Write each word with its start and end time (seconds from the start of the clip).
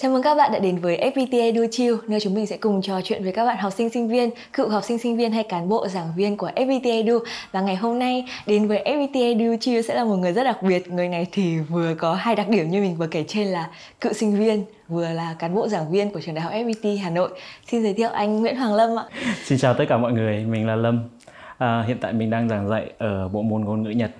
Chào 0.00 0.10
mừng 0.10 0.22
các 0.22 0.34
bạn 0.34 0.52
đã 0.52 0.58
đến 0.58 0.76
với 0.76 1.12
FPT 1.14 1.40
Edu 1.40 1.66
Chill, 1.70 1.96
nơi 2.08 2.20
chúng 2.20 2.34
mình 2.34 2.46
sẽ 2.46 2.56
cùng 2.56 2.82
trò 2.82 3.00
chuyện 3.04 3.22
với 3.22 3.32
các 3.32 3.44
bạn 3.44 3.56
học 3.56 3.72
sinh 3.72 3.90
sinh 3.90 4.08
viên, 4.08 4.30
cựu 4.52 4.68
học 4.68 4.84
sinh 4.84 4.98
sinh 4.98 5.16
viên 5.16 5.32
hay 5.32 5.42
cán 5.42 5.68
bộ 5.68 5.88
giảng 5.88 6.12
viên 6.16 6.36
của 6.36 6.50
FPT 6.56 6.92
Edu. 6.92 7.18
Và 7.52 7.60
ngày 7.60 7.76
hôm 7.76 7.98
nay 7.98 8.24
đến 8.46 8.68
với 8.68 8.82
FPT 8.84 9.22
Edu 9.22 9.56
Chill 9.60 9.82
sẽ 9.82 9.94
là 9.94 10.04
một 10.04 10.16
người 10.16 10.32
rất 10.32 10.44
đặc 10.44 10.62
biệt. 10.62 10.88
Người 10.88 11.08
này 11.08 11.26
thì 11.32 11.58
vừa 11.58 11.94
có 11.94 12.14
hai 12.14 12.36
đặc 12.36 12.48
điểm 12.48 12.70
như 12.70 12.80
mình 12.80 12.96
vừa 12.96 13.06
kể 13.06 13.24
trên 13.28 13.46
là 13.46 13.70
cựu 14.00 14.12
sinh 14.12 14.38
viên, 14.38 14.64
vừa 14.88 15.08
là 15.08 15.34
cán 15.38 15.54
bộ 15.54 15.68
giảng 15.68 15.90
viên 15.90 16.10
của 16.10 16.20
trường 16.20 16.34
đại 16.34 16.44
học 16.44 16.52
FPT 16.52 16.98
Hà 17.02 17.10
Nội. 17.10 17.28
Xin 17.66 17.82
giới 17.82 17.94
thiệu 17.94 18.10
anh 18.10 18.40
Nguyễn 18.40 18.56
Hoàng 18.56 18.74
Lâm 18.74 18.98
ạ. 18.98 19.04
Xin 19.44 19.58
chào 19.58 19.74
tất 19.74 19.84
cả 19.88 19.96
mọi 19.96 20.12
người, 20.12 20.44
mình 20.44 20.66
là 20.66 20.76
Lâm. 20.76 21.08
À, 21.58 21.84
hiện 21.86 21.96
tại 22.00 22.12
mình 22.12 22.30
đang 22.30 22.48
giảng 22.48 22.68
dạy 22.68 22.92
ở 22.98 23.28
bộ 23.28 23.42
môn 23.42 23.64
ngôn 23.64 23.82
ngữ 23.82 23.90
Nhật 23.90 24.10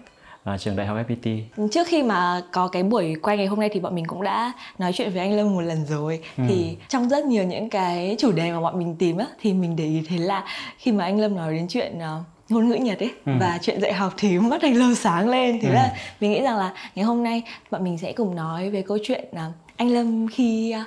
à, 0.49 0.59
trường 0.59 0.77
đại 0.77 0.87
học 0.87 0.99
FPT. 1.09 1.41
Trước 1.71 1.87
khi 1.87 2.03
mà 2.03 2.43
có 2.53 2.69
cái 2.69 2.83
buổi 2.83 3.15
quay 3.23 3.37
ngày 3.37 3.47
hôm 3.47 3.61
nay 3.61 3.69
thì 3.73 3.81
bọn 3.81 3.95
mình 3.95 4.05
cũng 4.07 4.23
đã 4.23 4.53
nói 4.79 4.93
chuyện 4.93 5.11
với 5.11 5.21
anh 5.21 5.33
Lâm 5.33 5.55
một 5.55 5.61
lần 5.61 5.87
rồi. 5.87 6.21
Ừ. 6.37 6.45
Thì 6.49 6.77
trong 6.89 7.09
rất 7.09 7.25
nhiều 7.25 7.45
những 7.45 7.71
cái 7.71 8.17
chủ 8.19 8.33
đề 8.33 8.53
mà 8.53 8.61
bọn 8.61 8.79
mình 8.79 8.97
tìm 8.99 9.17
á 9.17 9.27
thì 9.41 9.53
mình 9.53 9.77
để 9.77 9.85
ý 9.85 10.03
thấy 10.09 10.19
là 10.19 10.45
khi 10.79 10.93
mà 10.93 11.05
anh 11.05 11.21
Lâm 11.21 11.37
nói 11.37 11.55
đến 11.55 11.67
chuyện 11.69 11.99
uh, 11.99 12.25
ngôn 12.49 12.69
ngữ 12.69 12.75
Nhật 12.75 12.99
ấy 12.99 13.11
ừ. 13.27 13.33
và 13.41 13.59
chuyện 13.63 13.81
dạy 13.81 13.93
học 13.93 14.15
thì 14.17 14.39
mắt 14.39 14.63
anh 14.63 14.77
Lâm 14.77 14.95
sáng 14.95 15.29
lên. 15.29 15.59
Thế 15.63 15.69
ừ. 15.69 15.75
là 15.75 15.93
mình 16.21 16.31
nghĩ 16.31 16.43
rằng 16.43 16.57
là 16.57 16.73
ngày 16.95 17.05
hôm 17.05 17.23
nay 17.23 17.43
bọn 17.71 17.85
mình 17.85 17.99
sẽ 17.99 18.13
cùng 18.13 18.35
nói 18.35 18.71
về 18.71 18.83
câu 18.83 18.99
chuyện 19.03 19.25
uh, 19.33 19.55
anh 19.77 19.89
Lâm 19.89 20.29
khi 20.29 20.75
uh, 20.81 20.87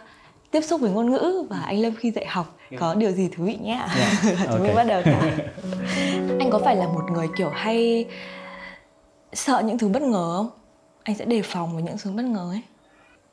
tiếp 0.52 0.62
xúc 0.62 0.82
với 0.82 0.92
ngôn 0.92 1.12
ngữ 1.12 1.44
và 1.50 1.62
anh 1.66 1.80
Lâm 1.80 1.96
khi 1.96 2.12
dạy 2.12 2.26
học 2.26 2.58
có 2.80 2.94
điều 2.96 3.12
gì 3.12 3.30
thú 3.36 3.44
vị 3.44 3.58
nhé. 3.62 3.80
Yeah. 3.98 4.24
Dạ, 4.24 4.36
Chúng 4.44 4.52
okay. 4.52 4.62
mình 4.62 4.76
bắt 4.76 4.84
đầu 4.84 5.02
anh 6.40 6.50
có 6.52 6.60
phải 6.66 6.76
là 6.76 6.86
một 6.86 7.04
người 7.12 7.28
kiểu 7.38 7.50
hay 7.50 8.06
sợ 9.34 9.64
những 9.66 9.78
thứ 9.78 9.88
bất 9.88 10.02
ngờ 10.02 10.34
không? 10.38 10.50
Anh 11.04 11.16
sẽ 11.16 11.26
đề 11.26 11.42
phòng 11.42 11.74
với 11.74 11.84
những 11.84 11.96
thứ 12.04 12.12
bất 12.12 12.26
ngờ 12.26 12.50
ấy. 12.52 12.62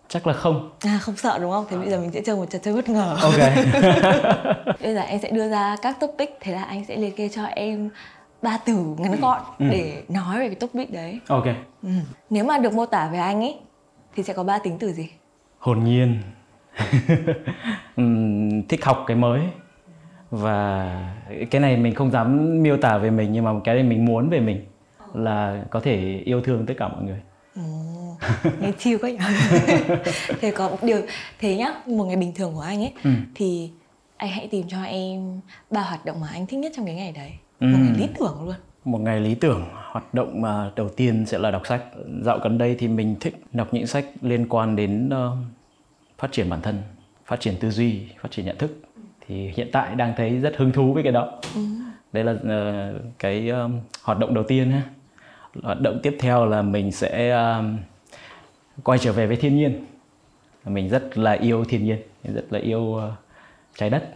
Chắc 0.09 0.27
là 0.27 0.33
không. 0.33 0.71
À 0.81 0.99
không 1.03 1.17
sợ 1.17 1.39
đúng 1.39 1.51
không? 1.51 1.65
Thế 1.71 1.77
bây 1.77 1.91
giờ 1.91 2.01
mình 2.01 2.11
sẽ 2.13 2.23
chơi 2.25 2.37
một 2.37 2.47
trò 2.51 2.59
chơi 2.59 2.75
bất 2.75 2.89
ngờ. 2.89 3.17
Ok. 3.23 3.39
Bây 4.83 4.95
giờ 4.95 5.01
em 5.01 5.21
sẽ 5.21 5.31
đưa 5.31 5.49
ra 5.49 5.77
các 5.83 6.01
topic 6.01 6.39
thế 6.41 6.53
là 6.53 6.63
anh 6.63 6.85
sẽ 6.85 6.97
liệt 6.97 7.17
kê 7.17 7.29
cho 7.29 7.45
em 7.45 7.91
ba 8.43 8.59
từ 8.65 8.75
ngắn 8.99 9.13
ừ. 9.13 9.19
gọn 9.21 9.43
ừ. 9.59 9.67
để 9.71 10.03
nói 10.09 10.39
về 10.39 10.47
cái 10.47 10.55
topic 10.55 10.93
đấy. 10.93 11.21
Ok. 11.29 11.45
Ừ. 11.83 11.89
nếu 12.31 12.45
mà 12.45 12.59
được 12.59 12.73
mô 12.73 12.87
tả 12.87 13.09
về 13.13 13.19
anh 13.19 13.41
ấy 13.41 13.57
thì 14.17 14.23
sẽ 14.23 14.33
có 14.33 14.45
ba 14.45 14.59
tính 14.59 14.77
từ 14.79 14.93
gì? 14.93 15.09
Hồn 15.59 15.85
nhiên. 15.85 16.23
Thích 18.69 18.85
học 18.85 19.05
cái 19.07 19.17
mới. 19.17 19.41
Và 20.31 20.95
cái 21.51 21.61
này 21.61 21.77
mình 21.77 21.95
không 21.95 22.11
dám 22.11 22.63
miêu 22.63 22.77
tả 22.77 22.99
về 22.99 23.11
mình 23.11 23.33
nhưng 23.33 23.45
mà 23.45 23.51
cái 23.65 23.75
này 23.75 23.85
mình 23.85 24.05
muốn 24.05 24.29
về 24.29 24.41
mình 24.41 24.65
là 25.15 25.65
có 25.71 25.81
thể 25.81 26.23
yêu 26.25 26.41
thương 26.41 26.67
tất 26.67 26.75
cả 26.79 26.89
mọi 26.89 27.03
người. 27.03 27.21
Ồ, 27.57 28.17
nghe 28.61 28.73
chiêu 28.79 28.99
quá 29.01 29.11
nhỉ. 29.11 29.19
Thế 30.41 30.51
có 30.51 30.69
một 30.69 30.77
điều 30.83 31.01
thế 31.39 31.57
nhá 31.57 31.75
một 31.87 32.05
ngày 32.05 32.17
bình 32.17 32.33
thường 32.35 32.55
của 32.55 32.61
anh 32.61 32.81
ấy 32.81 32.93
ừ. 33.05 33.11
thì 33.35 33.71
anh 34.17 34.31
hãy 34.31 34.49
tìm 34.51 34.69
cho 34.69 34.83
em 34.83 35.41
ba 35.71 35.81
hoạt 35.81 36.05
động 36.05 36.21
mà 36.21 36.29
anh 36.33 36.47
thích 36.47 36.57
nhất 36.57 36.73
trong 36.77 36.87
cái 36.87 36.95
ngày 36.95 37.13
đấy. 37.13 37.33
Ừ. 37.61 37.67
một 37.67 37.79
ngày 37.81 37.95
lý 37.99 38.07
tưởng 38.19 38.45
luôn. 38.45 38.55
Một 38.85 38.99
ngày 38.99 39.21
lý 39.21 39.35
tưởng 39.35 39.65
hoạt 39.93 40.15
động 40.15 40.43
mà 40.43 40.71
đầu 40.77 40.89
tiên 40.89 41.27
sẽ 41.27 41.39
là 41.39 41.51
đọc 41.51 41.67
sách. 41.67 41.85
Dạo 42.25 42.39
gần 42.39 42.59
đây 42.59 42.77
thì 42.79 42.89
mình 42.89 43.17
thích 43.21 43.35
đọc 43.53 43.69
những 43.75 43.87
sách 43.87 44.05
liên 44.23 44.49
quan 44.49 44.77
đến 44.77 45.09
uh, 45.09 45.39
phát 46.19 46.33
triển 46.33 46.51
bản 46.51 46.61
thân 46.63 46.83
phát 47.27 47.41
triển 47.41 47.55
tư 47.61 47.71
duy 47.71 48.01
phát 48.21 48.31
triển 48.31 48.47
nhận 48.47 48.59
thức. 48.59 48.81
Thì 49.27 49.49
hiện 49.57 49.69
tại 49.73 49.95
đang 49.95 50.15
thấy 50.17 50.39
rất 50.39 50.57
hứng 50.57 50.73
thú 50.73 50.93
với 50.93 51.03
cái 51.03 51.13
đó. 51.13 51.33
Ừ. 51.55 51.61
đây 52.13 52.25
là 52.25 52.33
uh, 52.33 53.03
cái 53.19 53.51
uh, 53.51 53.71
hoạt 54.03 54.19
động 54.19 54.35
đầu 54.35 54.45
tiên 54.49 54.71
ha 54.71 54.83
hoạt 55.63 55.81
động 55.81 56.01
tiếp 56.03 56.17
theo 56.21 56.47
là 56.47 56.63
mình 56.63 56.93
sẽ 56.93 57.31
ờ, 57.31 57.65
quay 58.85 58.99
trở 58.99 59.13
về 59.13 59.27
với 59.27 59.37
thiên 59.37 59.57
nhiên. 59.57 59.85
Mình 60.65 60.89
rất 60.89 61.19
là 61.19 61.33
yêu 61.33 61.65
thiên 61.65 61.85
nhiên 61.85 61.99
rất 62.35 62.45
là 62.51 62.59
yêu 62.59 62.81
uh, 62.81 63.03
trái 63.77 63.91
đất. 63.91 64.15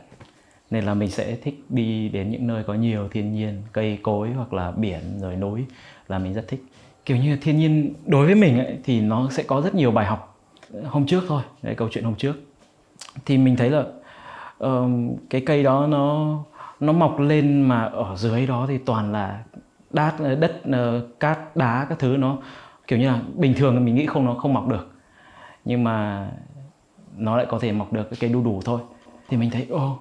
Nên 0.71 0.85
là 0.85 0.95
mình 0.95 1.11
sẽ 1.11 1.37
thích 1.37 1.65
đi 1.69 2.09
đến 2.09 2.31
những 2.31 2.47
nơi 2.47 2.65
có 2.65 2.75
nhiều 2.75 3.09
thiên 3.09 3.35
nhiên 3.35 3.63
cây 3.73 3.99
cối 4.03 4.31
hoặc 4.31 4.53
là 4.53 4.71
biển 4.71 5.01
rồi 5.21 5.37
núi 5.37 5.65
là 6.09 6.19
mình 6.19 6.35
rất 6.35 6.49
thích. 6.49 6.65
Kiểu 7.05 7.17
như 7.17 7.39
thiên 7.43 7.59
nhiên 7.59 7.95
đối 8.07 8.27
với 8.27 8.35
mình 8.35 8.59
ấy, 8.59 8.79
thì 8.85 9.01
nó 9.01 9.29
sẽ 9.31 9.43
có 9.43 9.61
rất 9.61 9.75
nhiều 9.75 9.91
bài 9.91 10.07
học 10.07 10.39
hôm 10.85 11.07
trước 11.07 11.25
thôi 11.29 11.43
đấy 11.63 11.75
câu 11.75 11.89
chuyện 11.93 12.05
hôm 12.05 12.15
trước. 12.15 12.37
Thì 13.27 13.39
mình 13.39 13.57
thấy 13.57 13.71
là 13.71 13.85
uh, 14.65 14.91
cái 15.31 15.41
cây 15.47 15.63
đó 15.63 15.87
nó 15.87 16.39
nó 16.81 16.93
mọc 16.93 17.21
lên 17.21 17.63
mà 17.63 17.83
ở 17.83 18.17
dưới 18.17 18.47
đó 18.47 18.67
thì 18.69 18.79
toàn 18.79 19.13
là 19.13 19.43
đát 19.93 20.15
ờ, 20.19 20.35
đất 20.35 20.61
ờ, 20.73 21.07
cát 21.21 21.57
đá 21.57 21.87
các 21.89 21.99
thứ 21.99 22.17
nó 22.17 22.39
kiểu 22.87 22.99
như 22.99 23.09
là 23.09 23.21
bình 23.35 23.55
thường 23.57 23.85
mình 23.85 23.95
nghĩ 23.95 24.07
không 24.07 24.25
nó 24.25 24.35
không 24.35 24.55
mọc 24.55 24.69
được. 24.69 24.91
Nhưng 25.65 25.85
mà 25.85 26.29
nó 27.17 27.37
lại 27.37 27.47
có 27.49 27.59
thể 27.59 27.73
mọc 27.73 27.93
được 27.93 28.11
cái 28.11 28.17
cây 28.21 28.31
đu 28.31 28.45
đủ 28.45 28.61
thôi. 28.65 28.81
Thì 29.29 29.37
mình 29.37 29.51
thấy 29.51 29.67
ồ 29.71 29.99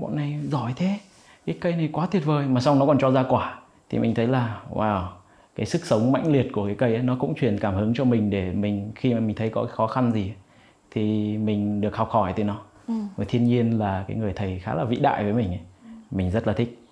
bọn 0.00 0.16
này 0.16 0.40
giỏi 0.50 0.72
thế 0.76 0.98
cái 1.46 1.56
cây 1.60 1.76
này 1.76 1.88
quá 1.92 2.06
tuyệt 2.10 2.24
vời. 2.24 2.46
Mà 2.46 2.60
xong 2.60 2.78
nó 2.78 2.86
còn 2.86 2.98
cho 2.98 3.10
ra 3.10 3.24
quả. 3.28 3.58
Thì 3.90 3.98
mình 3.98 4.14
thấy 4.14 4.26
là 4.26 4.60
wow 4.74 5.06
cái 5.56 5.66
sức 5.66 5.84
sống 5.84 6.12
mãnh 6.12 6.32
liệt 6.32 6.52
của 6.52 6.66
cái 6.66 6.74
cây 6.74 6.94
ấy, 6.94 7.02
nó 7.02 7.16
cũng 7.20 7.34
truyền 7.34 7.58
cảm 7.58 7.74
hứng 7.74 7.94
cho 7.94 8.04
mình 8.04 8.30
để 8.30 8.52
mình 8.52 8.92
khi 8.94 9.14
mà 9.14 9.20
mình 9.20 9.36
thấy 9.36 9.48
có 9.48 9.66
khó 9.70 9.86
khăn 9.86 10.12
gì 10.12 10.32
thì 10.90 11.36
mình 11.38 11.80
được 11.80 11.96
học 11.96 12.10
hỏi 12.10 12.32
từ 12.36 12.44
nó. 12.44 12.60
Ừ. 12.88 12.94
và 13.16 13.24
thiên 13.28 13.44
nhiên 13.44 13.78
là 13.78 14.04
cái 14.08 14.16
người 14.16 14.32
thầy 14.36 14.58
khá 14.58 14.74
là 14.74 14.84
vĩ 14.84 14.96
đại 14.96 15.24
với 15.24 15.32
mình 15.32 15.48
ấy. 15.48 15.60
mình 16.10 16.30
rất 16.30 16.46
là 16.46 16.52
thích 16.52 16.83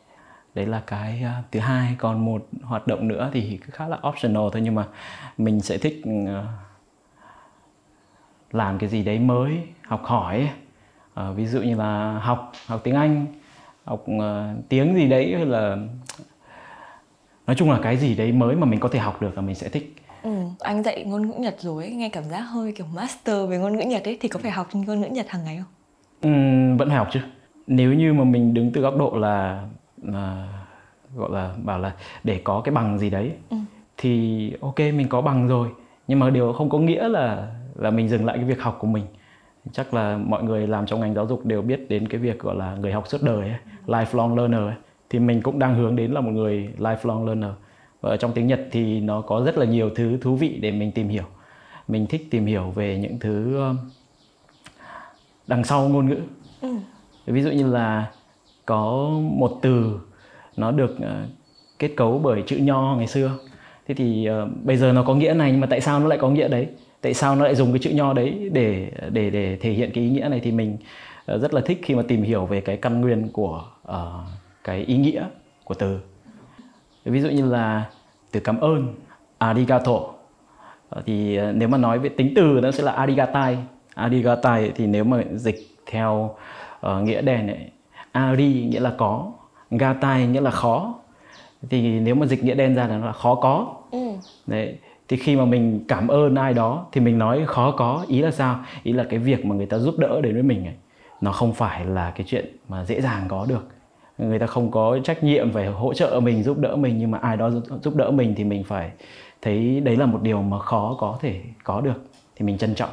đấy 0.54 0.66
là 0.66 0.82
cái 0.86 1.24
uh, 1.24 1.44
thứ 1.52 1.60
hai 1.60 1.94
còn 1.98 2.24
một 2.24 2.48
hoạt 2.62 2.86
động 2.86 3.08
nữa 3.08 3.30
thì 3.32 3.58
khá 3.62 3.88
là 3.88 3.98
optional 4.08 4.42
thôi 4.52 4.62
nhưng 4.62 4.74
mà 4.74 4.86
mình 5.38 5.60
sẽ 5.60 5.78
thích 5.78 6.02
uh, 6.08 6.44
làm 8.52 8.78
cái 8.78 8.88
gì 8.88 9.02
đấy 9.02 9.18
mới 9.18 9.62
học 9.82 10.02
hỏi 10.04 10.50
uh, 11.20 11.36
ví 11.36 11.46
dụ 11.46 11.62
như 11.62 11.76
là 11.76 12.18
học 12.18 12.52
học 12.66 12.80
tiếng 12.84 12.94
anh 12.94 13.26
học 13.84 14.04
uh, 14.10 14.22
tiếng 14.68 14.94
gì 14.94 15.08
đấy 15.08 15.34
hay 15.34 15.46
là 15.46 15.76
nói 17.46 17.56
chung 17.56 17.70
là 17.70 17.78
cái 17.82 17.96
gì 17.96 18.14
đấy 18.14 18.32
mới 18.32 18.56
mà 18.56 18.66
mình 18.66 18.80
có 18.80 18.88
thể 18.88 18.98
học 18.98 19.22
được 19.22 19.36
là 19.36 19.42
mình 19.42 19.54
sẽ 19.54 19.68
thích 19.68 19.96
Ừ, 20.22 20.30
anh 20.60 20.82
dạy 20.82 21.04
ngôn 21.04 21.28
ngữ 21.28 21.34
Nhật 21.38 21.56
rồi 21.58 21.84
ấy, 21.84 21.92
nghe 21.92 22.08
cảm 22.08 22.24
giác 22.24 22.40
hơi 22.40 22.72
kiểu 22.72 22.86
master 22.94 23.48
về 23.48 23.58
ngôn 23.58 23.76
ngữ 23.76 23.82
Nhật 23.82 24.04
ấy 24.04 24.18
thì 24.20 24.28
có 24.28 24.40
phải 24.42 24.50
học 24.50 24.68
ngôn 24.72 25.00
ngữ 25.00 25.06
Nhật 25.06 25.28
hàng 25.28 25.44
ngày 25.44 25.56
không? 25.56 25.72
Ừ, 26.20 26.28
vẫn 26.78 26.88
phải 26.88 26.96
học 26.96 27.08
chứ. 27.12 27.20
Nếu 27.66 27.92
như 27.94 28.12
mà 28.12 28.24
mình 28.24 28.54
đứng 28.54 28.72
từ 28.72 28.80
góc 28.80 28.96
độ 28.96 29.16
là 29.16 29.64
à, 30.12 30.48
gọi 31.16 31.30
là 31.30 31.54
bảo 31.64 31.78
là 31.78 31.92
để 32.24 32.40
có 32.44 32.60
cái 32.64 32.74
bằng 32.74 32.98
gì 32.98 33.10
đấy 33.10 33.32
ừ. 33.50 33.56
thì 33.96 34.52
ok 34.60 34.78
mình 34.78 35.08
có 35.08 35.20
bằng 35.20 35.48
rồi 35.48 35.68
nhưng 36.08 36.18
mà 36.18 36.30
điều 36.30 36.52
không 36.52 36.70
có 36.70 36.78
nghĩa 36.78 37.08
là 37.08 37.48
là 37.74 37.90
mình 37.90 38.08
dừng 38.08 38.24
lại 38.24 38.36
cái 38.36 38.44
việc 38.44 38.62
học 38.62 38.76
của 38.80 38.86
mình 38.86 39.04
chắc 39.72 39.94
là 39.94 40.16
mọi 40.16 40.42
người 40.42 40.66
làm 40.66 40.86
trong 40.86 41.00
ngành 41.00 41.14
giáo 41.14 41.26
dục 41.26 41.46
đều 41.46 41.62
biết 41.62 41.88
đến 41.88 42.08
cái 42.08 42.20
việc 42.20 42.38
gọi 42.38 42.56
là 42.56 42.74
người 42.74 42.92
học 42.92 43.08
suốt 43.08 43.22
đời 43.22 43.48
ấy, 43.48 43.58
lifelong 43.86 44.36
learner 44.36 44.60
ấy. 44.60 44.74
thì 45.10 45.18
mình 45.18 45.42
cũng 45.42 45.58
đang 45.58 45.74
hướng 45.74 45.96
đến 45.96 46.12
là 46.12 46.20
một 46.20 46.30
người 46.30 46.68
lifelong 46.78 47.26
learner 47.26 47.50
và 48.00 48.10
ở 48.10 48.16
trong 48.16 48.32
tiếng 48.32 48.46
Nhật 48.46 48.68
thì 48.70 49.00
nó 49.00 49.20
có 49.20 49.42
rất 49.44 49.58
là 49.58 49.66
nhiều 49.66 49.90
thứ 49.94 50.18
thú 50.20 50.36
vị 50.36 50.58
để 50.62 50.70
mình 50.70 50.92
tìm 50.92 51.08
hiểu 51.08 51.24
mình 51.88 52.06
thích 52.06 52.26
tìm 52.30 52.46
hiểu 52.46 52.70
về 52.70 52.98
những 52.98 53.18
thứ 53.18 53.62
đằng 55.46 55.64
sau 55.64 55.88
ngôn 55.88 56.08
ngữ 56.08 56.18
ừ. 56.60 56.76
ví 57.26 57.42
dụ 57.42 57.50
như 57.50 57.66
là 57.66 58.10
có 58.66 59.10
một 59.22 59.58
từ 59.62 60.00
nó 60.56 60.70
được 60.70 60.96
ờ, 61.00 61.26
kết 61.78 61.90
cấu 61.96 62.18
bởi 62.18 62.42
chữ 62.46 62.56
nho 62.56 62.94
ngày 62.96 63.06
xưa. 63.06 63.38
Thế 63.88 63.94
thì 63.94 64.28
uh, 64.30 64.48
bây 64.64 64.76
giờ 64.76 64.92
nó 64.92 65.02
có 65.02 65.14
nghĩa 65.14 65.34
này 65.34 65.50
nhưng 65.50 65.60
mà 65.60 65.66
tại 65.70 65.80
sao 65.80 66.00
nó 66.00 66.06
lại 66.06 66.18
có 66.18 66.30
nghĩa 66.30 66.48
đấy? 66.48 66.68
Tại 67.00 67.14
sao 67.14 67.36
nó 67.36 67.44
lại 67.44 67.54
dùng 67.54 67.72
cái 67.72 67.78
chữ 67.78 67.90
nho 67.90 68.12
đấy 68.12 68.50
để 68.52 68.90
để 69.10 69.30
để 69.30 69.56
thể 69.56 69.70
hiện 69.70 69.90
cái 69.94 70.04
ý 70.04 70.10
nghĩa 70.10 70.28
này 70.28 70.40
thì 70.40 70.52
mình 70.52 70.76
ờ, 71.26 71.38
rất 71.38 71.54
là 71.54 71.60
thích 71.60 71.80
khi 71.82 71.94
mà 71.94 72.02
tìm 72.08 72.22
hiểu 72.22 72.46
về 72.46 72.60
cái 72.60 72.76
căn 72.76 73.00
nguyên 73.00 73.28
của 73.28 73.64
uh, 73.88 73.94
cái 74.64 74.78
ý 74.80 74.96
nghĩa 74.96 75.24
của 75.64 75.74
từ. 75.74 75.98
Ví 77.04 77.20
dụ 77.20 77.28
như 77.28 77.46
là 77.46 77.90
từ 78.32 78.40
cảm 78.40 78.60
ơn 78.60 78.94
arigato. 79.38 80.00
Thì 81.06 81.38
nếu 81.54 81.68
mà 81.68 81.78
nói 81.78 81.98
về 81.98 82.08
tính 82.08 82.32
từ 82.36 82.60
nó 82.62 82.70
sẽ 82.70 82.82
là 82.82 82.92
arigatai. 82.92 83.58
Arigatai 83.94 84.72
thì 84.74 84.86
nếu 84.86 85.04
mà 85.04 85.22
dịch 85.34 85.58
theo 85.86 86.36
uh, 86.86 87.02
nghĩa 87.02 87.22
đen 87.22 87.46
ấy, 87.46 87.71
ari 88.12 88.66
nghĩa 88.70 88.80
là 88.80 88.92
có 88.98 89.32
gatai 89.70 90.26
nghĩa 90.26 90.40
là 90.40 90.50
khó. 90.50 90.94
Thì 91.70 92.00
nếu 92.00 92.14
mà 92.14 92.26
dịch 92.26 92.44
nghĩa 92.44 92.54
đen 92.54 92.74
ra 92.74 92.86
là 92.86 92.98
nó 92.98 93.06
là 93.06 93.12
khó 93.12 93.34
có. 93.34 93.74
Ừ. 93.90 93.98
đấy 94.46 94.78
thì 95.08 95.16
khi 95.16 95.36
mà 95.36 95.44
mình 95.44 95.84
cảm 95.88 96.08
ơn 96.08 96.34
ai 96.34 96.54
đó 96.54 96.86
thì 96.92 97.00
mình 97.00 97.18
nói 97.18 97.42
khó 97.46 97.70
có 97.70 98.04
ý 98.08 98.22
là 98.22 98.30
sao? 98.30 98.58
Ý 98.82 98.92
là 98.92 99.04
cái 99.04 99.18
việc 99.18 99.44
mà 99.44 99.54
người 99.54 99.66
ta 99.66 99.78
giúp 99.78 99.98
đỡ 99.98 100.20
đến 100.20 100.34
với 100.34 100.42
mình 100.42 100.66
ấy, 100.66 100.74
nó 101.20 101.32
không 101.32 101.52
phải 101.52 101.86
là 101.86 102.10
cái 102.10 102.26
chuyện 102.28 102.56
mà 102.68 102.84
dễ 102.84 103.00
dàng 103.00 103.24
có 103.28 103.46
được. 103.48 103.68
Người 104.18 104.38
ta 104.38 104.46
không 104.46 104.70
có 104.70 104.98
trách 105.04 105.24
nhiệm 105.24 105.52
phải 105.52 105.66
hỗ 105.66 105.94
trợ 105.94 106.20
mình 106.22 106.42
giúp 106.42 106.58
đỡ 106.58 106.76
mình 106.76 106.98
nhưng 106.98 107.10
mà 107.10 107.18
ai 107.18 107.36
đó 107.36 107.50
giúp 107.82 107.96
đỡ 107.96 108.10
mình 108.10 108.34
thì 108.36 108.44
mình 108.44 108.64
phải 108.64 108.90
thấy 109.42 109.80
đấy 109.80 109.96
là 109.96 110.06
một 110.06 110.22
điều 110.22 110.42
mà 110.42 110.58
khó 110.58 110.96
có 111.00 111.18
thể 111.20 111.40
có 111.64 111.80
được. 111.80 112.04
Thì 112.36 112.46
mình 112.46 112.58
trân 112.58 112.74
trọng. 112.74 112.90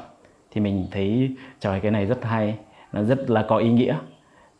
Thì 0.51 0.61
mình 0.61 0.87
thấy 0.91 1.35
trời 1.59 1.79
cái 1.79 1.91
này 1.91 2.05
rất 2.05 2.25
hay 2.25 2.55
nó 2.93 3.03
rất 3.03 3.29
là 3.29 3.45
có 3.47 3.57
ý 3.57 3.69
nghĩa 3.69 3.95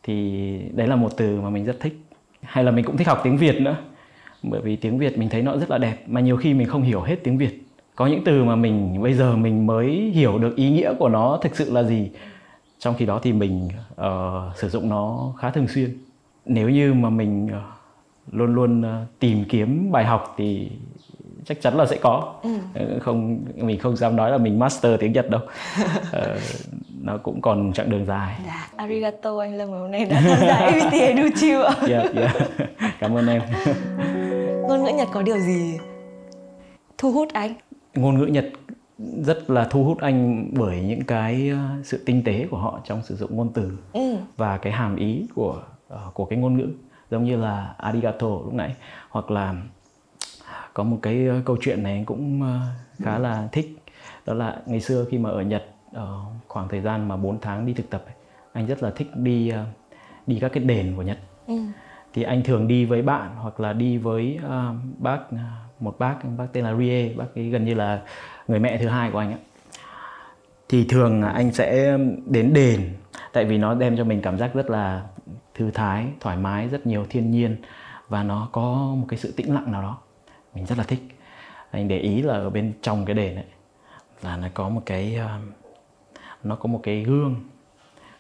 thì 0.04 0.60
đấy 0.74 0.88
là 0.88 0.96
một 0.96 1.18
từ 1.18 1.42
mà 1.42 1.50
mình 1.50 1.66
rất 1.66 1.80
thích. 1.80 2.00
Hay 2.42 2.64
là 2.64 2.72
mình 2.72 2.86
cũng 2.86 2.98
thích 2.98 3.08
học 3.08 3.22
tiếng 3.24 3.38
Việt 3.38 3.62
nữa. 3.62 3.76
Bởi 4.44 4.62
vì 4.62 4.76
tiếng 4.76 4.98
Việt 4.98 5.18
mình 5.18 5.30
thấy 5.30 5.42
nó 5.42 5.58
rất 5.58 5.70
là 5.70 5.78
đẹp 5.78 5.98
mà 6.08 6.22
nhiều 6.22 6.38
khi 6.38 6.54
mình 6.54 6.68
không 6.68 6.82
hiểu 6.82 7.02
hết 7.02 7.16
tiếng 7.24 7.38
Việt. 7.38 7.64
Có 7.96 8.08
những 8.08 8.24
từ 8.26 8.44
mà 8.44 8.56
mình 8.56 9.02
bây 9.02 9.14
giờ 9.14 9.36
mình 9.36 9.68
mới 9.68 9.92
hiểu 9.92 10.38
được 10.38 10.56
ý 10.56 10.70
nghĩa 10.70 10.94
của 11.00 11.10
nó 11.10 11.40
thực 11.42 11.56
sự 11.56 11.72
là 11.72 11.84
gì. 11.84 12.10
Trong 12.80 12.96
khi 12.98 13.06
đó 13.06 13.20
thì 13.24 13.34
mình 13.34 13.70
uh, 14.02 14.58
sử 14.58 14.70
dụng 14.70 14.90
nó 14.90 15.34
khá 15.38 15.50
thường 15.50 15.68
xuyên. 15.68 15.98
Nếu 16.46 16.70
như 16.70 16.94
mà 16.94 17.10
mình 17.10 17.46
uh, 17.46 18.34
luôn 18.34 18.56
luôn 18.56 18.82
uh, 18.82 19.20
tìm 19.20 19.46
kiếm 19.50 19.92
bài 19.92 20.06
học 20.06 20.34
thì 20.38 20.72
chắc 21.46 21.62
chắn 21.62 21.78
là 21.78 21.86
sẽ 21.86 21.98
có. 22.02 22.34
Ừ. 22.44 22.50
không 23.02 23.40
mình 23.56 23.80
không 23.80 23.96
dám 23.96 24.16
nói 24.16 24.32
là 24.32 24.38
mình 24.38 24.60
master 24.60 25.00
tiếng 25.00 25.12
nhật 25.12 25.30
đâu. 25.30 25.42
Uh, 25.82 26.42
nó 27.10 27.18
cũng 27.18 27.42
còn 27.42 27.74
chặng 27.74 27.90
đường 27.90 28.06
dài 28.06 28.36
dạ. 28.46 28.68
arigato 28.76 29.40
anh 29.40 29.56
lâm 29.56 29.70
hôm 29.70 29.92
nay 29.92 30.06
đã 30.06 30.22
tham 30.22 30.40
gia 30.40 30.54
ABT 30.54 30.94
Educhiu 30.94 31.62
ạ 31.64 31.76
yeah, 31.88 32.14
yeah. 32.16 32.36
cảm 33.00 33.18
ơn 33.18 33.28
em 33.28 33.42
ngôn 34.68 34.84
ngữ 34.84 34.90
nhật 34.90 35.08
có 35.14 35.22
điều 35.22 35.40
gì 35.40 35.78
thu 36.98 37.12
hút 37.12 37.30
anh 37.34 37.54
ngôn 37.96 38.18
ngữ 38.20 38.26
nhật 38.26 38.46
rất 38.98 39.50
là 39.50 39.68
thu 39.70 39.84
hút 39.84 40.00
anh 40.00 40.50
bởi 40.54 40.82
những 40.82 41.04
cái 41.04 41.52
sự 41.84 42.04
tinh 42.06 42.24
tế 42.26 42.48
của 42.52 42.58
họ 42.58 42.80
trong 42.86 43.04
sử 43.04 43.16
dụng 43.16 43.38
ngôn 43.38 43.54
từ 43.54 43.78
ừ. 43.94 44.16
và 44.38 44.58
cái 44.58 44.74
hàm 44.74 44.96
ý 44.96 45.28
của 45.36 45.62
uh, 45.94 46.14
của 46.14 46.26
cái 46.26 46.40
ngôn 46.40 46.58
ngữ 46.58 46.68
giống 47.12 47.24
như 47.24 47.38
là 47.38 47.76
arigato 47.78 48.28
lúc 48.28 48.54
nãy 48.54 48.76
hoặc 49.10 49.32
là 49.32 49.56
có 50.74 50.84
một 50.84 51.00
cái 51.02 51.28
ờ, 51.28 51.42
câu 51.46 51.58
chuyện 51.62 51.84
này 51.84 52.04
cũng 52.06 52.42
ờ, 52.42 52.60
khá 53.04 53.18
là 53.18 53.48
thích 53.52 53.78
đó 54.26 54.34
là 54.34 54.58
ngày 54.66 54.80
xưa 54.80 55.06
khi 55.12 55.18
mà 55.18 55.30
ở 55.30 55.42
Nhật 55.42 55.66
ở 55.94 56.24
khoảng 56.50 56.68
thời 56.68 56.82
gian 56.82 57.08
mà 57.08 57.18
4 57.18 57.40
tháng 57.42 57.66
đi 57.66 57.74
thực 57.74 57.90
tập 57.90 58.04
anh 58.54 58.68
rất 58.68 58.84
là 58.84 58.92
thích 58.92 59.08
đi 59.16 59.50
ờ, 59.50 59.66
đi 60.28 60.38
các 60.42 60.52
cái 60.54 60.64
đền 60.64 60.94
của 60.96 61.02
Nhật 61.02 61.18
ừ. 61.48 61.54
thì 62.14 62.24
anh 62.24 62.44
thường 62.44 62.68
đi 62.68 62.86
với 62.86 63.02
bạn 63.02 63.36
hoặc 63.36 63.60
là 63.60 63.74
đi 63.74 63.98
với 63.98 64.40
uh, 64.46 64.76
bác 64.98 65.20
một 65.80 66.00
bác 66.00 66.16
bác 66.38 66.46
tên 66.54 66.64
là 66.64 66.76
Rie 66.76 67.14
bác 67.14 67.36
ấy 67.36 67.50
gần 67.50 67.66
như 67.66 67.74
là 67.74 68.02
người 68.48 68.60
mẹ 68.60 68.78
thứ 68.78 68.88
hai 68.88 69.12
của 69.12 69.20
anh 69.20 69.32
ấy. 69.32 69.40
thì 70.70 70.86
thường 70.90 71.22
anh 71.22 71.54
sẽ 71.54 71.98
đến 72.26 72.54
đền 72.54 72.90
tại 73.34 73.46
vì 73.46 73.58
nó 73.58 73.76
đem 73.76 73.98
cho 73.98 74.04
mình 74.04 74.22
cảm 74.22 74.38
giác 74.38 74.54
rất 74.54 74.70
là 74.70 75.04
thư 75.56 75.72
thái 75.72 76.08
thoải 76.20 76.38
mái 76.38 76.68
rất 76.68 76.88
nhiều 76.88 77.06
thiên 77.10 77.32
nhiên 77.32 77.56
và 78.08 78.24
nó 78.24 78.50
có 78.52 78.96
một 78.96 79.06
cái 79.10 79.20
sự 79.20 79.34
tĩnh 79.38 79.54
lặng 79.54 79.72
nào 79.72 79.82
đó 79.82 79.98
mình 80.56 80.66
rất 80.66 80.78
là 80.78 80.84
thích 80.84 81.02
anh 81.72 81.88
để 81.88 82.00
ý 82.00 82.22
là 82.22 82.34
ở 82.34 82.50
bên 82.50 82.74
trong 82.82 83.06
cái 83.06 83.16
đền 83.16 83.36
ấy 83.36 83.46
là 84.22 84.38
nó 84.38 84.48
có 84.54 84.70
một 84.70 84.82
cái 84.86 85.16
um, 85.16 85.52
nó 86.44 86.56
có 86.56 86.68
một 86.68 86.80
cái 86.84 87.04
gương. 87.04 87.36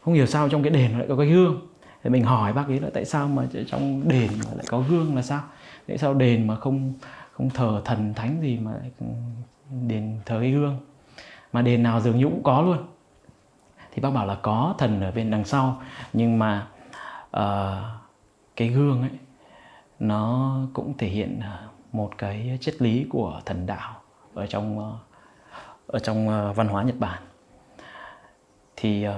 Không 0.01 0.13
hiểu 0.13 0.25
sao 0.25 0.49
trong 0.49 0.63
cái 0.63 0.71
đền 0.71 0.97
lại 0.97 1.07
có 1.09 1.15
cái 1.17 1.27
gương. 1.27 1.61
Thì 2.03 2.09
mình 2.09 2.23
hỏi 2.23 2.53
bác 2.53 2.67
ấy 2.67 2.79
là 2.79 2.89
tại 2.93 3.05
sao 3.05 3.27
mà 3.27 3.47
trong 3.67 4.07
đền 4.07 4.29
mà 4.45 4.53
lại 4.55 4.65
có 4.69 4.79
gương 4.89 5.15
là 5.15 5.21
sao? 5.21 5.41
Tại 5.87 5.97
sao 5.97 6.13
đền 6.13 6.47
mà 6.47 6.55
không 6.55 6.93
không 7.31 7.49
thờ 7.49 7.81
thần 7.85 8.13
thánh 8.13 8.41
gì 8.41 8.59
mà 8.59 8.71
đền 9.87 10.19
thờ 10.25 10.37
cái 10.41 10.51
gương? 10.51 10.77
Mà 11.53 11.61
đền 11.61 11.83
nào 11.83 11.99
dường 11.99 12.17
như 12.17 12.25
cũng 12.25 12.43
có 12.43 12.61
luôn. 12.61 12.77
Thì 13.91 14.01
bác 14.01 14.09
bảo 14.09 14.25
là 14.25 14.35
có 14.35 14.75
thần 14.77 15.01
ở 15.01 15.11
bên 15.11 15.31
đằng 15.31 15.43
sau. 15.43 15.81
Nhưng 16.13 16.39
mà 16.39 16.67
uh, 17.37 17.99
cái 18.55 18.67
gương 18.67 19.01
ấy 19.01 19.11
nó 19.99 20.55
cũng 20.73 20.97
thể 20.97 21.07
hiện 21.07 21.39
ờ, 21.39 21.67
một 21.91 22.11
cái 22.17 22.57
triết 22.61 22.81
lý 22.81 23.05
của 23.09 23.41
thần 23.45 23.65
đạo 23.65 24.01
ở 24.33 24.47
trong 24.47 24.79
ờ, 24.79 24.93
ở 25.87 25.99
trong 25.99 26.27
văn 26.53 26.67
hóa 26.67 26.83
Nhật 26.83 26.99
Bản 26.99 27.21
thì 28.81 29.07
uh, 29.07 29.15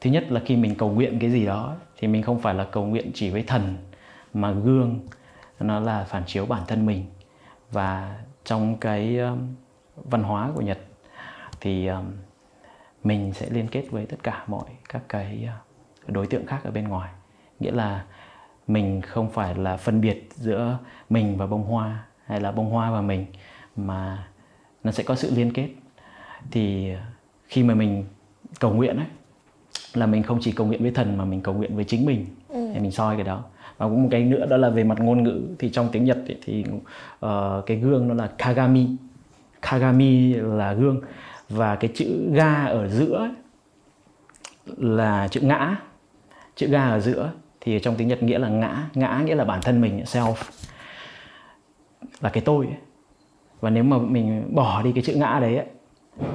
thứ 0.00 0.10
nhất 0.10 0.32
là 0.32 0.40
khi 0.46 0.56
mình 0.56 0.74
cầu 0.74 0.90
nguyện 0.90 1.18
cái 1.18 1.30
gì 1.30 1.46
đó 1.46 1.76
thì 1.96 2.08
mình 2.08 2.22
không 2.22 2.40
phải 2.40 2.54
là 2.54 2.64
cầu 2.64 2.86
nguyện 2.86 3.10
chỉ 3.14 3.30
với 3.30 3.42
thần 3.42 3.76
mà 4.34 4.50
gương 4.50 5.00
nó 5.60 5.80
là 5.80 6.04
phản 6.04 6.22
chiếu 6.26 6.46
bản 6.46 6.62
thân 6.68 6.86
mình. 6.86 7.04
Và 7.70 8.18
trong 8.44 8.76
cái 8.76 9.18
um, 9.18 9.54
văn 9.96 10.22
hóa 10.22 10.50
của 10.54 10.60
Nhật 10.60 10.78
thì 11.60 11.86
um, 11.86 12.12
mình 13.04 13.32
sẽ 13.32 13.50
liên 13.50 13.68
kết 13.68 13.84
với 13.90 14.06
tất 14.06 14.16
cả 14.22 14.44
mọi 14.46 14.64
các 14.88 15.02
cái 15.08 15.48
đối 16.06 16.26
tượng 16.26 16.46
khác 16.46 16.60
ở 16.64 16.70
bên 16.70 16.88
ngoài. 16.88 17.10
Nghĩa 17.60 17.72
là 17.72 18.04
mình 18.66 19.00
không 19.02 19.30
phải 19.30 19.54
là 19.54 19.76
phân 19.76 20.00
biệt 20.00 20.28
giữa 20.34 20.78
mình 21.10 21.36
và 21.36 21.46
bông 21.46 21.64
hoa 21.64 22.04
hay 22.26 22.40
là 22.40 22.52
bông 22.52 22.70
hoa 22.70 22.90
và 22.90 23.00
mình 23.00 23.26
mà 23.76 24.28
nó 24.84 24.92
sẽ 24.92 25.02
có 25.02 25.14
sự 25.14 25.30
liên 25.34 25.52
kết. 25.52 25.68
Thì 26.50 26.94
khi 27.46 27.62
mà 27.62 27.74
mình 27.74 28.04
cầu 28.60 28.74
nguyện 28.74 28.96
ấy 28.96 29.06
là 29.94 30.06
mình 30.06 30.22
không 30.22 30.38
chỉ 30.40 30.52
cầu 30.52 30.66
nguyện 30.66 30.82
với 30.82 30.90
thần 30.90 31.18
mà 31.18 31.24
mình 31.24 31.40
cầu 31.40 31.54
nguyện 31.54 31.76
với 31.76 31.84
chính 31.84 32.06
mình. 32.06 32.26
Ừ. 32.48 32.70
thì 32.74 32.80
mình 32.80 32.90
soi 32.90 33.16
cái 33.16 33.24
đó. 33.24 33.42
Và 33.76 33.86
cũng 33.86 34.02
một 34.02 34.08
cái 34.10 34.24
nữa 34.24 34.46
đó 34.46 34.56
là 34.56 34.70
về 34.70 34.84
mặt 34.84 35.00
ngôn 35.00 35.22
ngữ. 35.22 35.42
Thì 35.58 35.70
trong 35.70 35.88
tiếng 35.92 36.04
Nhật 36.04 36.18
ấy, 36.28 36.38
thì 36.44 36.64
uh, 37.26 37.30
cái 37.66 37.76
gương 37.76 38.08
nó 38.08 38.14
là 38.14 38.30
kagami. 38.38 38.86
Kagami 39.62 40.34
là 40.34 40.72
gương. 40.72 41.00
Và 41.48 41.76
cái 41.76 41.90
chữ 41.94 42.30
ga 42.32 42.64
ở 42.64 42.88
giữa 42.88 43.16
ấy, 43.16 43.30
là 44.76 45.28
chữ 45.28 45.40
ngã. 45.40 45.76
Chữ 46.56 46.66
ga 46.66 46.88
ở 46.88 47.00
giữa 47.00 47.30
thì 47.60 47.80
trong 47.80 47.94
tiếng 47.96 48.08
Nhật 48.08 48.22
nghĩa 48.22 48.38
là 48.38 48.48
ngã. 48.48 48.88
Ngã 48.94 49.22
nghĩa 49.24 49.34
là 49.34 49.44
bản 49.44 49.60
thân 49.62 49.80
mình 49.80 50.02
self. 50.04 50.34
Là 52.20 52.30
cái 52.30 52.42
tôi 52.46 52.66
ấy. 52.66 52.76
và 53.60 53.70
nếu 53.70 53.84
mà 53.84 53.98
mình 53.98 54.54
bỏ 54.54 54.82
đi 54.82 54.92
cái 54.92 55.02
chữ 55.02 55.14
ngã 55.14 55.38
đấy 55.40 55.56
ấy, 55.56 55.66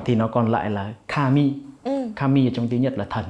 thì 0.06 0.16
nó 0.16 0.28
còn 0.28 0.52
lại 0.52 0.70
là 0.70 0.94
kami 1.08 1.54
ừ. 1.84 2.10
kami 2.16 2.48
ở 2.48 2.52
trong 2.54 2.68
tiếng 2.68 2.82
Nhật 2.82 2.98
là 2.98 3.06
thần. 3.10 3.26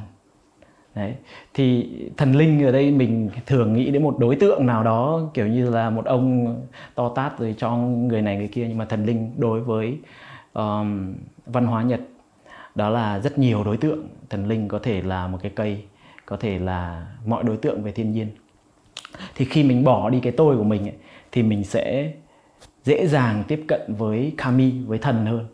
Đấy. 0.95 1.15
Thì 1.53 1.89
thần 2.17 2.35
linh 2.35 2.65
ở 2.65 2.71
đây 2.71 2.91
mình 2.91 3.29
thường 3.45 3.73
nghĩ 3.73 3.91
đến 3.91 4.03
một 4.03 4.19
đối 4.19 4.35
tượng 4.35 4.65
nào 4.65 4.83
đó 4.83 5.29
kiểu 5.33 5.47
như 5.47 5.69
là 5.69 5.89
một 5.89 6.05
ông 6.05 6.57
to 6.95 7.09
tát 7.15 7.39
rồi 7.39 7.55
cho 7.57 7.75
người 7.77 8.21
này 8.21 8.37
người 8.37 8.47
kia 8.47 8.65
nhưng 8.67 8.77
mà 8.77 8.85
thần 8.85 9.05
linh 9.05 9.31
đối 9.37 9.61
với 9.61 9.97
um, 10.53 11.15
văn 11.45 11.65
hóa 11.65 11.83
Nhật 11.83 12.01
đó 12.75 12.89
là 12.89 13.19
rất 13.19 13.39
nhiều 13.39 13.63
đối 13.63 13.77
tượng. 13.77 14.07
Thần 14.29 14.47
linh 14.47 14.67
có 14.67 14.79
thể 14.79 15.01
là 15.01 15.27
một 15.27 15.37
cái 15.41 15.51
cây 15.55 15.83
có 16.25 16.37
thể 16.37 16.59
là 16.59 17.07
mọi 17.25 17.43
đối 17.43 17.57
tượng 17.57 17.83
về 17.83 17.91
thiên 17.91 18.11
nhiên. 18.11 18.27
Thì 19.35 19.45
khi 19.45 19.63
mình 19.63 19.83
bỏ 19.83 20.09
đi 20.09 20.19
cái 20.19 20.31
tôi 20.31 20.57
của 20.57 20.63
mình 20.63 20.83
ấy, 20.83 20.95
thì 21.31 21.43
mình 21.43 21.63
sẽ 21.63 22.13
dễ 22.83 23.07
dàng 23.07 23.43
tiếp 23.47 23.65
cận 23.67 23.81
với 23.97 24.33
kami 24.37 24.71
với 24.71 24.97
thần 24.97 25.25
hơn 25.25 25.45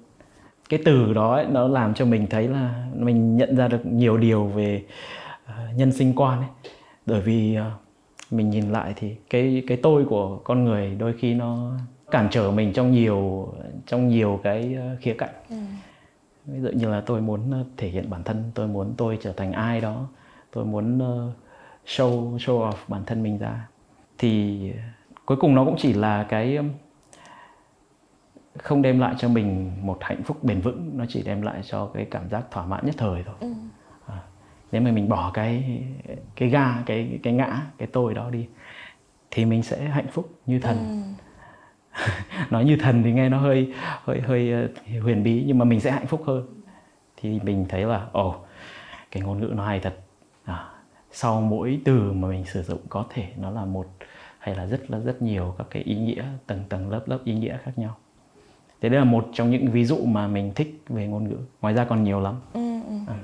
cái 0.69 0.79
từ 0.85 1.13
đó 1.13 1.33
ấy, 1.35 1.45
nó 1.45 1.67
làm 1.67 1.93
cho 1.93 2.05
mình 2.05 2.27
thấy 2.29 2.47
là 2.47 2.87
mình 2.95 3.37
nhận 3.37 3.55
ra 3.55 3.67
được 3.67 3.85
nhiều 3.85 4.17
điều 4.17 4.45
về 4.45 4.83
uh, 5.45 5.77
nhân 5.77 5.91
sinh 5.91 6.13
quan 6.15 6.39
ấy. 6.39 6.49
Bởi 7.05 7.21
vì 7.21 7.57
uh, 7.59 8.33
mình 8.33 8.49
nhìn 8.49 8.71
lại 8.71 8.93
thì 8.95 9.15
cái 9.29 9.63
cái 9.67 9.77
tôi 9.83 10.05
của 10.05 10.37
con 10.37 10.63
người 10.63 10.95
đôi 10.95 11.13
khi 11.13 11.33
nó 11.33 11.71
cản 12.11 12.27
trở 12.31 12.51
mình 12.51 12.73
trong 12.73 12.91
nhiều 12.91 13.53
trong 13.85 14.07
nhiều 14.07 14.39
cái 14.43 14.77
uh, 14.77 15.01
khía 15.01 15.13
cạnh. 15.13 15.33
Ừ. 15.49 15.55
ví 16.45 16.61
dụ 16.61 16.69
như 16.69 16.89
là 16.89 17.01
tôi 17.01 17.21
muốn 17.21 17.65
thể 17.77 17.87
hiện 17.87 18.09
bản 18.09 18.23
thân 18.23 18.51
tôi 18.53 18.67
muốn 18.67 18.93
tôi 18.97 19.17
trở 19.21 19.33
thành 19.33 19.51
ai 19.51 19.81
đó 19.81 20.07
tôi 20.51 20.65
muốn 20.65 20.99
show 21.85 22.37
show 22.37 22.69
off 22.69 22.73
bản 22.87 23.01
thân 23.05 23.23
mình 23.23 23.37
ra. 23.37 23.67
Thì 24.17 24.59
cuối 25.25 25.37
cùng 25.37 25.55
nó 25.55 25.65
cũng 25.65 25.75
chỉ 25.77 25.93
là 25.93 26.23
cái 26.23 26.59
không 28.57 28.81
đem 28.81 28.99
lại 28.99 29.15
cho 29.17 29.29
mình 29.29 29.71
một 29.81 29.97
hạnh 30.01 30.23
phúc 30.23 30.43
bền 30.43 30.61
vững 30.61 30.97
nó 30.97 31.05
chỉ 31.09 31.23
đem 31.23 31.41
lại 31.41 31.61
cho 31.63 31.85
cái 31.93 32.07
cảm 32.11 32.29
giác 32.29 32.51
thỏa 32.51 32.65
mãn 32.65 32.85
nhất 32.85 32.95
thời 32.97 33.23
thôi. 33.23 33.35
Ừ. 33.39 33.47
à, 34.07 34.19
nếu 34.71 34.81
mà 34.81 34.91
mình 34.91 35.09
bỏ 35.09 35.31
cái 35.33 35.81
cái 36.35 36.49
ga 36.49 36.83
cái 36.85 37.19
cái 37.23 37.33
ngã 37.33 37.61
cái 37.77 37.87
tôi 37.93 38.13
đó 38.13 38.29
đi 38.29 38.47
thì 39.31 39.45
mình 39.45 39.63
sẽ 39.63 39.85
hạnh 39.85 40.07
phúc 40.11 40.39
như 40.45 40.59
thần. 40.59 40.77
Ừ. 40.77 42.03
nói 42.49 42.65
như 42.65 42.77
thần 42.77 43.03
thì 43.03 43.11
nghe 43.11 43.29
nó 43.29 43.37
hơi 43.37 43.73
hơi 44.03 44.19
hơi 44.19 44.51
ờ, 44.51 44.67
huyền 45.01 45.23
bí 45.23 45.43
nhưng 45.47 45.57
mà 45.57 45.65
mình 45.65 45.79
sẽ 45.79 45.91
hạnh 45.91 46.07
phúc 46.07 46.23
hơn. 46.25 46.61
Thì 47.17 47.39
mình 47.43 47.65
thấy 47.69 47.83
là 47.83 48.07
ồ 48.11 48.35
cái 49.11 49.23
ngôn 49.23 49.39
ngữ 49.39 49.53
nó 49.55 49.65
hay 49.65 49.79
thật. 49.79 49.95
À, 50.45 50.69
sau 51.11 51.41
mỗi 51.41 51.81
từ 51.85 52.11
mà 52.13 52.27
mình 52.27 52.45
sử 52.45 52.63
dụng 52.63 52.79
có 52.89 53.05
thể 53.09 53.27
nó 53.37 53.51
là 53.51 53.65
một 53.65 53.87
hay 54.39 54.55
là 54.55 54.65
rất 54.65 54.91
là 54.91 54.99
rất 54.99 55.21
nhiều 55.21 55.55
các 55.57 55.67
cái 55.69 55.83
ý 55.83 55.95
nghĩa 55.95 56.23
tầng 56.47 56.63
tầng 56.69 56.89
lớp 56.89 57.03
lớp 57.05 57.19
ý 57.25 57.33
nghĩa 57.33 57.57
khác 57.63 57.71
nhau 57.75 57.97
thế 58.85 58.89
đây 58.89 58.99
là 58.99 59.05
một 59.05 59.27
trong 59.33 59.51
những 59.51 59.71
ví 59.71 59.85
dụ 59.85 59.97
mà 59.97 60.27
mình 60.27 60.51
thích 60.55 60.81
về 60.89 61.07
ngôn 61.07 61.29
ngữ 61.29 61.35
ngoài 61.61 61.73
ra 61.73 61.85
còn 61.89 62.03
nhiều 62.03 62.19
lắm 62.19 62.35
ừ, 62.53 62.59
ừ. 62.87 62.93
À. 63.07 63.15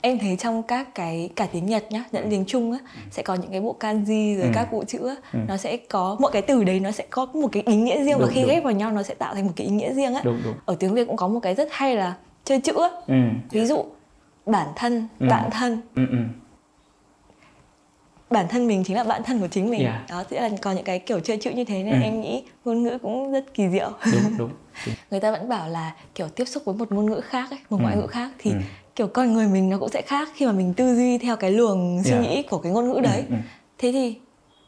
em 0.00 0.18
thấy 0.18 0.36
trong 0.36 0.62
các 0.62 0.94
cái 0.94 1.30
cả 1.36 1.46
tiếng 1.52 1.66
nhật 1.66 1.84
nhá 1.90 2.04
lẫn 2.10 2.26
tiếng 2.30 2.44
trung 2.44 2.72
á 2.72 2.78
ừ. 2.94 3.00
sẽ 3.10 3.22
có 3.22 3.34
những 3.34 3.50
cái 3.50 3.60
bộ 3.60 3.76
kanji 3.80 4.36
rồi 4.36 4.44
ừ. 4.44 4.50
các 4.54 4.72
bộ 4.72 4.84
chữ 4.84 5.08
á 5.08 5.14
ừ. 5.32 5.38
nó 5.48 5.56
sẽ 5.56 5.76
có 5.76 6.16
mỗi 6.20 6.32
cái 6.32 6.42
từ 6.42 6.64
đấy 6.64 6.80
nó 6.80 6.90
sẽ 6.90 7.04
có 7.10 7.26
một 7.26 7.48
cái 7.52 7.62
ý 7.66 7.76
nghĩa 7.76 8.04
riêng 8.04 8.18
đúng, 8.18 8.20
và 8.20 8.26
khi 8.34 8.40
đúng. 8.40 8.50
ghép 8.50 8.64
vào 8.64 8.72
nhau 8.72 8.92
nó 8.92 9.02
sẽ 9.02 9.14
tạo 9.14 9.34
thành 9.34 9.46
một 9.46 9.52
cái 9.56 9.66
ý 9.66 9.72
nghĩa 9.72 9.92
riêng 9.92 10.14
á 10.14 10.20
đúng, 10.24 10.40
đúng. 10.44 10.54
ở 10.66 10.76
tiếng 10.78 10.94
việt 10.94 11.04
cũng 11.06 11.16
có 11.16 11.28
một 11.28 11.40
cái 11.42 11.54
rất 11.54 11.68
hay 11.70 11.96
là 11.96 12.16
chơi 12.44 12.60
chữ 12.60 12.72
á 12.82 12.88
ừ. 13.06 13.14
ví 13.50 13.66
dụ 13.66 13.84
bản 14.46 14.68
thân 14.76 15.08
ừ. 15.20 15.26
bạn 15.30 15.50
thân 15.50 15.80
ừ, 15.94 16.06
ừ 16.10 16.18
bản 18.30 18.46
thân 18.48 18.66
mình 18.66 18.84
chính 18.84 18.96
là 18.96 19.04
bạn 19.04 19.22
thân 19.22 19.40
của 19.40 19.48
chính 19.48 19.70
mình 19.70 19.82
yeah. 19.82 20.10
đó 20.10 20.24
sẽ 20.30 20.40
là 20.40 20.56
có 20.62 20.72
những 20.72 20.84
cái 20.84 20.98
kiểu 20.98 21.20
chơi 21.20 21.36
chữ 21.36 21.50
như 21.50 21.64
thế 21.64 21.82
nên 21.82 21.94
ừ. 21.94 22.00
em 22.02 22.20
nghĩ 22.20 22.42
ngôn 22.64 22.82
ngữ 22.82 22.98
cũng 22.98 23.32
rất 23.32 23.54
kỳ 23.54 23.68
diệu 23.68 23.90
đúng, 24.12 24.22
đúng. 24.38 24.50
người 25.10 25.20
ta 25.20 25.30
vẫn 25.30 25.48
bảo 25.48 25.68
là 25.68 25.94
kiểu 26.14 26.28
tiếp 26.28 26.44
xúc 26.44 26.62
với 26.64 26.74
một 26.74 26.92
ngôn 26.92 27.06
ngữ 27.06 27.20
khác 27.20 27.50
ấy, 27.50 27.58
một 27.70 27.78
ừ. 27.78 27.82
ngoại 27.82 27.96
ngữ 27.96 28.06
khác 28.06 28.30
thì 28.38 28.50
ừ. 28.50 28.56
kiểu 28.96 29.06
con 29.06 29.32
người 29.32 29.48
mình 29.48 29.70
nó 29.70 29.78
cũng 29.78 29.88
sẽ 29.88 30.02
khác 30.02 30.28
khi 30.34 30.46
mà 30.46 30.52
mình 30.52 30.74
tư 30.74 30.94
duy 30.96 31.18
theo 31.18 31.36
cái 31.36 31.50
luồng 31.50 32.02
suy 32.04 32.10
yeah. 32.10 32.22
nghĩ 32.22 32.42
của 32.42 32.58
cái 32.58 32.72
ngôn 32.72 32.88
ngữ 32.88 33.00
đấy 33.00 33.24
ừ. 33.28 33.34
Ừ. 33.34 33.36
thế 33.78 33.92
thì 33.92 34.16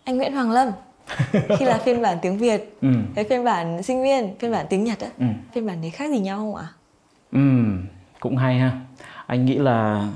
anh 0.05 0.17
Nguyễn 0.17 0.33
Hoàng 0.33 0.51
Lâm 0.51 0.71
khi 1.59 1.65
là 1.65 1.79
phiên 1.79 2.03
bản 2.03 2.19
tiếng 2.23 2.39
Việt 2.39 2.77
ừ. 2.81 2.89
cái 3.15 3.25
phiên 3.25 3.45
bản 3.45 3.83
sinh 3.83 4.03
viên 4.03 4.35
phiên 4.39 4.53
bản 4.53 4.67
tiếng 4.71 4.85
Nhật 4.85 5.01
á 5.01 5.09
ừ. 5.19 5.25
phiên 5.55 5.67
bản 5.67 5.81
đấy 5.81 5.91
khác 5.91 6.11
gì 6.11 6.19
nhau 6.19 6.39
không 6.39 6.55
ạ? 6.55 6.67
Ừ, 7.33 7.41
cũng 8.21 8.37
hay 8.37 8.59
ha 8.59 8.81
anh 9.27 9.47
nghĩ 9.47 9.55
là 9.55 10.09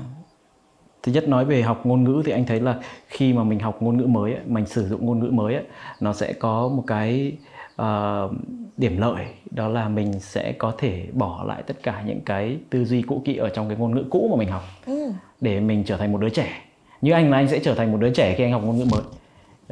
thứ 1.03 1.11
nhất 1.11 1.27
nói 1.27 1.45
về 1.45 1.61
học 1.61 1.85
ngôn 1.85 2.03
ngữ 2.03 2.21
thì 2.25 2.31
anh 2.31 2.45
thấy 2.45 2.59
là 2.59 2.75
khi 3.07 3.33
mà 3.33 3.43
mình 3.43 3.59
học 3.59 3.81
ngôn 3.81 3.97
ngữ 3.97 4.05
mới 4.05 4.33
ấy, 4.33 4.41
mình 4.45 4.65
sử 4.65 4.87
dụng 4.87 5.05
ngôn 5.05 5.19
ngữ 5.19 5.29
mới 5.31 5.53
ấy, 5.53 5.63
nó 5.99 6.13
sẽ 6.13 6.33
có 6.33 6.67
một 6.67 6.83
cái 6.87 7.37
uh, 7.81 8.31
điểm 8.77 8.97
lợi 8.97 9.25
đó 9.51 9.67
là 9.67 9.89
mình 9.89 10.19
sẽ 10.19 10.51
có 10.51 10.73
thể 10.77 11.07
bỏ 11.13 11.43
lại 11.47 11.63
tất 11.67 11.83
cả 11.83 12.03
những 12.05 12.21
cái 12.21 12.57
tư 12.69 12.85
duy 12.85 13.01
cũ 13.01 13.21
kỹ 13.25 13.37
ở 13.37 13.49
trong 13.49 13.67
cái 13.67 13.77
ngôn 13.77 13.95
ngữ 13.95 14.03
cũ 14.09 14.27
mà 14.31 14.37
mình 14.39 14.49
học 14.49 14.63
ừ. 14.85 15.11
để 15.41 15.59
mình 15.59 15.83
trở 15.83 15.97
thành 15.97 16.11
một 16.11 16.17
đứa 16.21 16.29
trẻ. 16.29 16.61
Như 17.01 17.11
anh 17.11 17.31
là 17.31 17.37
anh 17.37 17.47
sẽ 17.47 17.59
trở 17.59 17.75
thành 17.75 17.91
một 17.91 17.97
đứa 17.97 18.09
trẻ 18.09 18.35
khi 18.37 18.43
anh 18.43 18.51
học 18.51 18.61
ngôn 18.65 18.77
ngữ 18.77 18.85
mới. 18.91 19.01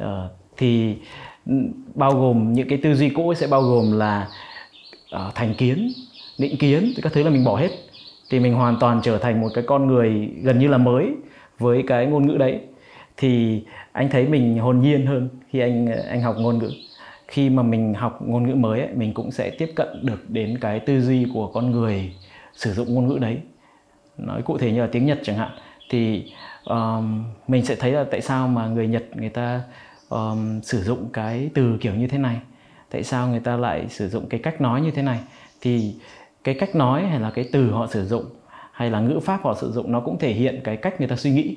Uh, 0.02 0.30
thì 0.56 0.96
bao 1.94 2.10
gồm 2.10 2.52
những 2.52 2.68
cái 2.68 2.78
tư 2.82 2.94
duy 2.94 3.08
cũ 3.08 3.34
sẽ 3.34 3.46
bao 3.46 3.62
gồm 3.62 3.98
là 3.98 4.28
uh, 5.16 5.34
thành 5.34 5.54
kiến 5.58 5.92
định 6.38 6.56
kiến 6.56 6.92
các 7.02 7.12
thứ 7.12 7.22
là 7.22 7.30
mình 7.30 7.44
bỏ 7.44 7.56
hết. 7.56 7.70
Thì 8.30 8.40
mình 8.40 8.54
hoàn 8.54 8.76
toàn 8.80 9.00
trở 9.02 9.18
thành 9.18 9.40
một 9.40 9.48
cái 9.54 9.64
con 9.66 9.86
người 9.86 10.30
gần 10.42 10.58
như 10.58 10.68
là 10.68 10.78
mới 10.78 11.14
với 11.58 11.84
cái 11.86 12.06
ngôn 12.06 12.26
ngữ 12.26 12.36
đấy. 12.36 12.60
Thì 13.16 13.62
anh 13.92 14.08
thấy 14.10 14.26
mình 14.26 14.58
hồn 14.58 14.80
nhiên 14.80 15.06
hơn 15.06 15.28
khi 15.50 15.60
anh 15.60 15.86
anh 15.86 16.22
học 16.22 16.36
ngôn 16.38 16.58
ngữ 16.58 16.70
khi 17.28 17.50
mà 17.50 17.62
mình 17.62 17.94
học 17.94 18.18
ngôn 18.22 18.48
ngữ 18.48 18.54
mới 18.54 18.80
ấy, 18.80 18.88
mình 18.94 19.14
cũng 19.14 19.30
sẽ 19.30 19.50
tiếp 19.50 19.72
cận 19.76 20.06
được 20.06 20.30
đến 20.30 20.58
cái 20.60 20.80
tư 20.80 21.00
duy 21.00 21.26
của 21.34 21.46
con 21.46 21.70
người 21.70 22.12
sử 22.52 22.72
dụng 22.72 22.94
ngôn 22.94 23.06
ngữ 23.08 23.18
đấy. 23.18 23.38
Nói 24.18 24.42
cụ 24.42 24.58
thể 24.58 24.72
như 24.72 24.80
là 24.80 24.88
tiếng 24.92 25.06
nhật 25.06 25.20
chẳng 25.22 25.36
hạn 25.36 25.50
thì 25.90 26.32
um, 26.64 27.24
mình 27.48 27.64
sẽ 27.64 27.76
thấy 27.76 27.92
là 27.92 28.04
tại 28.10 28.20
sao 28.20 28.48
mà 28.48 28.66
người 28.66 28.88
nhật 28.88 29.04
người 29.16 29.28
ta 29.28 29.62
um, 30.08 30.60
sử 30.60 30.82
dụng 30.82 31.08
cái 31.12 31.50
từ 31.54 31.76
kiểu 31.80 31.94
như 31.94 32.06
thế 32.06 32.18
này? 32.18 32.36
Tại 32.90 33.02
sao 33.02 33.28
người 33.28 33.40
ta 33.40 33.56
lại 33.56 33.86
sử 33.88 34.08
dụng 34.08 34.26
cái 34.28 34.40
cách 34.40 34.60
nói 34.60 34.80
như 34.80 34.90
thế 34.90 35.02
này? 35.02 35.18
Thì 35.60 35.94
cái 36.44 36.54
cách 36.54 36.74
nói 36.74 37.06
hay 37.06 37.20
là 37.20 37.30
cái 37.30 37.48
từ 37.52 37.70
họ 37.70 37.86
sử 37.86 38.06
dụng 38.06 38.24
hay 38.72 38.90
là 38.90 39.00
ngữ 39.00 39.20
pháp 39.20 39.44
họ 39.44 39.54
sử 39.54 39.72
dụng 39.72 39.92
nó 39.92 40.00
cũng 40.00 40.18
thể 40.18 40.32
hiện 40.32 40.60
cái 40.64 40.76
cách 40.76 41.00
người 41.00 41.08
ta 41.08 41.16
suy 41.16 41.30
nghĩ. 41.30 41.56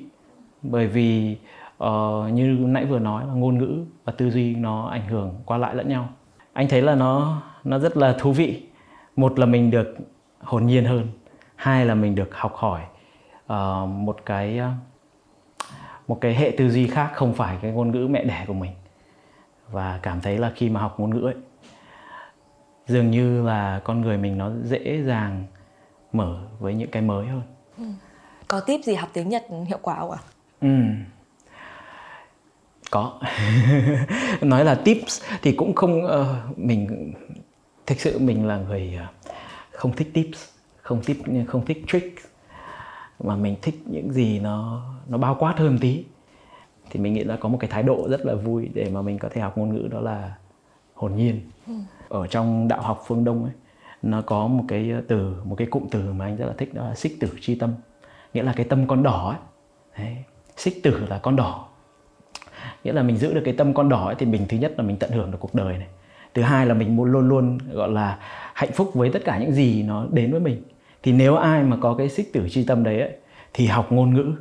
Bởi 0.62 0.86
vì 0.86 1.36
uh, 1.84 2.32
như 2.32 2.56
nãy 2.60 2.86
vừa 2.86 2.98
nói 2.98 3.26
là 3.26 3.32
ngôn 3.32 3.58
ngữ 3.58 3.84
và 4.04 4.12
tư 4.12 4.30
duy 4.30 4.54
nó 4.54 4.88
ảnh 4.88 5.06
hưởng 5.06 5.34
qua 5.44 5.58
lại 5.58 5.74
lẫn 5.74 5.88
nhau. 5.88 6.08
Anh 6.52 6.68
thấy 6.68 6.82
là 6.82 6.94
nó 6.94 7.42
nó 7.64 7.78
rất 7.78 7.96
là 7.96 8.16
thú 8.18 8.32
vị. 8.32 8.62
Một 9.16 9.38
là 9.38 9.46
mình 9.46 9.70
được 9.70 9.96
hồn 10.40 10.66
nhiên 10.66 10.84
hơn 10.84 11.06
hai 11.56 11.86
là 11.86 11.94
mình 11.94 12.14
được 12.14 12.34
học 12.34 12.54
hỏi 12.54 12.82
uh, 13.52 13.88
một 13.88 14.16
cái 14.26 14.60
một 16.08 16.18
cái 16.20 16.34
hệ 16.34 16.54
tư 16.58 16.70
duy 16.70 16.86
khác 16.86 17.10
không 17.14 17.34
phải 17.34 17.58
cái 17.62 17.72
ngôn 17.72 17.90
ngữ 17.90 18.06
mẹ 18.10 18.24
đẻ 18.24 18.44
của 18.46 18.54
mình. 18.54 18.72
Và 19.70 19.98
cảm 20.02 20.20
thấy 20.20 20.38
là 20.38 20.52
khi 20.54 20.70
mà 20.70 20.80
học 20.80 21.00
ngôn 21.00 21.10
ngữ 21.10 21.20
ấy 21.20 21.34
dường 22.86 23.10
như 23.10 23.42
là 23.42 23.80
con 23.84 24.00
người 24.00 24.18
mình 24.18 24.38
nó 24.38 24.50
dễ 24.62 25.02
dàng 25.02 25.44
mở 26.12 26.38
với 26.58 26.74
những 26.74 26.90
cái 26.90 27.02
mới 27.02 27.26
hơn. 27.26 27.42
Ừ. 27.78 27.84
có 28.48 28.60
tip 28.60 28.80
gì 28.84 28.94
học 28.94 29.08
tiếng 29.12 29.28
nhật 29.28 29.44
hiệu 29.66 29.78
quả 29.82 29.96
không 29.98 30.10
ạ? 30.10 30.18
Ừ 30.60 30.68
có. 32.90 33.20
Nói 34.40 34.64
là 34.64 34.74
tips 34.74 35.22
thì 35.42 35.52
cũng 35.52 35.74
không 35.74 36.04
uh, 36.04 36.58
mình 36.58 37.12
thực 37.86 38.00
sự 38.00 38.18
mình 38.18 38.46
là 38.46 38.56
người 38.56 38.98
uh, 39.04 39.32
không 39.70 39.92
thích 39.92 40.10
tips 40.14 40.48
không 40.82 41.00
thích 41.02 41.22
không 41.48 41.64
thích 41.66 41.84
trick 41.92 42.18
mà 43.18 43.36
mình 43.36 43.56
thích 43.62 43.74
những 43.86 44.12
gì 44.12 44.38
nó 44.38 44.82
nó 45.08 45.18
bao 45.18 45.36
quát 45.38 45.54
hơn 45.58 45.78
tí. 45.80 46.04
Thì 46.90 47.00
mình 47.00 47.14
nghĩ 47.14 47.24
là 47.24 47.36
có 47.36 47.48
một 47.48 47.58
cái 47.60 47.70
thái 47.70 47.82
độ 47.82 48.08
rất 48.10 48.26
là 48.26 48.34
vui 48.34 48.68
để 48.74 48.90
mà 48.90 49.02
mình 49.02 49.18
có 49.18 49.28
thể 49.28 49.40
học 49.40 49.58
ngôn 49.58 49.74
ngữ 49.74 49.88
đó 49.90 50.00
là 50.00 50.34
hồn 50.94 51.16
nhiên. 51.16 51.40
Ừ. 51.66 51.72
ở 52.08 52.26
trong 52.26 52.68
đạo 52.68 52.82
học 52.82 53.04
phương 53.06 53.24
đông 53.24 53.44
ấy 53.44 53.52
nó 54.02 54.22
có 54.22 54.46
một 54.46 54.64
cái 54.68 54.92
từ 55.08 55.42
một 55.44 55.54
cái 55.58 55.66
cụm 55.66 55.82
từ 55.90 56.12
mà 56.12 56.24
anh 56.24 56.36
rất 56.36 56.46
là 56.46 56.52
thích 56.58 56.74
đó 56.74 56.88
là 56.88 56.94
xích 56.94 57.16
tử 57.20 57.28
chi 57.40 57.54
tâm. 57.54 57.74
Nghĩa 58.34 58.42
là 58.42 58.52
cái 58.56 58.66
tâm 58.68 58.86
con 58.86 59.02
đỏ 59.02 59.28
ấy. 59.28 59.38
Đấy. 59.98 60.16
xích 60.56 60.82
tử 60.82 61.06
là 61.08 61.18
con 61.18 61.36
đỏ 61.36 61.67
nghĩa 62.84 62.92
là 62.92 63.02
mình 63.02 63.16
giữ 63.16 63.34
được 63.34 63.42
cái 63.44 63.54
tâm 63.54 63.74
con 63.74 63.88
đỏ 63.88 64.06
ấy, 64.06 64.14
thì 64.18 64.26
mình 64.26 64.42
thứ 64.48 64.56
nhất 64.56 64.72
là 64.76 64.82
mình 64.82 64.96
tận 64.96 65.10
hưởng 65.10 65.30
được 65.30 65.38
cuộc 65.40 65.54
đời 65.54 65.78
này. 65.78 65.86
Thứ 66.34 66.42
hai 66.42 66.66
là 66.66 66.74
mình 66.74 66.96
muốn 66.96 67.12
luôn 67.12 67.28
luôn 67.28 67.58
gọi 67.72 67.88
là 67.88 68.18
hạnh 68.54 68.72
phúc 68.72 68.90
với 68.94 69.10
tất 69.10 69.22
cả 69.24 69.38
những 69.38 69.52
gì 69.52 69.82
nó 69.82 70.06
đến 70.10 70.30
với 70.30 70.40
mình. 70.40 70.62
Thì 71.02 71.12
nếu 71.12 71.36
ai 71.36 71.62
mà 71.62 71.76
có 71.80 71.94
cái 71.94 72.08
xích 72.08 72.32
tử 72.32 72.48
chi 72.50 72.64
tâm 72.64 72.84
đấy 72.84 73.00
ấy, 73.00 73.10
thì 73.54 73.66
học 73.66 73.92
ngôn 73.92 74.14
ngữ 74.14 74.32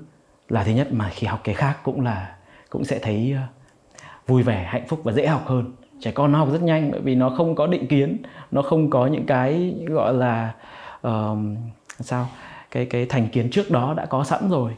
là 0.50 0.64
thứ 0.64 0.72
nhất 0.72 0.88
mà 0.92 1.10
khi 1.10 1.28
học 1.28 1.42
cái 1.44 1.56
khác 1.56 1.78
cũng 1.84 2.02
là 2.02 2.36
cũng 2.70 2.86
sẽ 2.86 3.00
thấy 3.00 3.36
ờ, 3.36 3.42
vui 4.28 4.44
vẻ 4.44 4.64
hạnh 4.64 4.88
phúc 4.88 5.00
và 5.04 5.12
dễ 5.12 5.28
học 5.28 5.44
hơn. 5.46 5.74
Trẻ 6.00 6.12
con 6.12 6.32
nó 6.32 6.40
học 6.40 6.50
rất 6.52 6.62
nhanh 6.62 6.92
bởi 6.92 7.02
vì 7.02 7.16
nó 7.16 7.30
không 7.30 7.56
có 7.56 7.68
định 7.68 7.88
kiến 7.88 8.18
nó 8.52 8.62
không 8.62 8.90
có 8.90 9.08
những 9.08 9.26
cái 9.26 9.76
gọi 9.88 10.14
là 10.14 10.54
uh, 11.08 11.38
sao? 12.00 12.28
Cái 12.72 12.86
cái 12.86 13.06
thành 13.06 13.28
kiến 13.28 13.50
trước 13.52 13.72
đó 13.72 13.94
đã 13.94 14.06
có 14.06 14.24
sẵn 14.24 14.50
rồi 14.50 14.72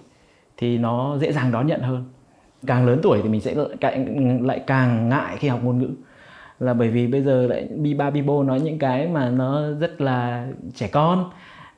thì 0.58 0.78
nó 0.78 1.18
dễ 1.18 1.32
dàng 1.32 1.52
đón 1.52 1.68
nhận 1.68 1.82
hơn 1.82 2.06
càng 2.68 2.86
lớn 2.86 3.00
tuổi 3.04 3.20
thì 3.24 3.30
mình 3.30 3.42
sẽ 3.42 3.56
lại, 3.82 4.06
lại 4.42 4.60
càng 4.68 5.10
ngại 5.10 5.38
khi 5.38 5.48
học 5.48 5.60
ngôn 5.64 5.80
ngữ. 5.80 5.90
Là 6.60 6.74
bởi 6.74 6.90
vì 6.90 7.08
bây 7.08 7.22
giờ 7.22 7.48
lại 7.48 7.68
bi 7.76 7.94
ba 7.94 8.10
bi 8.10 8.22
bô 8.22 8.44
nói 8.44 8.60
những 8.60 8.80
cái 8.80 9.08
mà 9.08 9.30
nó 9.30 9.62
rất 9.80 10.02
là 10.02 10.48
trẻ 10.76 10.88
con 10.88 11.30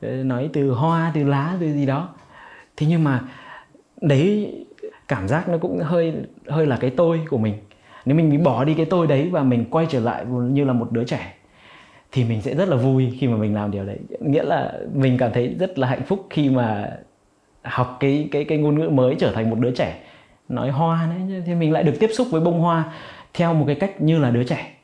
ờ, 0.02 0.08
nói 0.08 0.50
từ 0.52 0.70
hoa 0.70 1.12
từ 1.14 1.24
lá 1.24 1.56
từ 1.60 1.72
gì 1.72 1.86
đó. 1.86 2.08
Thế 2.76 2.86
nhưng 2.90 3.04
mà 3.04 3.20
đấy 4.00 4.54
cảm 5.08 5.28
giác 5.28 5.48
nó 5.48 5.58
cũng 5.58 5.78
hơi 5.78 6.14
hơi 6.48 6.66
là 6.66 6.76
cái 6.76 6.90
tôi 6.90 7.20
của 7.30 7.38
mình. 7.38 7.54
Nếu 8.04 8.16
mình 8.16 8.30
bị 8.30 8.36
bỏ 8.36 8.64
đi 8.64 8.74
cái 8.74 8.86
tôi 8.86 9.06
đấy 9.06 9.28
và 9.32 9.42
mình 9.42 9.64
quay 9.70 9.86
trở 9.90 10.00
lại 10.00 10.24
như 10.26 10.64
là 10.64 10.72
một 10.72 10.92
đứa 10.92 11.04
trẻ 11.04 11.34
thì 12.12 12.24
mình 12.24 12.42
sẽ 12.42 12.54
rất 12.54 12.68
là 12.68 12.76
vui 12.76 13.16
khi 13.18 13.28
mà 13.28 13.36
mình 13.36 13.54
làm 13.54 13.70
điều 13.70 13.84
đấy. 13.84 13.98
Nghĩa 14.20 14.42
là 14.42 14.72
mình 14.94 15.18
cảm 15.18 15.32
thấy 15.32 15.56
rất 15.58 15.78
là 15.78 15.88
hạnh 15.88 16.02
phúc 16.02 16.26
khi 16.30 16.50
mà 16.50 16.96
học 17.62 17.96
cái 18.00 18.28
cái 18.30 18.44
cái 18.44 18.58
ngôn 18.58 18.78
ngữ 18.78 18.88
mới 18.88 19.14
trở 19.18 19.32
thành 19.32 19.50
một 19.50 19.58
đứa 19.58 19.70
trẻ 19.70 19.98
nói 20.48 20.70
hoa 20.70 21.06
đấy 21.06 21.42
thì 21.46 21.54
mình 21.54 21.72
lại 21.72 21.82
được 21.82 21.94
tiếp 22.00 22.10
xúc 22.12 22.26
với 22.30 22.40
bông 22.40 22.60
hoa 22.60 22.92
theo 23.34 23.54
một 23.54 23.64
cái 23.66 23.76
cách 23.80 24.00
như 24.00 24.18
là 24.18 24.30
đứa 24.30 24.44
trẻ 24.44 24.74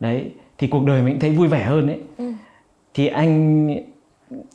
đấy 0.00 0.30
thì 0.58 0.66
cuộc 0.66 0.84
đời 0.84 1.02
mình 1.02 1.20
thấy 1.20 1.30
vui 1.30 1.48
vẻ 1.48 1.64
hơn 1.64 1.86
đấy 1.86 2.00
ừ. 2.18 2.32
thì 2.94 3.06
anh 3.06 3.68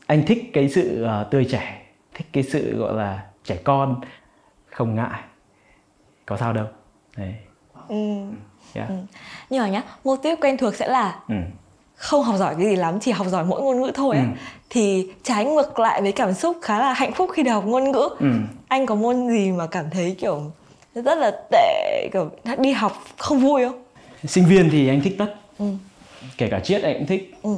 anh 0.07 0.25
thích 0.25 0.49
cái 0.53 0.69
sự 0.69 1.05
uh, 1.05 1.31
tươi 1.31 1.45
trẻ 1.45 1.81
thích 2.13 2.27
cái 2.33 2.43
sự 2.43 2.77
gọi 2.77 2.93
là 2.93 3.25
trẻ 3.43 3.55
con 3.63 4.01
không 4.65 4.95
ngại 4.95 5.21
có 6.25 6.37
sao 6.37 6.53
đâu 6.53 6.65
đấy 7.17 7.33
ừ. 7.87 7.95
Yeah. 8.73 8.89
Ừ. 8.89 8.95
nhưng 9.49 9.63
mà 9.63 9.69
nhá 9.69 9.83
mô 10.03 10.15
típ 10.15 10.37
quen 10.41 10.57
thuộc 10.57 10.75
sẽ 10.75 10.87
là 10.87 11.19
ừ. 11.27 11.35
không 11.95 12.23
học 12.23 12.35
giỏi 12.37 12.55
cái 12.55 12.65
gì 12.65 12.75
lắm 12.75 12.99
chỉ 12.99 13.11
học 13.11 13.27
giỏi 13.27 13.45
mỗi 13.45 13.61
ngôn 13.61 13.81
ngữ 13.81 13.91
thôi 13.93 14.15
ừ. 14.15 14.21
thì 14.69 15.11
trái 15.23 15.45
ngược 15.45 15.79
lại 15.79 16.01
với 16.01 16.11
cảm 16.11 16.33
xúc 16.33 16.57
khá 16.61 16.79
là 16.79 16.93
hạnh 16.93 17.13
phúc 17.13 17.29
khi 17.33 17.43
được 17.43 17.51
học 17.51 17.63
ngôn 17.65 17.91
ngữ 17.91 18.09
ừ. 18.19 18.27
Anh 18.69 18.85
có 18.85 18.95
môn 18.95 19.29
gì 19.29 19.51
mà 19.51 19.67
cảm 19.67 19.89
thấy 19.89 20.15
kiểu 20.19 20.51
rất 20.95 21.17
là 21.17 21.31
tệ 21.51 22.09
kiểu 22.13 22.31
đi 22.57 22.71
học 22.71 22.93
không 23.17 23.39
vui 23.39 23.63
không? 23.65 23.83
Sinh 24.25 24.45
viên 24.45 24.69
thì 24.69 24.87
anh 24.87 25.01
thích 25.01 25.15
tất. 25.17 25.35
Ừ. 25.59 25.65
kể 26.37 26.49
cả 26.49 26.59
triết 26.59 26.83
anh 26.83 26.97
cũng 26.97 27.07
thích. 27.07 27.35
Ừ. 27.43 27.49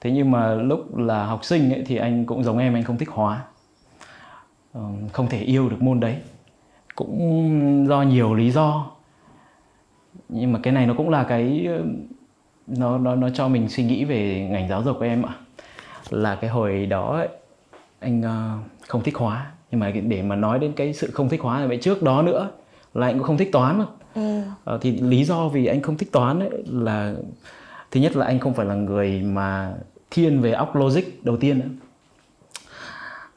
thế 0.00 0.10
nhưng 0.10 0.30
mà 0.30 0.54
lúc 0.54 0.96
là 0.96 1.24
học 1.24 1.44
sinh 1.44 1.72
ấy, 1.72 1.82
thì 1.86 1.96
anh 1.96 2.26
cũng 2.26 2.44
giống 2.44 2.58
em 2.58 2.74
anh 2.74 2.84
không 2.84 2.98
thích 2.98 3.08
hóa. 3.08 3.44
Ờ, 4.72 4.80
không 5.12 5.28
thể 5.28 5.40
yêu 5.40 5.68
được 5.68 5.82
môn 5.82 6.00
đấy. 6.00 6.16
Cũng 6.94 7.86
do 7.88 8.02
nhiều 8.02 8.34
lý 8.34 8.50
do. 8.50 8.90
Nhưng 10.28 10.52
mà 10.52 10.60
cái 10.62 10.72
này 10.72 10.86
nó 10.86 10.94
cũng 10.96 11.10
là 11.10 11.24
cái 11.24 11.68
nó 12.66 12.98
nó 12.98 13.14
nó 13.14 13.30
cho 13.30 13.48
mình 13.48 13.68
suy 13.68 13.84
nghĩ 13.84 14.04
về 14.04 14.48
ngành 14.50 14.68
giáo 14.68 14.82
dục 14.82 14.96
của 14.98 15.04
em 15.04 15.22
ạ. 15.22 15.34
Là 16.10 16.34
cái 16.34 16.50
hồi 16.50 16.86
đó 16.86 17.16
ấy, 17.16 17.28
anh 18.00 18.20
uh, 18.20 18.88
không 18.88 19.02
thích 19.02 19.16
hóa 19.16 19.52
nhưng 19.70 19.80
mà 19.80 19.90
để 19.90 20.22
mà 20.22 20.36
nói 20.36 20.58
đến 20.58 20.72
cái 20.72 20.92
sự 20.92 21.10
không 21.10 21.28
thích 21.28 21.40
hóa 21.40 21.58
này 21.58 21.68
vậy 21.68 21.78
trước 21.82 22.02
đó 22.02 22.22
nữa 22.22 22.50
là 22.94 23.06
anh 23.06 23.18
cũng 23.18 23.26
không 23.26 23.36
thích 23.36 23.52
toán 23.52 23.78
mà 23.78 23.86
ừ. 24.14 24.40
uh, 24.74 24.80
thì 24.80 25.00
lý 25.00 25.24
do 25.24 25.48
vì 25.48 25.66
anh 25.66 25.82
không 25.82 25.96
thích 25.96 26.12
toán 26.12 26.40
ấy 26.40 26.50
là 26.66 27.14
thứ 27.90 28.00
nhất 28.00 28.16
là 28.16 28.26
anh 28.26 28.38
không 28.38 28.54
phải 28.54 28.66
là 28.66 28.74
người 28.74 29.22
mà 29.22 29.74
thiên 30.10 30.40
về 30.40 30.52
óc 30.52 30.76
logic 30.76 31.24
đầu 31.24 31.36
tiên 31.36 31.58
nữa. 31.58 31.68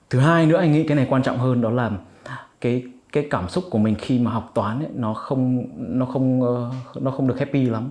thứ 0.10 0.20
hai 0.20 0.46
nữa 0.46 0.58
anh 0.58 0.72
nghĩ 0.72 0.84
cái 0.84 0.98
này 0.98 1.08
quan 1.10 1.24
trọng 1.24 1.38
hơn 1.38 1.62
đó 1.62 1.70
là 1.70 1.92
cái 2.62 2.84
cái 3.12 3.28
cảm 3.30 3.50
xúc 3.50 3.64
của 3.70 3.78
mình 3.78 3.96
khi 4.00 4.20
mà 4.20 4.32
học 4.32 4.52
toán 4.54 4.80
ấy, 4.80 4.90
nó 4.96 5.14
không 5.14 5.66
nó 5.78 6.06
không 6.06 6.42
uh, 6.42 7.02
nó 7.02 7.12
không 7.12 7.28
được 7.28 7.40
happy 7.40 7.66
lắm 7.66 7.90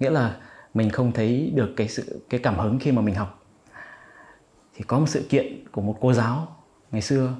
nghĩa 0.00 0.10
là 0.10 0.36
mình 0.74 0.90
không 0.90 1.12
thấy 1.12 1.52
được 1.54 1.74
cái 1.76 1.88
sự 1.88 2.20
cái 2.30 2.40
cảm 2.40 2.58
hứng 2.58 2.78
khi 2.78 2.92
mà 2.92 3.02
mình 3.02 3.14
học 3.14 3.44
thì 4.74 4.84
có 4.86 4.98
một 4.98 5.06
sự 5.08 5.26
kiện 5.28 5.64
của 5.72 5.80
một 5.80 5.96
cô 6.00 6.12
giáo 6.12 6.48
ngày 6.92 7.02
xưa 7.02 7.32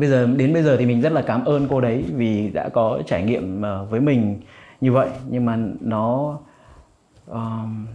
bây 0.00 0.08
giờ 0.08 0.26
đến 0.36 0.52
bây 0.52 0.62
giờ 0.62 0.76
thì 0.76 0.86
mình 0.86 1.00
rất 1.00 1.12
là 1.12 1.22
cảm 1.22 1.44
ơn 1.44 1.68
cô 1.70 1.80
đấy 1.80 2.04
vì 2.14 2.48
đã 2.48 2.68
có 2.68 3.02
trải 3.06 3.22
nghiệm 3.22 3.62
ờ, 3.62 3.84
với 3.84 4.00
mình 4.00 4.40
như 4.80 4.92
vậy. 4.92 5.08
Nhưng 5.28 5.44
mà 5.44 5.58
nó 5.80 6.38
uh, 7.30 7.36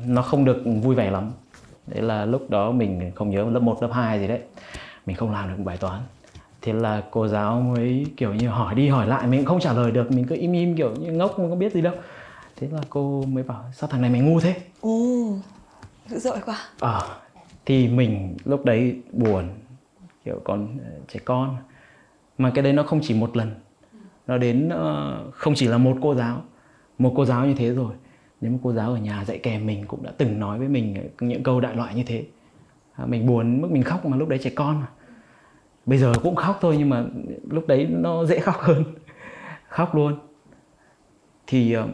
nó 0.08 0.22
không 0.22 0.46
được 0.46 0.64
vui 0.84 0.96
vẻ 0.96 1.12
lắm. 1.12 1.32
Đấy 1.88 2.02
là 2.02 2.26
lúc 2.26 2.50
đó 2.50 2.72
mình 2.72 3.12
không 3.16 3.30
nhớ 3.30 3.50
lớp 3.50 3.60
1, 3.60 3.82
lớp 3.82 3.90
2 3.94 4.20
gì 4.20 4.28
đấy. 4.28 4.40
Mình 5.06 5.16
không 5.16 5.32
làm 5.32 5.50
được 5.50 5.64
bài 5.64 5.78
toán. 5.78 6.02
Thế 6.62 6.74
là 6.74 7.04
cô 7.12 7.28
giáo 7.28 7.62
mới 7.62 8.06
kiểu 8.18 8.34
như 8.34 8.48
hỏi 8.48 8.76
đi 8.76 8.88
hỏi 8.88 9.08
lại 9.08 9.28
mình 9.28 9.40
cũng 9.40 9.48
không 9.48 9.60
trả 9.60 9.74
lời 9.74 9.92
được. 9.92 10.12
Mình 10.12 10.26
cứ 10.26 10.36
im 10.36 10.52
im 10.52 10.76
kiểu 10.76 10.96
như 10.96 11.12
ngốc 11.12 11.34
không 11.36 11.50
có 11.50 11.56
biết 11.56 11.74
gì 11.74 11.82
đâu. 11.82 11.94
Thế 12.56 12.68
là 12.72 12.80
cô 12.90 13.24
mới 13.28 13.44
bảo 13.44 13.64
sao 13.74 13.90
thằng 13.90 14.02
này 14.02 14.10
mày 14.10 14.22
ngu 14.22 14.40
thế? 14.40 14.56
Ồ 14.82 14.90
dữ 16.08 16.20
dội 16.20 16.38
quá. 16.46 16.58
Ờ 16.80 17.00
à, 17.00 17.08
thì 17.66 17.88
mình 17.88 18.38
lúc 18.46 18.66
đấy 18.66 18.96
buồn 19.12 19.50
kiểu 20.26 20.42
còn 20.44 20.78
ờ, 20.84 20.92
trẻ 21.08 21.20
con 21.26 21.58
mà 22.38 22.52
cái 22.56 22.64
đấy 22.64 22.74
nó 22.74 22.84
không 22.84 23.00
chỉ 23.04 23.14
một 23.14 23.38
lần. 23.38 23.52
Nó 24.28 24.38
đến 24.38 24.70
ờ, 24.70 25.24
không 25.32 25.54
chỉ 25.56 25.68
là 25.68 25.78
một 25.78 25.98
cô 26.02 26.16
giáo. 26.16 26.42
Một 26.98 27.14
cô 27.16 27.26
giáo 27.26 27.46
như 27.46 27.54
thế 27.54 27.70
rồi. 27.70 27.94
Nếu 28.42 28.52
một 28.52 28.60
cô 28.64 28.74
giáo 28.74 28.92
ở 28.92 28.98
nhà 28.98 29.26
dạy 29.26 29.40
kèm 29.44 29.66
mình 29.66 29.86
cũng 29.88 30.04
đã 30.04 30.12
từng 30.18 30.40
nói 30.40 30.60
với 30.60 30.68
mình 30.68 31.10
những 31.20 31.44
câu 31.44 31.60
đại 31.60 31.76
loại 31.76 31.96
như 31.96 32.04
thế. 32.04 32.26
À, 32.96 33.06
mình 33.06 33.26
buồn 33.26 33.62
mức 33.62 33.72
mình 33.72 33.84
khóc 33.84 34.06
mà 34.06 34.18
lúc 34.18 34.30
đấy 34.30 34.40
trẻ 34.44 34.50
con 34.56 34.80
mà. 34.80 34.88
Bây 35.86 35.98
giờ 35.98 36.14
cũng 36.24 36.36
khóc 36.36 36.58
thôi 36.62 36.76
nhưng 36.80 36.90
mà 36.90 37.06
lúc 37.50 37.68
đấy 37.68 37.88
nó 37.90 38.26
dễ 38.26 38.40
khóc 38.40 38.56
hơn. 38.60 38.84
Khóc 39.70 39.96
luôn. 39.96 40.14
Thì 41.48 41.74
ờ, 41.74 41.88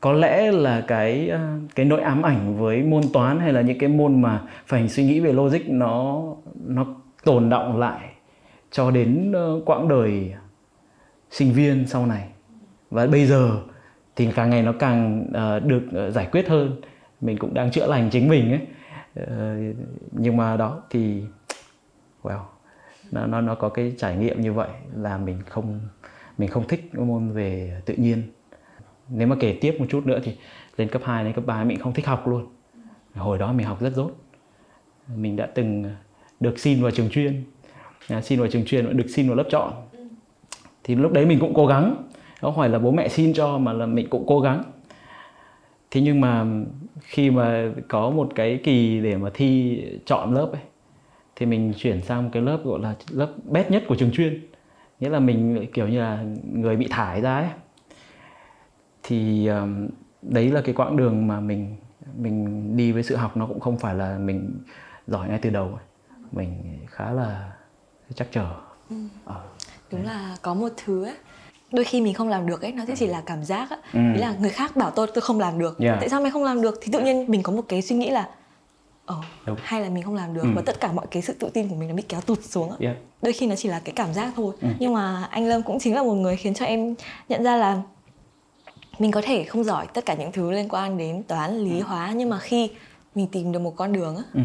có 0.00 0.12
lẽ 0.12 0.52
là 0.52 0.80
cái 0.80 1.28
ờ, 1.28 1.58
cái 1.74 1.86
nỗi 1.86 2.00
ám 2.00 2.22
ảnh 2.22 2.58
với 2.58 2.82
môn 2.82 3.02
toán 3.12 3.40
hay 3.40 3.52
là 3.52 3.60
những 3.60 3.78
cái 3.78 3.88
môn 3.88 4.22
mà 4.22 4.42
phải 4.66 4.88
suy 4.88 5.04
nghĩ 5.04 5.20
về 5.20 5.32
logic 5.32 5.68
nó 5.68 6.22
nó 6.66 6.86
tồn 7.24 7.48
động 7.48 7.78
lại 7.78 8.15
cho 8.70 8.90
đến 8.90 9.32
ờ, 9.32 9.60
quãng 9.66 9.88
đời 9.88 10.34
sinh 11.30 11.52
viên 11.52 11.86
sau 11.86 12.06
này. 12.06 12.28
Và 12.90 13.06
bây 13.06 13.26
giờ 13.26 13.62
thì 14.16 14.28
càng 14.34 14.50
ngày 14.50 14.62
nó 14.62 14.72
càng 14.78 15.26
ờ, 15.32 15.60
được 15.60 15.82
ờ, 15.92 16.10
giải 16.10 16.28
quyết 16.32 16.48
hơn. 16.48 16.80
Mình 17.20 17.38
cũng 17.38 17.54
đang 17.54 17.70
chữa 17.70 17.86
lành 17.86 18.10
chính 18.10 18.28
mình 18.28 18.50
ấy. 18.50 18.60
Nhưng 20.12 20.36
mà 20.36 20.56
đó 20.56 20.82
thì, 20.90 21.22
well, 22.22 22.40
nó 23.10 23.26
nó 23.26 23.40
nó 23.40 23.54
có 23.54 23.68
cái 23.68 23.94
trải 23.98 24.16
nghiệm 24.16 24.40
như 24.40 24.52
vậy 24.52 24.68
là 24.94 25.18
mình 25.18 25.38
không 25.48 25.80
mình 26.38 26.50
không 26.50 26.68
thích 26.68 26.94
môn 26.94 27.30
về 27.30 27.80
tự 27.86 27.94
nhiên. 27.94 28.22
Nếu 29.08 29.28
mà 29.28 29.36
kể 29.40 29.58
tiếp 29.60 29.76
một 29.78 29.86
chút 29.88 30.06
nữa 30.06 30.20
thì 30.24 30.36
lên 30.76 30.88
cấp 30.88 31.02
2 31.04 31.24
đến 31.24 31.32
cấp 31.32 31.46
3 31.46 31.64
mình 31.64 31.78
không 31.78 31.94
thích 31.94 32.06
học 32.06 32.28
luôn. 32.28 32.46
Hồi 33.14 33.38
đó 33.38 33.52
mình 33.52 33.66
học 33.66 33.80
rất 33.80 33.92
dốt. 33.94 34.10
Mình 35.16 35.36
đã 35.36 35.46
từng 35.54 35.84
được 36.40 36.58
xin 36.58 36.82
vào 36.82 36.90
trường 36.90 37.10
chuyên. 37.10 37.44
À, 38.08 38.20
xin 38.20 38.38
vào 38.38 38.48
trường 38.48 38.64
chuyên 38.64 38.86
và 38.86 38.92
được 38.92 39.06
xin 39.08 39.26
vào 39.26 39.36
lớp 39.36 39.46
chọn. 39.50 39.72
Thì 40.84 40.94
lúc 40.94 41.12
đấy 41.12 41.26
mình 41.26 41.38
cũng 41.40 41.54
cố 41.54 41.66
gắng. 41.66 41.96
Không 42.40 42.56
phải 42.56 42.68
là 42.68 42.78
bố 42.78 42.90
mẹ 42.90 43.08
xin 43.08 43.32
cho 43.32 43.58
mà 43.58 43.72
là 43.72 43.86
mình 43.86 44.06
cũng 44.10 44.24
cố 44.26 44.40
gắng. 44.40 44.62
Thế 45.90 46.00
nhưng 46.00 46.20
mà 46.20 46.44
khi 47.00 47.30
mà 47.30 47.72
có 47.88 48.10
một 48.10 48.32
cái 48.34 48.60
kỳ 48.64 49.00
để 49.00 49.16
mà 49.16 49.30
thi 49.34 49.82
chọn 50.04 50.34
lớp 50.34 50.48
ấy 50.52 50.62
thì 51.36 51.46
mình 51.46 51.72
chuyển 51.76 52.02
sang 52.02 52.24
một 52.24 52.30
cái 52.32 52.42
lớp 52.42 52.58
gọi 52.64 52.80
là 52.80 52.94
lớp 53.10 53.32
bét 53.44 53.70
nhất 53.70 53.82
của 53.88 53.94
trường 53.94 54.12
chuyên. 54.12 54.46
Nghĩa 55.00 55.08
là 55.08 55.18
mình 55.18 55.66
kiểu 55.72 55.88
như 55.88 56.00
là 56.00 56.24
người 56.52 56.76
bị 56.76 56.86
thải 56.90 57.20
ra 57.20 57.38
ấy. 57.38 57.48
Thì 59.02 59.46
um, 59.46 59.88
đấy 60.22 60.50
là 60.50 60.60
cái 60.60 60.74
quãng 60.74 60.96
đường 60.96 61.26
mà 61.26 61.40
mình 61.40 61.76
mình 62.16 62.76
đi 62.76 62.92
với 62.92 63.02
sự 63.02 63.16
học. 63.16 63.36
Nó 63.36 63.46
cũng 63.46 63.60
không 63.60 63.78
phải 63.78 63.94
là 63.94 64.18
mình 64.18 64.54
giỏi 65.06 65.28
ngay 65.28 65.38
từ 65.42 65.50
đầu. 65.50 65.66
Ấy. 65.66 65.84
mình 66.32 66.78
khá 66.86 67.12
là 67.12 67.55
chắc 68.14 68.28
chờ 68.32 68.46
ừ. 68.90 68.96
ờ. 69.24 69.40
đúng 69.90 70.04
là 70.04 70.36
có 70.42 70.54
một 70.54 70.68
thứ 70.84 71.04
ấy 71.04 71.14
đôi 71.72 71.84
khi 71.84 72.00
mình 72.00 72.14
không 72.14 72.28
làm 72.28 72.46
được 72.46 72.62
ấy 72.62 72.72
nó 72.72 72.84
sẽ 72.86 72.96
chỉ 72.96 73.06
là 73.06 73.22
cảm 73.26 73.44
giác 73.44 73.70
ấy. 73.70 73.78
Ừ. 73.92 74.00
là 74.16 74.34
người 74.40 74.50
khác 74.50 74.76
bảo 74.76 74.90
tôi 74.90 75.06
tôi 75.14 75.22
không 75.22 75.40
làm 75.40 75.58
được 75.58 75.78
yeah. 75.78 75.96
tại 76.00 76.08
sao 76.08 76.20
mày 76.20 76.30
không 76.30 76.44
làm 76.44 76.62
được 76.62 76.78
thì 76.82 76.92
tự 76.92 77.00
nhiên 77.00 77.24
mình 77.28 77.42
có 77.42 77.52
một 77.52 77.62
cái 77.68 77.82
suy 77.82 77.96
nghĩ 77.96 78.10
là 78.10 78.28
ờ 79.06 79.16
Đúng. 79.46 79.56
hay 79.62 79.80
là 79.80 79.88
mình 79.88 80.02
không 80.02 80.14
làm 80.14 80.34
được 80.34 80.42
ừ. 80.42 80.48
và 80.54 80.62
tất 80.66 80.80
cả 80.80 80.92
mọi 80.92 81.06
cái 81.10 81.22
sự 81.22 81.32
tự 81.32 81.50
tin 81.54 81.68
của 81.68 81.74
mình 81.74 81.88
nó 81.88 81.94
bị 81.94 82.02
kéo 82.08 82.20
tụt 82.20 82.38
xuống 82.42 82.70
ấy. 82.70 82.78
Yeah. 82.80 82.96
đôi 83.22 83.32
khi 83.32 83.46
nó 83.46 83.54
chỉ 83.56 83.68
là 83.68 83.80
cái 83.84 83.92
cảm 83.96 84.14
giác 84.14 84.32
thôi 84.36 84.54
ừ. 84.60 84.68
nhưng 84.78 84.94
mà 84.94 85.28
anh 85.30 85.48
lâm 85.48 85.62
cũng 85.62 85.78
chính 85.78 85.94
là 85.94 86.02
một 86.02 86.14
người 86.14 86.36
khiến 86.36 86.54
cho 86.54 86.64
em 86.64 86.94
nhận 87.28 87.44
ra 87.44 87.56
là 87.56 87.82
mình 88.98 89.10
có 89.10 89.22
thể 89.24 89.44
không 89.44 89.64
giỏi 89.64 89.86
tất 89.86 90.06
cả 90.06 90.14
những 90.14 90.32
thứ 90.32 90.50
liên 90.50 90.68
quan 90.68 90.98
đến 90.98 91.22
toán 91.22 91.58
lý 91.58 91.78
ừ. 91.78 91.84
hóa 91.84 92.12
nhưng 92.16 92.28
mà 92.30 92.38
khi 92.38 92.70
mình 93.14 93.26
tìm 93.26 93.52
được 93.52 93.58
một 93.58 93.76
con 93.76 93.92
đường 93.92 94.16
á 94.16 94.22
ừ. 94.34 94.40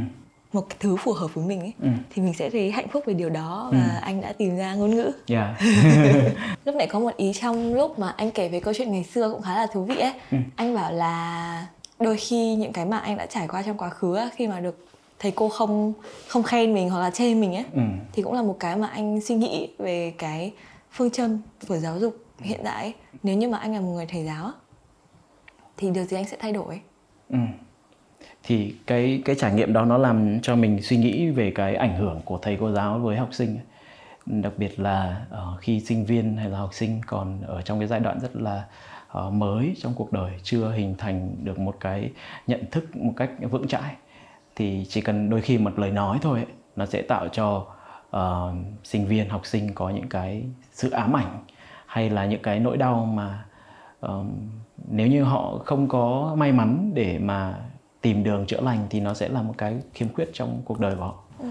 Một 0.53 0.69
cái 0.69 0.77
thứ 0.79 0.95
phù 0.95 1.13
hợp 1.13 1.33
với 1.33 1.45
mình 1.45 1.59
ấy 1.59 1.73
ừ. 1.81 1.89
thì 2.09 2.21
mình 2.21 2.33
sẽ 2.33 2.49
thấy 2.49 2.71
hạnh 2.71 2.87
phúc 2.87 3.03
về 3.07 3.13
điều 3.13 3.29
đó 3.29 3.69
và 3.71 3.83
ừ. 3.95 3.99
anh 4.01 4.21
đã 4.21 4.33
tìm 4.33 4.57
ra 4.57 4.73
ngôn 4.73 4.95
ngữ 4.95 5.11
yeah. 5.27 5.55
lúc 6.65 6.75
nãy 6.75 6.87
có 6.87 6.99
một 6.99 7.17
ý 7.17 7.33
trong 7.33 7.73
lúc 7.73 7.99
mà 7.99 8.13
anh 8.17 8.31
kể 8.31 8.49
về 8.49 8.59
câu 8.59 8.73
chuyện 8.73 8.91
ngày 8.91 9.03
xưa 9.03 9.31
cũng 9.31 9.41
khá 9.41 9.55
là 9.55 9.67
thú 9.73 9.83
vị 9.83 9.97
ấy 9.97 10.13
ừ. 10.31 10.37
anh 10.55 10.75
bảo 10.75 10.93
là 10.93 11.67
đôi 11.99 12.17
khi 12.17 12.55
những 12.55 12.73
cái 12.73 12.85
mà 12.85 12.97
anh 12.97 13.17
đã 13.17 13.25
trải 13.25 13.47
qua 13.47 13.61
trong 13.61 13.77
quá 13.77 13.89
khứ 13.89 14.15
ấy, 14.15 14.29
khi 14.35 14.47
mà 14.47 14.59
được 14.59 14.85
thầy 15.19 15.31
cô 15.31 15.49
không 15.49 15.93
không 16.27 16.43
khen 16.43 16.73
mình 16.73 16.89
hoặc 16.89 16.99
là 16.99 17.09
chê 17.09 17.33
mình 17.33 17.55
ấy 17.55 17.65
ừ. 17.73 17.81
thì 18.13 18.23
cũng 18.23 18.33
là 18.33 18.41
một 18.41 18.57
cái 18.59 18.75
mà 18.75 18.87
anh 18.87 19.21
suy 19.21 19.35
nghĩ 19.35 19.69
về 19.77 20.13
cái 20.17 20.53
phương 20.91 21.11
châm 21.11 21.41
của 21.67 21.77
giáo 21.77 21.99
dục 21.99 22.17
hiện 22.39 22.59
tại 22.63 22.83
ấy. 22.83 22.93
nếu 23.23 23.35
như 23.35 23.47
mà 23.47 23.57
anh 23.57 23.73
là 23.73 23.81
một 23.81 23.91
người 23.91 24.05
thầy 24.05 24.25
giáo 24.25 24.51
thì 25.77 25.89
điều 25.89 26.03
gì 26.03 26.17
anh 26.17 26.27
sẽ 26.27 26.37
thay 26.39 26.51
đổi 26.51 26.81
ừ 27.29 27.37
thì 28.43 28.75
cái 28.87 29.21
cái 29.25 29.35
trải 29.35 29.53
nghiệm 29.53 29.73
đó 29.73 29.85
nó 29.85 29.97
làm 29.97 30.39
cho 30.41 30.55
mình 30.55 30.81
suy 30.81 30.97
nghĩ 30.97 31.29
về 31.29 31.51
cái 31.51 31.75
ảnh 31.75 31.97
hưởng 31.97 32.21
của 32.25 32.37
thầy 32.37 32.57
cô 32.59 32.71
giáo 32.71 32.99
với 32.99 33.17
học 33.17 33.29
sinh. 33.31 33.59
Đặc 34.25 34.53
biệt 34.57 34.79
là 34.79 35.25
uh, 35.33 35.59
khi 35.59 35.79
sinh 35.79 36.05
viên 36.05 36.37
hay 36.37 36.49
là 36.49 36.57
học 36.57 36.73
sinh 36.73 37.01
còn 37.07 37.41
ở 37.41 37.61
trong 37.61 37.79
cái 37.79 37.87
giai 37.87 37.99
đoạn 37.99 38.19
rất 38.19 38.35
là 38.35 38.63
uh, 39.17 39.33
mới 39.33 39.75
trong 39.81 39.93
cuộc 39.93 40.13
đời 40.13 40.31
chưa 40.43 40.71
hình 40.71 40.95
thành 40.97 41.35
được 41.43 41.59
một 41.59 41.75
cái 41.79 42.11
nhận 42.47 42.65
thức 42.71 42.95
một 42.95 43.13
cách 43.17 43.29
vững 43.49 43.67
chãi 43.67 43.95
thì 44.55 44.85
chỉ 44.89 45.01
cần 45.01 45.29
đôi 45.29 45.41
khi 45.41 45.57
một 45.57 45.79
lời 45.79 45.91
nói 45.91 46.19
thôi 46.21 46.39
ấy, 46.39 46.47
nó 46.75 46.85
sẽ 46.85 47.01
tạo 47.01 47.27
cho 47.27 47.65
uh, 48.17 48.55
sinh 48.83 49.07
viên 49.07 49.29
học 49.29 49.45
sinh 49.45 49.73
có 49.73 49.89
những 49.89 50.09
cái 50.09 50.43
sự 50.71 50.89
ám 50.89 51.15
ảnh 51.15 51.43
hay 51.85 52.09
là 52.09 52.25
những 52.25 52.41
cái 52.41 52.59
nỗi 52.59 52.77
đau 52.77 53.05
mà 53.05 53.43
uh, 54.05 54.25
nếu 54.89 55.07
như 55.07 55.23
họ 55.23 55.57
không 55.65 55.87
có 55.87 56.35
may 56.37 56.51
mắn 56.51 56.91
để 56.93 57.19
mà 57.19 57.55
tìm 58.01 58.23
đường 58.23 58.45
chữa 58.45 58.61
lành 58.61 58.87
thì 58.89 58.99
nó 58.99 59.13
sẽ 59.13 59.29
là 59.29 59.41
một 59.41 59.53
cái 59.57 59.81
khiếm 59.93 60.13
khuyết 60.13 60.29
trong 60.33 60.61
cuộc 60.65 60.79
đời 60.79 60.95
của 60.95 61.01
họ 61.01 61.23
ừ. 61.39 61.47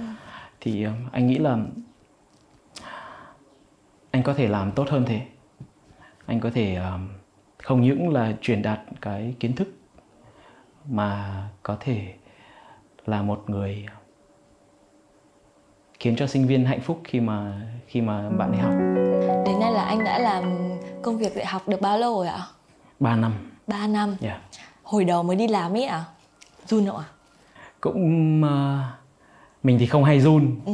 thì 0.61 0.87
uh, 0.87 0.93
anh 1.13 1.27
nghĩ 1.27 1.39
là 1.39 1.59
anh 4.11 4.23
có 4.23 4.35
thể 4.35 4.49
làm 4.49 4.73
tốt 4.73 4.89
hơn 4.89 5.05
thế 5.07 5.21
anh 6.27 6.41
có 6.41 6.51
thể 6.55 6.79
uh, 6.79 7.01
không 7.63 7.81
những 7.81 8.09
là 8.09 8.33
truyền 8.41 8.63
đạt 8.63 8.81
cái 9.01 9.35
kiến 9.41 9.55
thức 9.55 9.69
mà 10.85 11.43
có 11.63 11.77
thể 11.81 12.15
là 13.07 13.23
một 13.23 13.45
người 13.47 13.87
khiến 16.01 16.17
cho 16.17 16.27
sinh 16.27 16.47
viên 16.47 16.65
hạnh 16.65 16.81
phúc 16.81 17.01
khi 17.05 17.21
mà 17.21 17.61
khi 17.87 18.01
mà 18.01 18.31
bạn 18.31 18.53
ấy 18.53 18.61
học. 18.61 18.73
Đến 19.47 19.61
nay 19.61 19.73
là 19.73 19.83
anh 19.83 20.05
đã 20.05 20.19
làm 20.19 20.71
công 21.03 21.19
việc 21.19 21.35
dạy 21.35 21.47
học 21.47 21.69
được 21.69 21.81
bao 21.81 21.99
lâu 21.99 22.17
rồi 22.17 22.27
ạ? 22.27 22.43
3 23.01 23.17
năm. 23.17 23.33
3 23.67 23.87
năm. 23.87 24.17
Yeah. 24.21 24.41
Hồi 24.83 25.05
đầu 25.05 25.23
mới 25.23 25.37
đi 25.37 25.49
làm 25.49 25.77
ấy 25.77 25.85
ạ? 25.85 26.05
Run 26.71 26.87
không 26.87 26.97
ạ? 26.97 27.05
Cũng 27.81 28.43
uh, 28.43 28.49
mình 29.63 29.79
thì 29.79 29.87
không 29.87 30.05
hay 30.05 30.21
run. 30.21 30.61
Ừ. 30.67 30.73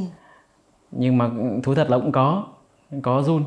Nhưng 0.91 1.19
mà 1.19 1.31
thú 1.63 1.75
thật 1.75 1.91
là 1.91 1.99
cũng 1.99 2.13
có 2.13 2.47
có 3.03 3.23
run. 3.23 3.45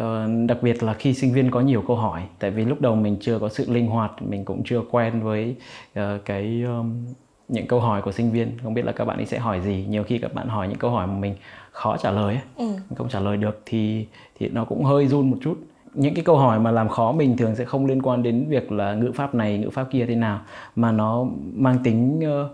Uh, 0.00 0.48
đặc 0.48 0.58
biệt 0.62 0.82
là 0.82 0.94
khi 0.94 1.14
sinh 1.14 1.32
viên 1.32 1.50
có 1.50 1.60
nhiều 1.60 1.84
câu 1.86 1.96
hỏi 1.96 2.22
tại 2.38 2.50
vì 2.50 2.64
lúc 2.64 2.80
đầu 2.80 2.94
mình 2.94 3.16
chưa 3.20 3.38
có 3.38 3.48
sự 3.48 3.72
linh 3.72 3.86
hoạt 3.86 4.22
mình 4.22 4.44
cũng 4.44 4.62
chưa 4.64 4.82
quen 4.90 5.22
với 5.22 5.56
uh, 5.98 6.02
cái 6.24 6.62
um, 6.62 7.04
những 7.48 7.66
câu 7.66 7.80
hỏi 7.80 8.02
của 8.02 8.12
sinh 8.12 8.30
viên 8.30 8.58
không 8.62 8.74
biết 8.74 8.84
là 8.84 8.92
các 8.92 9.04
bạn 9.04 9.16
ấy 9.16 9.26
sẽ 9.26 9.38
hỏi 9.38 9.60
gì 9.60 9.86
nhiều 9.88 10.04
khi 10.04 10.18
các 10.18 10.34
bạn 10.34 10.48
hỏi 10.48 10.68
những 10.68 10.78
câu 10.78 10.90
hỏi 10.90 11.06
mà 11.06 11.14
mình 11.14 11.34
khó 11.70 11.96
trả 11.96 12.10
lời 12.10 12.38
ừ. 12.56 12.64
không 12.96 13.08
trả 13.08 13.20
lời 13.20 13.36
được 13.36 13.62
thì 13.66 14.06
thì 14.38 14.48
nó 14.48 14.64
cũng 14.64 14.84
hơi 14.84 15.06
run 15.06 15.30
một 15.30 15.36
chút 15.42 15.58
những 15.94 16.14
cái 16.14 16.24
câu 16.24 16.36
hỏi 16.36 16.60
mà 16.60 16.70
làm 16.70 16.88
khó 16.88 17.12
mình 17.12 17.36
thường 17.36 17.54
sẽ 17.54 17.64
không 17.64 17.86
liên 17.86 18.02
quan 18.02 18.22
đến 18.22 18.46
việc 18.48 18.72
là 18.72 18.94
ngữ 18.94 19.12
pháp 19.14 19.34
này 19.34 19.58
ngữ 19.58 19.70
pháp 19.70 19.86
kia 19.90 20.06
thế 20.08 20.14
nào 20.14 20.40
mà 20.76 20.92
nó 20.92 21.26
mang 21.54 21.78
tính 21.84 22.20
uh, 22.20 22.50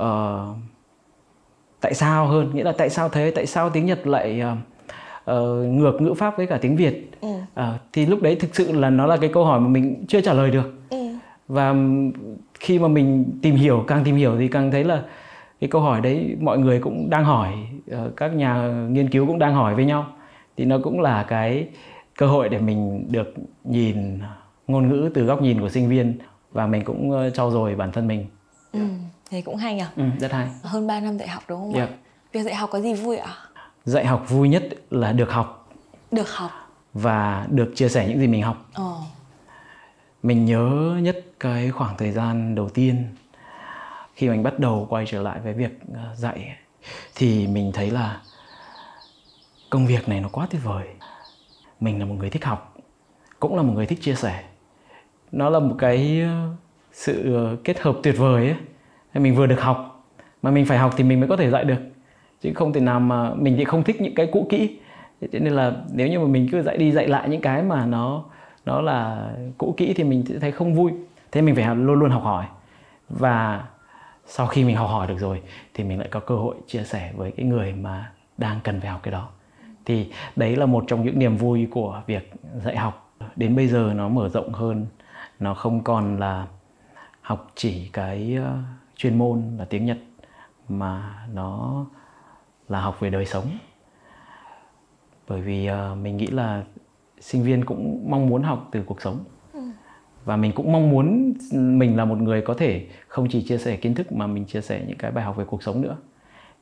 uh, 0.00 0.56
tại 1.80 1.94
sao 1.94 2.26
hơn? 2.26 2.50
Nghĩa 2.54 2.64
là 2.64 2.72
tại 2.72 2.90
sao 2.90 3.08
thế? 3.08 3.32
Tại 3.34 3.46
sao 3.46 3.70
tiếng 3.70 3.86
nhật 3.86 4.06
lại 4.06 4.42
uh, 4.42 4.58
uh, 5.30 5.36
ngược 5.66 6.00
ngữ 6.00 6.14
pháp 6.14 6.36
với 6.36 6.46
cả 6.46 6.58
tiếng 6.62 6.76
việt? 6.76 7.10
Ừ. 7.20 7.28
uh, 7.28 7.64
thì 7.92 8.06
lúc 8.06 8.22
đấy 8.22 8.36
thực 8.36 8.54
sự 8.54 8.72
là 8.72 8.90
nó 8.90 9.06
là 9.06 9.16
cái 9.16 9.30
câu 9.32 9.44
hỏi 9.44 9.60
mà 9.60 9.68
mình 9.68 10.04
chưa 10.08 10.20
trả 10.20 10.32
lời 10.32 10.50
được. 10.50 10.74
Ừ. 10.90 10.98
và 11.48 11.74
khi 12.60 12.78
mà 12.78 12.88
mình 12.88 13.24
tìm 13.42 13.54
hiểu 13.54 13.84
càng 13.86 14.04
tìm 14.04 14.16
hiểu 14.16 14.36
thì 14.38 14.48
càng 14.48 14.70
thấy 14.70 14.84
là 14.84 15.02
cái 15.60 15.70
câu 15.70 15.80
hỏi 15.80 16.00
đấy 16.00 16.36
mọi 16.40 16.58
người 16.58 16.80
cũng 16.80 17.10
đang 17.10 17.24
hỏi 17.24 17.52
ờ, 17.90 18.10
các 18.16 18.34
nhà 18.34 18.68
nghiên 18.90 19.10
cứu 19.10 19.26
cũng 19.26 19.38
đang 19.38 19.54
hỏi 19.54 19.74
với 19.74 19.84
nhau. 19.84 20.06
Thì 20.56 20.64
nó 20.64 20.78
cũng 20.82 21.00
là 21.00 21.22
cái 21.22 21.68
cơ 22.16 22.26
hội 22.26 22.48
để 22.48 22.58
mình 22.58 23.06
được 23.12 23.34
nhìn 23.64 24.20
ngôn 24.66 24.88
ngữ 24.88 25.10
từ 25.14 25.24
góc 25.24 25.42
nhìn 25.42 25.60
của 25.60 25.68
sinh 25.68 25.88
viên 25.88 26.18
và 26.52 26.66
mình 26.66 26.84
cũng 26.84 27.10
ờ, 27.10 27.30
trau 27.30 27.50
dồi 27.50 27.74
bản 27.74 27.92
thân 27.92 28.06
mình. 28.06 28.26
Ừ, 28.72 28.80
thì 29.30 29.42
cũng 29.42 29.56
hay 29.56 29.74
nhỉ 29.74 29.84
ừ, 29.96 30.04
rất 30.20 30.32
hay. 30.32 30.48
Hơn 30.62 30.86
3 30.86 31.00
năm 31.00 31.18
dạy 31.18 31.28
học 31.28 31.42
đúng 31.48 31.60
không 31.60 31.74
yeah. 31.74 31.88
ạ 31.88 31.94
việc 32.32 32.42
dạy 32.42 32.54
học 32.54 32.70
có 32.72 32.80
gì 32.80 32.94
vui 32.94 33.16
ạ? 33.16 33.30
Dạy 33.84 34.06
học 34.06 34.24
vui 34.28 34.48
nhất 34.48 34.68
là 34.90 35.12
được 35.12 35.30
học. 35.30 35.72
Được 36.12 36.30
học. 36.30 36.50
Và 36.94 37.46
được 37.50 37.72
chia 37.74 37.88
sẻ 37.88 38.08
những 38.08 38.18
gì 38.18 38.26
mình 38.26 38.42
học. 38.42 38.70
Oh 38.82 39.14
mình 40.24 40.44
nhớ 40.44 40.96
nhất 41.02 41.24
cái 41.40 41.70
khoảng 41.70 41.96
thời 41.96 42.12
gian 42.12 42.54
đầu 42.54 42.68
tiên 42.68 43.06
khi 44.14 44.28
mình 44.28 44.42
bắt 44.42 44.58
đầu 44.58 44.86
quay 44.90 45.04
trở 45.08 45.22
lại 45.22 45.40
với 45.40 45.52
việc 45.52 45.78
ờ, 45.94 46.14
dạy 46.16 46.56
thì 47.14 47.46
mình 47.46 47.72
thấy 47.74 47.90
là 47.90 48.20
công 49.70 49.86
việc 49.86 50.08
này 50.08 50.20
nó 50.20 50.28
quá 50.28 50.46
tuyệt 50.50 50.60
vời 50.64 50.86
mình 51.84 51.98
là 51.98 52.04
một 52.04 52.14
người 52.18 52.30
thích 52.30 52.44
học, 52.44 52.76
cũng 53.40 53.56
là 53.56 53.62
một 53.62 53.72
người 53.74 53.86
thích 53.86 53.98
chia 54.02 54.14
sẻ. 54.14 54.44
Nó 55.32 55.50
là 55.50 55.58
một 55.58 55.74
cái 55.78 56.20
ờ, 56.20 56.48
sự 56.92 57.34
ờ, 57.34 57.56
kết 57.64 57.80
hợp 57.80 57.96
tuyệt 58.02 58.14
vời 58.18 58.46
ấy. 58.46 58.56
Mình 59.14 59.34
vừa 59.34 59.46
được 59.46 59.60
học, 59.60 60.04
mà 60.42 60.50
mình 60.50 60.66
phải 60.66 60.78
học 60.78 60.94
thì 60.96 61.04
mình 61.04 61.20
mới 61.20 61.28
có 61.28 61.36
thể 61.36 61.50
dạy 61.50 61.64
được. 61.64 61.80
Chứ 62.40 62.52
không 62.54 62.72
thể 62.72 62.80
nào 62.80 63.00
mà 63.00 63.34
mình 63.34 63.54
thì 63.58 63.64
không 63.64 63.84
thích 63.84 64.00
những 64.00 64.14
cái 64.14 64.28
cũ 64.32 64.46
kỹ. 64.50 64.78
Thế 65.32 65.38
nên 65.40 65.52
là 65.52 65.72
nếu 65.92 66.08
như 66.08 66.18
mà 66.18 66.26
mình 66.26 66.48
cứ 66.52 66.62
dạy 66.62 66.76
đi 66.76 66.92
dạy 66.92 67.08
lại 67.08 67.28
những 67.28 67.40
cái 67.40 67.62
mà 67.62 67.86
nó 67.86 68.24
nó 68.64 68.80
là 68.80 69.30
cũ 69.58 69.74
kỹ 69.76 69.94
thì 69.96 70.04
mình 70.04 70.24
sẽ 70.28 70.38
thấy 70.38 70.52
không 70.52 70.74
vui. 70.74 70.92
Thế 71.32 71.42
mình 71.42 71.54
phải 71.54 71.76
luôn 71.76 71.98
luôn 71.98 72.10
học 72.10 72.22
hỏi. 72.22 72.46
Và 73.08 73.64
sau 74.26 74.46
khi 74.46 74.64
mình 74.64 74.76
học 74.76 74.90
hỏi 74.90 75.06
được 75.06 75.18
rồi 75.18 75.42
thì 75.74 75.84
mình 75.84 75.98
lại 75.98 76.08
có 76.10 76.20
cơ 76.20 76.36
hội 76.36 76.54
chia 76.66 76.82
sẻ 76.82 77.12
với 77.16 77.30
cái 77.30 77.46
người 77.46 77.72
mà 77.72 78.12
đang 78.38 78.60
cần 78.64 78.80
phải 78.80 78.90
học 78.90 79.00
cái 79.02 79.12
đó 79.12 79.28
thì 79.84 80.10
đấy 80.36 80.56
là 80.56 80.66
một 80.66 80.84
trong 80.86 81.04
những 81.04 81.18
niềm 81.18 81.36
vui 81.36 81.68
của 81.70 82.02
việc 82.06 82.32
dạy 82.64 82.76
học. 82.76 83.14
Đến 83.36 83.56
bây 83.56 83.68
giờ 83.68 83.92
nó 83.96 84.08
mở 84.08 84.28
rộng 84.28 84.52
hơn. 84.52 84.86
Nó 85.40 85.54
không 85.54 85.84
còn 85.84 86.18
là 86.18 86.46
học 87.20 87.50
chỉ 87.54 87.88
cái 87.92 88.36
ờ, 88.44 88.58
chuyên 88.96 89.18
môn 89.18 89.42
là 89.58 89.64
tiếng 89.64 89.86
nhật 89.86 89.98
mà 90.68 91.24
nó 91.34 91.84
là 92.68 92.80
học 92.80 93.00
về 93.00 93.10
đời 93.10 93.26
sống. 93.26 93.46
Bởi 95.28 95.40
vì 95.40 95.70
uh, 95.70 95.98
mình 95.98 96.16
nghĩ 96.16 96.26
là 96.26 96.64
sinh 97.20 97.42
viên 97.42 97.64
cũng 97.64 98.04
mong 98.10 98.26
muốn 98.26 98.42
học 98.42 98.68
từ 98.72 98.82
cuộc 98.86 99.02
sống. 99.02 99.24
Ừ. 99.52 99.60
và 100.24 100.36
mình 100.36 100.52
cũng 100.52 100.72
mong 100.72 100.90
muốn 100.90 101.34
mình 101.52 101.96
là 101.96 102.04
một 102.04 102.18
người 102.18 102.42
có 102.42 102.54
thể 102.54 102.86
không 103.08 103.28
chỉ 103.30 103.42
chia 103.42 103.58
sẻ 103.58 103.76
kiến 103.76 103.94
thức 103.94 104.12
mà 104.12 104.26
mình 104.26 104.44
chia 104.44 104.60
sẻ 104.60 104.84
những 104.88 104.98
cái 104.98 105.10
bài 105.10 105.24
học 105.24 105.36
về 105.36 105.44
cuộc 105.44 105.62
sống 105.62 105.80
nữa 105.80 105.96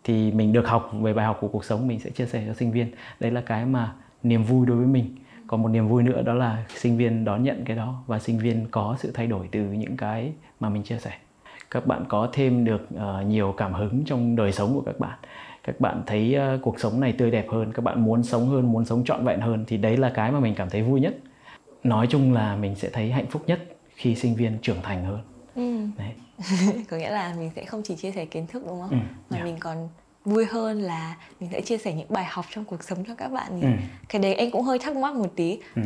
thì 0.05 0.33
mình 0.33 0.53
được 0.53 0.69
học 0.69 0.91
về 1.01 1.15
bài 1.15 1.27
học 1.27 1.39
của 1.41 1.49
cuộc 1.49 1.65
sống 1.65 1.89
mình 1.89 2.01
sẽ 2.01 2.11
chia 2.11 2.27
sẻ 2.27 2.45
cho 2.47 2.55
sinh 2.55 2.73
viên. 2.73 2.91
Đấy 3.21 3.31
là 3.31 3.41
cái 3.41 3.67
mà 3.67 3.93
niềm 4.23 4.45
vui 4.45 4.67
đối 4.67 4.77
với 4.77 4.87
mình. 4.87 5.17
Còn 5.47 5.63
một 5.63 5.69
niềm 5.69 5.89
vui 5.89 6.03
nữa 6.03 6.23
đó 6.23 6.35
là 6.35 6.65
sinh 6.69 6.97
viên 6.97 7.25
đón 7.25 7.43
nhận 7.43 7.65
cái 7.65 7.77
đó 7.77 8.03
và 8.07 8.19
sinh 8.19 8.39
viên 8.39 8.67
có 8.71 8.97
sự 8.99 9.11
thay 9.15 9.27
đổi 9.27 9.49
từ 9.53 9.61
những 9.61 9.97
cái 9.97 10.33
mà 10.61 10.69
mình 10.69 10.83
chia 10.83 10.99
sẻ. 10.99 11.13
Các 11.71 11.87
bạn 11.87 12.05
có 12.09 12.29
thêm 12.33 12.65
được 12.65 12.89
uh, 12.95 13.27
nhiều 13.27 13.55
cảm 13.57 13.73
hứng 13.73 14.05
trong 14.05 14.37
đời 14.37 14.53
sống 14.53 14.75
của 14.75 14.81
các 14.81 15.01
bạn. 15.01 15.19
Các 15.65 15.81
bạn 15.81 16.03
thấy 16.07 16.37
uh, 16.55 16.63
cuộc 16.63 16.81
sống 16.81 17.01
này 17.01 17.13
tươi 17.13 17.31
đẹp 17.31 17.47
hơn 17.51 17.73
các 17.73 17.85
bạn 17.85 18.05
muốn 18.05 18.23
sống 18.23 18.49
hơn 18.49 18.73
muốn 18.73 18.85
sống 18.85 19.05
trọn 19.05 19.25
vẹn 19.25 19.41
hơn 19.41 19.65
thì 19.67 19.77
đấy 19.77 19.97
là 19.97 20.09
cái 20.09 20.33
mà 20.33 20.41
mình 20.41 20.55
cảm 20.55 20.71
thấy 20.71 20.83
vui 20.83 21.01
nhất. 21.01 21.15
Nói 21.85 22.07
chung 22.07 22.33
là 22.33 22.57
mình 22.57 22.75
sẽ 22.75 22.91
thấy 22.93 23.13
hạnh 23.13 23.27
phúc 23.27 23.43
nhất 23.47 23.61
khi 23.97 24.15
sinh 24.15 24.35
viên 24.35 24.59
trưởng 24.63 24.83
thành 24.83 25.05
hơn 25.05 25.19
ừ. 25.55 25.87
đấy. 25.99 26.13
có 26.91 26.97
nghĩa 26.97 27.11
là 27.11 27.35
mình 27.39 27.51
sẽ 27.57 27.65
không 27.65 27.83
chỉ 27.85 27.97
chia 27.97 28.13
sẻ 28.13 28.25
kiến 28.25 28.47
thức 28.47 28.63
đúng 28.67 28.81
không 28.81 28.91
ừ, 28.91 28.97
mà 29.31 29.37
yeah. 29.37 29.45
mình 29.45 29.57
còn 29.61 29.89
vui 30.25 30.47
hơn 30.47 30.83
là 30.83 31.17
mình 31.41 31.51
sẽ 31.53 31.61
chia 31.61 31.79
sẻ 31.79 31.93
những 31.95 32.07
bài 32.09 32.25
học 32.31 32.45
trong 32.51 32.65
cuộc 32.65 32.85
sống 32.85 33.05
cho 33.05 33.15
các 33.15 33.29
bạn 33.33 33.53
thì 33.61 33.63
ừ. 33.63 33.69
cái 34.09 34.23
đấy 34.23 34.35
anh 34.35 34.51
cũng 34.51 34.63
hơi 34.63 34.79
thắc 34.79 34.97
mắc 34.97 35.15
một 35.15 35.33
tí 35.37 35.59
ừ. 35.77 35.83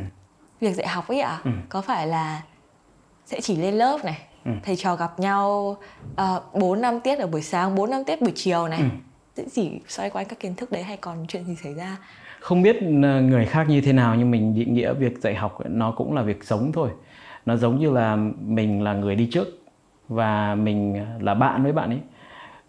việc 0.60 0.72
dạy 0.74 0.88
học 0.88 1.08
ấy 1.08 1.20
ạ 1.20 1.30
à, 1.30 1.40
ừ. 1.44 1.50
có 1.68 1.80
phải 1.80 2.06
là 2.06 2.42
sẽ 3.26 3.40
chỉ 3.40 3.56
lên 3.56 3.74
lớp 3.74 4.04
này 4.04 4.18
ừ. 4.44 4.50
thầy 4.62 4.76
trò 4.76 4.96
gặp 4.96 5.20
nhau 5.20 5.76
ờ, 6.16 6.42
bốn 6.54 6.72
uh, 6.72 6.78
năm 6.78 7.00
tiết 7.00 7.18
ở 7.18 7.26
buổi 7.26 7.42
sáng 7.42 7.74
4 7.74 7.90
năm 7.90 8.04
tiết 8.04 8.22
buổi 8.22 8.32
chiều 8.34 8.68
này 8.68 8.80
ừ. 8.80 8.86
sẽ 9.36 9.44
chỉ 9.52 9.70
xoay 9.88 10.10
quanh 10.10 10.26
các 10.26 10.40
kiến 10.40 10.54
thức 10.54 10.72
đấy 10.72 10.82
hay 10.82 10.96
còn 10.96 11.26
chuyện 11.28 11.44
gì 11.44 11.56
xảy 11.62 11.74
ra 11.74 11.96
không 12.40 12.62
biết 12.62 12.76
ờ, 13.02 13.20
người 13.20 13.46
khác 13.46 13.68
như 13.68 13.80
thế 13.80 13.92
nào 13.92 14.14
nhưng 14.14 14.30
mình 14.30 14.54
định 14.54 14.74
nghĩa 14.74 14.92
việc 14.92 15.18
dạy 15.20 15.34
học 15.34 15.58
nó 15.68 15.94
cũng 15.96 16.14
là 16.14 16.22
việc 16.22 16.44
sống 16.44 16.72
thôi 16.72 16.90
nó 17.46 17.56
giống 17.56 17.78
như 17.78 17.90
là 17.90 18.16
mình 18.40 18.82
là 18.82 18.94
người 18.94 19.14
đi 19.14 19.28
trước 19.32 19.48
và 20.08 20.54
mình 20.54 21.04
là 21.20 21.34
bạn 21.34 21.62
với 21.62 21.72
bạn 21.72 21.90
ấy. 21.90 22.00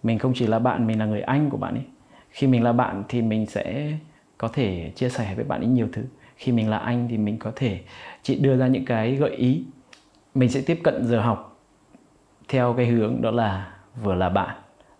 Mình 0.03 0.19
không 0.19 0.33
chỉ 0.35 0.47
là 0.47 0.59
bạn, 0.59 0.87
mình 0.87 0.99
là 0.99 1.05
người 1.05 1.21
anh 1.21 1.49
của 1.49 1.57
bạn 1.57 1.73
ấy. 1.73 1.83
Khi 2.29 2.47
mình 2.47 2.63
là 2.63 2.73
bạn 2.73 3.03
thì 3.09 3.21
mình 3.21 3.45
sẽ 3.45 3.91
có 4.37 4.47
thể 4.47 4.91
chia 4.95 5.09
sẻ 5.09 5.33
với 5.35 5.45
bạn 5.45 5.61
ấy 5.61 5.67
nhiều 5.67 5.87
thứ. 5.93 6.03
Khi 6.35 6.51
mình 6.51 6.69
là 6.69 6.77
anh 6.77 7.07
thì 7.09 7.17
mình 7.17 7.37
có 7.37 7.51
thể 7.55 7.79
chị 8.23 8.35
đưa 8.39 8.57
ra 8.57 8.67
những 8.67 8.85
cái 8.85 9.15
gợi 9.15 9.31
ý. 9.31 9.63
Mình 10.35 10.49
sẽ 10.49 10.61
tiếp 10.65 10.79
cận 10.83 11.05
giờ 11.05 11.21
học 11.21 11.59
theo 12.47 12.73
cái 12.73 12.85
hướng 12.85 13.21
đó 13.21 13.31
là 13.31 13.73
vừa 14.03 14.15
là 14.15 14.29
bạn, 14.29 14.55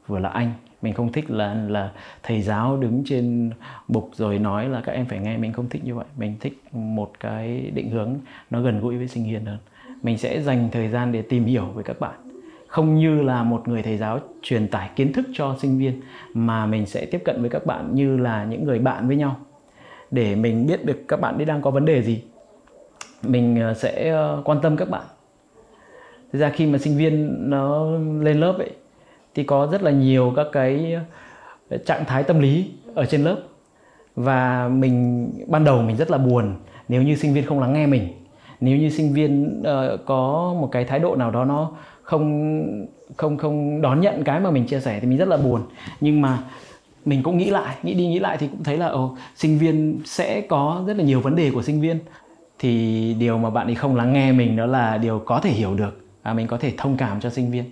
vừa 0.08 0.20
là 0.20 0.30
anh 0.30 0.54
mình 0.82 0.94
không 0.94 1.12
thích 1.12 1.32
là 1.32 1.54
là 1.54 1.92
thầy 2.24 2.42
giáo 2.42 2.78
đứng 2.78 3.04
trên 3.06 3.52
bục 3.88 4.10
rồi 4.14 4.40
nói 4.40 4.70
là 4.70 4.82
các 4.82 4.92
em 4.92 5.06
phải 5.06 5.20
nghe. 5.20 5.38
Mình 5.38 5.54
không 5.54 5.70
thích 5.70 5.86
như 5.86 5.96
vậy. 5.96 6.06
Mình 6.18 6.36
thích 6.40 6.64
một 6.72 7.12
cái 7.20 7.72
định 7.74 7.90
hướng 7.90 8.16
nó 8.50 8.62
gần 8.62 8.80
gũi 8.80 8.98
với 8.98 9.08
sinh 9.08 9.24
viên 9.24 9.46
hơn. 9.46 9.58
Mình 10.04 10.18
sẽ 10.18 10.42
dành 10.42 10.70
thời 10.72 10.90
gian 10.90 11.12
để 11.12 11.22
tìm 11.22 11.46
hiểu 11.46 11.66
với 11.66 11.84
các 11.84 12.00
bạn. 12.00 12.16
Không 12.68 12.96
như 12.96 13.22
là 13.22 13.44
một 13.44 13.68
người 13.68 13.84
thầy 13.84 13.98
giáo 13.98 14.20
truyền 14.42 14.68
tải 14.68 14.90
kiến 14.96 15.14
thức 15.14 15.26
cho 15.34 15.56
sinh 15.60 15.78
viên 15.78 16.02
mà 16.34 16.66
mình 16.66 16.86
sẽ 16.86 17.06
tiếp 17.06 17.22
cận 17.26 17.42
với 17.42 17.50
các 17.50 17.66
bạn 17.66 17.96
như 17.96 18.18
là 18.18 18.44
những 18.46 18.64
người 18.64 18.80
bạn 18.80 19.08
với 19.08 19.16
nhau. 19.16 19.36
Để 20.12 20.36
mình 20.36 20.68
biết 20.68 20.86
được 20.86 21.04
các 21.08 21.22
bạn 21.22 21.46
đang 21.46 21.62
có 21.62 21.72
vấn 21.72 21.86
đề 21.86 22.02
gì, 22.02 22.24
mình 23.24 23.62
ờ, 23.62 23.74
sẽ 23.74 24.10
ờ, 24.10 24.42
quan 24.46 24.60
tâm 24.62 24.78
các 24.78 24.90
bạn. 24.90 25.06
Thực 26.32 26.40
ra 26.40 26.50
khi 26.50 26.66
mà 26.66 26.78
sinh 26.78 26.98
viên 26.98 27.36
nó 27.50 27.92
lên 28.22 28.40
lớp 28.40 28.56
ấy 28.58 28.72
thì 29.38 29.44
có 29.44 29.68
rất 29.72 29.84
là 29.84 29.92
nhiều 29.92 30.34
các 30.36 30.48
cái 30.52 30.96
ờ, 31.70 31.78
trạng 31.78 32.06
thái 32.06 32.24
tâm 32.24 32.40
lý 32.40 32.72
ở 32.96 33.06
trên 33.06 33.24
lớp. 33.24 33.38
Và 34.16 34.68
mình 34.68 35.30
ban 35.48 35.64
đầu 35.64 35.82
mình 35.82 35.98
rất 35.98 36.12
là 36.12 36.18
buồn 36.18 36.56
nếu 36.88 37.02
như 37.02 37.16
sinh 37.16 37.34
viên 37.34 37.46
không 37.46 37.60
lắng 37.60 37.74
nghe 37.74 37.88
mình. 37.88 38.08
Nếu 38.62 38.78
như 38.78 38.90
sinh 38.90 39.14
viên 39.14 39.62
uh, 39.62 40.06
có 40.06 40.54
một 40.60 40.70
cái 40.72 40.86
thái 40.86 41.00
độ 41.00 41.16
nào 41.16 41.32
đó 41.32 41.46
nó 41.46 41.72
không 42.02 42.88
không 43.18 43.38
không 43.38 43.82
đón 43.82 44.02
nhận 44.02 44.24
cái 44.24 44.40
mà 44.40 44.52
mình 44.52 44.66
chia 44.66 44.80
sẻ 44.80 45.00
thì 45.00 45.08
mình 45.08 45.18
rất 45.18 45.28
là 45.28 45.38
buồn. 45.38 45.62
Nhưng 46.02 46.22
mà 46.22 46.38
mình 47.06 47.24
cũng 47.24 47.38
nghĩ 47.38 47.50
lại 47.50 47.76
nghĩ 47.84 47.94
đi 47.94 48.08
nghĩ 48.08 48.20
lại 48.20 48.38
thì 48.40 48.48
cũng 48.48 48.64
thấy 48.64 48.78
là 48.78 48.88
ồ 48.88 49.16
sinh 49.36 49.58
viên 49.58 50.00
sẽ 50.06 50.42
có 50.42 50.84
rất 50.88 50.98
là 50.98 51.04
nhiều 51.04 51.22
vấn 51.22 51.36
đề 51.36 51.52
của 51.52 51.62
sinh 51.62 51.82
viên. 51.82 52.00
Thì 52.60 53.14
điều 53.20 53.38
mà 53.38 53.50
bạn 53.50 53.68
ấy 53.68 53.76
không 53.76 53.96
lắng 53.96 54.14
nghe 54.14 54.32
mình 54.32 54.56
đó 54.56 54.66
là 54.66 54.98
điều 54.98 55.20
có 55.20 55.40
thể 55.40 55.50
hiểu 55.50 55.76
được 55.76 56.02
và 56.24 56.34
mình 56.34 56.48
có 56.48 56.58
thể 56.58 56.74
thông 56.78 56.98
cảm 56.98 57.20
cho 57.20 57.30
sinh 57.30 57.52
viên 57.52 57.64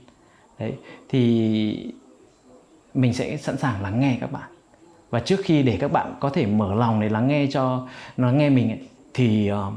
đấy 0.60 0.74
thì 1.10 1.94
mình 2.94 3.14
sẽ 3.14 3.38
sẵn 3.38 3.58
sàng 3.58 3.82
lắng 3.82 4.00
nghe 4.00 4.18
các 4.22 4.32
bạn. 4.32 4.50
Và 5.10 5.20
trước 5.20 5.40
khi 5.44 5.64
để 5.64 5.78
các 5.80 5.92
bạn 5.92 6.16
có 6.20 6.30
thể 6.30 6.46
mở 6.46 6.76
lòng 6.76 7.02
để 7.02 7.10
lắng 7.10 7.28
nghe 7.28 7.48
cho 7.52 7.88
nó 8.18 8.32
nghe 8.32 8.50
mình 8.50 8.70
ấy, 8.70 8.80
thì 9.14 9.52
uh, 9.52 9.74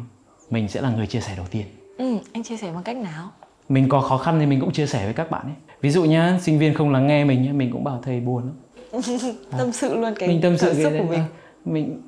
mình 0.51 0.69
sẽ 0.69 0.81
là 0.81 0.91
người 0.91 1.07
chia 1.07 1.21
sẻ 1.21 1.35
đầu 1.37 1.47
tiên. 1.51 1.67
Ừ 1.99 2.19
anh 2.33 2.43
chia 2.43 2.57
sẻ 2.57 2.73
bằng 2.73 2.83
cách 2.83 2.97
nào? 2.97 3.31
Mình 3.69 3.88
có 3.88 4.01
khó 4.01 4.19
khăn 4.19 4.41
thì 4.41 4.47
mình 4.47 4.61
cũng 4.61 4.73
chia 4.73 4.87
sẻ 4.87 5.05
với 5.05 5.14
các 5.14 5.31
bạn 5.31 5.43
ấy. 5.43 5.55
Ví 5.81 5.91
dụ 5.91 6.05
nhá 6.05 6.38
sinh 6.43 6.59
viên 6.59 6.75
không 6.75 6.91
lắng 6.91 7.07
nghe 7.07 7.25
mình 7.25 7.59
mình 7.59 7.71
cũng 7.73 7.85
bảo 7.85 8.01
thầy 8.03 8.21
buồn 8.21 8.43
lắm. 8.43 8.55
Tâm 9.59 9.73
sự 9.73 9.95
luôn 9.95 10.14
cái 10.19 10.29
mình 10.29 10.41
tâm 10.41 10.59
sự 10.59 10.73
cái 10.75 10.85
đấy 10.85 10.99
của 10.99 11.11
mình. 11.11 11.23
Mình 11.64 12.03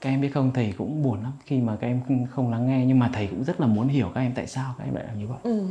các 0.00 0.10
em 0.10 0.20
biết 0.20 0.28
không 0.34 0.50
thầy 0.54 0.74
cũng 0.78 1.02
buồn 1.02 1.22
lắm 1.22 1.32
khi 1.46 1.58
mà 1.58 1.76
các 1.80 1.86
em 1.86 2.26
không 2.30 2.50
lắng 2.50 2.66
nghe 2.66 2.84
nhưng 2.86 2.98
mà 2.98 3.10
thầy 3.12 3.26
cũng 3.26 3.44
rất 3.44 3.60
là 3.60 3.66
muốn 3.66 3.88
hiểu 3.88 4.10
các 4.14 4.20
em 4.20 4.32
tại 4.34 4.46
sao 4.46 4.74
các 4.78 4.84
em 4.84 4.94
lại 4.94 5.04
làm 5.06 5.18
như 5.18 5.26
vậy. 5.26 5.38
Ừ. 5.42 5.66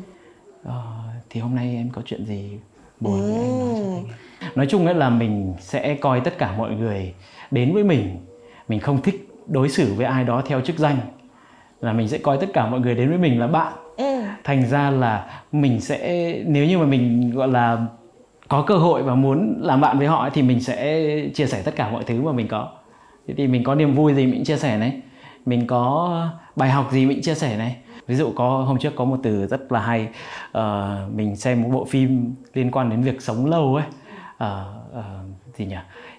ờ, 0.63 0.84
thì 1.30 1.41
hôm 1.41 1.56
nay 1.56 1.76
em 1.76 1.89
có 1.89 2.02
chuyện 2.06 2.26
gì 2.26 2.60
buồn 3.00 3.22
ừ. 3.22 3.41
em 3.41 3.60
nói 3.60 3.74
cho 3.76 3.86
thầy 3.91 4.50
nói 4.56 4.65
chung 4.69 4.86
ấy 4.86 4.95
là 4.95 5.10
mình 5.10 5.54
sẽ 5.60 5.95
coi 5.95 6.22
tất 6.22 6.38
cả 6.38 6.54
mọi 6.58 6.72
người 6.72 7.13
đến 7.52 7.74
với 7.74 7.84
mình. 7.84 8.17
Mình 8.67 8.80
không 8.80 9.02
thích 9.02 9.30
đối 9.48 9.69
xử 9.69 9.93
với 9.93 10.06
ai 10.06 10.24
đó 10.24 10.41
theo 10.45 10.62
chức 10.62 10.78
danh. 10.78 10.98
Là 11.82 11.93
mình 11.93 12.08
sẽ 12.08 12.17
coi 12.17 12.38
tất 12.38 12.48
cả 12.54 12.67
mọi 12.67 12.80
người 12.80 12.95
đến 12.95 13.10
với 13.10 13.17
mình 13.17 13.39
là 13.39 13.48
bạn. 13.48 13.74
Ừ. 13.98 14.22
thành 14.43 14.69
ra 14.69 14.89
là 14.89 15.41
mình 15.52 15.82
sẽ 15.82 16.34
nếu 16.45 16.65
như 16.65 16.78
mà 16.78 16.86
mình 16.86 17.32
gọi 17.36 17.48
là 17.48 17.78
có 18.48 18.62
cơ 18.62 18.78
hội 18.78 19.04
và 19.04 19.15
muốn 19.15 19.56
làm 19.62 19.82
bạn 19.82 19.98
với 19.98 20.08
họ 20.08 20.30
thì 20.34 20.41
mình 20.41 20.62
sẽ 20.62 21.06
chia 21.34 21.45
sẻ 21.45 21.62
tất 21.65 21.76
cả 21.76 21.89
mọi 21.89 22.04
thứ 22.04 22.22
mà 22.22 22.32
mình 22.32 22.48
có. 22.48 22.72
Thế 23.28 23.34
thì 23.38 23.48
mình 23.48 23.63
có 23.63 23.76
niềm 23.76 23.95
vui 23.95 24.13
gì 24.13 24.26
mình 24.26 24.43
chia 24.43 24.58
sẻ 24.58 24.78
này. 24.78 25.02
Mình 25.45 25.67
có 25.67 26.30
bài 26.56 26.69
học 26.69 26.89
gì 26.91 27.06
mình 27.06 27.22
chia 27.22 27.36
sẻ 27.36 27.58
này 27.58 27.76
ví 28.10 28.15
dụ 28.15 28.32
có 28.36 28.50
hôm 28.50 28.78
trước 28.80 28.95
có 28.95 29.06
một 29.06 29.19
từ 29.24 29.48
rất 29.48 29.72
là 29.72 29.80
hay 29.80 30.08
uh, 30.58 31.13
mình 31.15 31.36
xem 31.36 31.63
một 31.63 31.69
bộ 31.72 31.86
phim 31.86 32.34
liên 32.54 32.72
quan 32.72 32.89
đến 32.89 33.02
việc 33.02 33.22
sống 33.22 33.45
lâu 33.45 33.76
ấy. 33.76 33.86
Uh, 34.43 35.00
uh, 35.00 35.56
gì 35.58 35.65
nhỉ? 35.65 35.76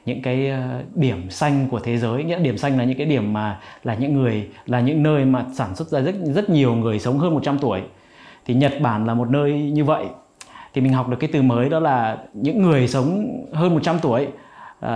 Những 0.07 0.22
cái 0.22 0.53
điểm 0.94 1.31
xanh 1.31 1.68
của 1.70 1.81
thế 1.81 1.98
giới 1.98 2.24
nghĩa 2.24 2.38
điểm 2.38 2.59
xanh 2.59 2.79
là 2.79 2.85
những 2.85 2.98
cái 2.98 3.07
điểm 3.07 3.33
mà 3.33 3.61
là 3.85 3.94
những 3.94 4.14
người 4.14 4.48
là 4.66 4.81
những 4.81 5.03
nơi 5.03 5.24
mà 5.24 5.44
sản 5.55 5.76
xuất 5.76 5.88
ra 5.88 6.00
rất 6.00 6.14
rất 6.24 6.50
nhiều 6.50 6.74
người 6.74 6.98
sống 6.98 7.18
hơn 7.18 7.35
100 7.35 7.59
tuổi. 7.59 7.83
Thì 8.46 8.55
Nhật 8.55 8.72
Bản 8.81 9.07
là 9.07 9.14
một 9.14 9.31
nơi 9.31 9.53
như 9.53 9.85
vậy. 9.85 10.05
Thì 10.74 10.81
mình 10.81 10.92
học 10.92 11.09
được 11.09 11.16
cái 11.20 11.31
từ 11.33 11.42
mới 11.42 11.68
đó 11.68 11.81
là 11.81 12.18
những 12.33 12.62
người 12.62 12.88
sống 12.88 13.40
hơn 13.53 13.74
100 13.74 13.98
tuổi 14.03 14.29
uh, 14.87 14.90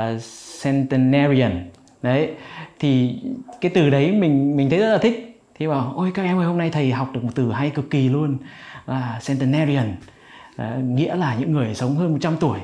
centenarian. 0.63 1.71
Đấy 2.03 2.31
thì 2.79 3.19
cái 3.61 3.73
từ 3.75 3.91
đấy 3.91 4.13
mình 4.13 4.57
mình 4.57 4.71
thấy 4.71 4.79
rất 4.79 4.93
là 4.93 4.99
thích 4.99 5.34
thì 5.59 5.67
bảo 5.67 5.93
ôi 5.97 6.11
các 6.15 6.23
em 6.23 6.39
ơi 6.39 6.47
hôm 6.47 6.59
nay 6.59 6.71
thầy 6.71 6.93
học 6.93 7.09
được 7.13 7.25
một 7.25 7.31
từ 7.35 7.53
hay 7.53 7.71
cực 7.71 7.91
kỳ 7.91 8.09
luôn. 8.09 8.39
Là 8.87 9.21
centenarian 9.27 9.95
à, 10.57 10.77
nghĩa 10.83 11.17
là 11.17 11.37
những 11.39 11.53
người 11.53 11.75
sống 11.75 11.97
hơn 11.97 12.13
100 12.13 12.37
tuổi. 12.41 12.59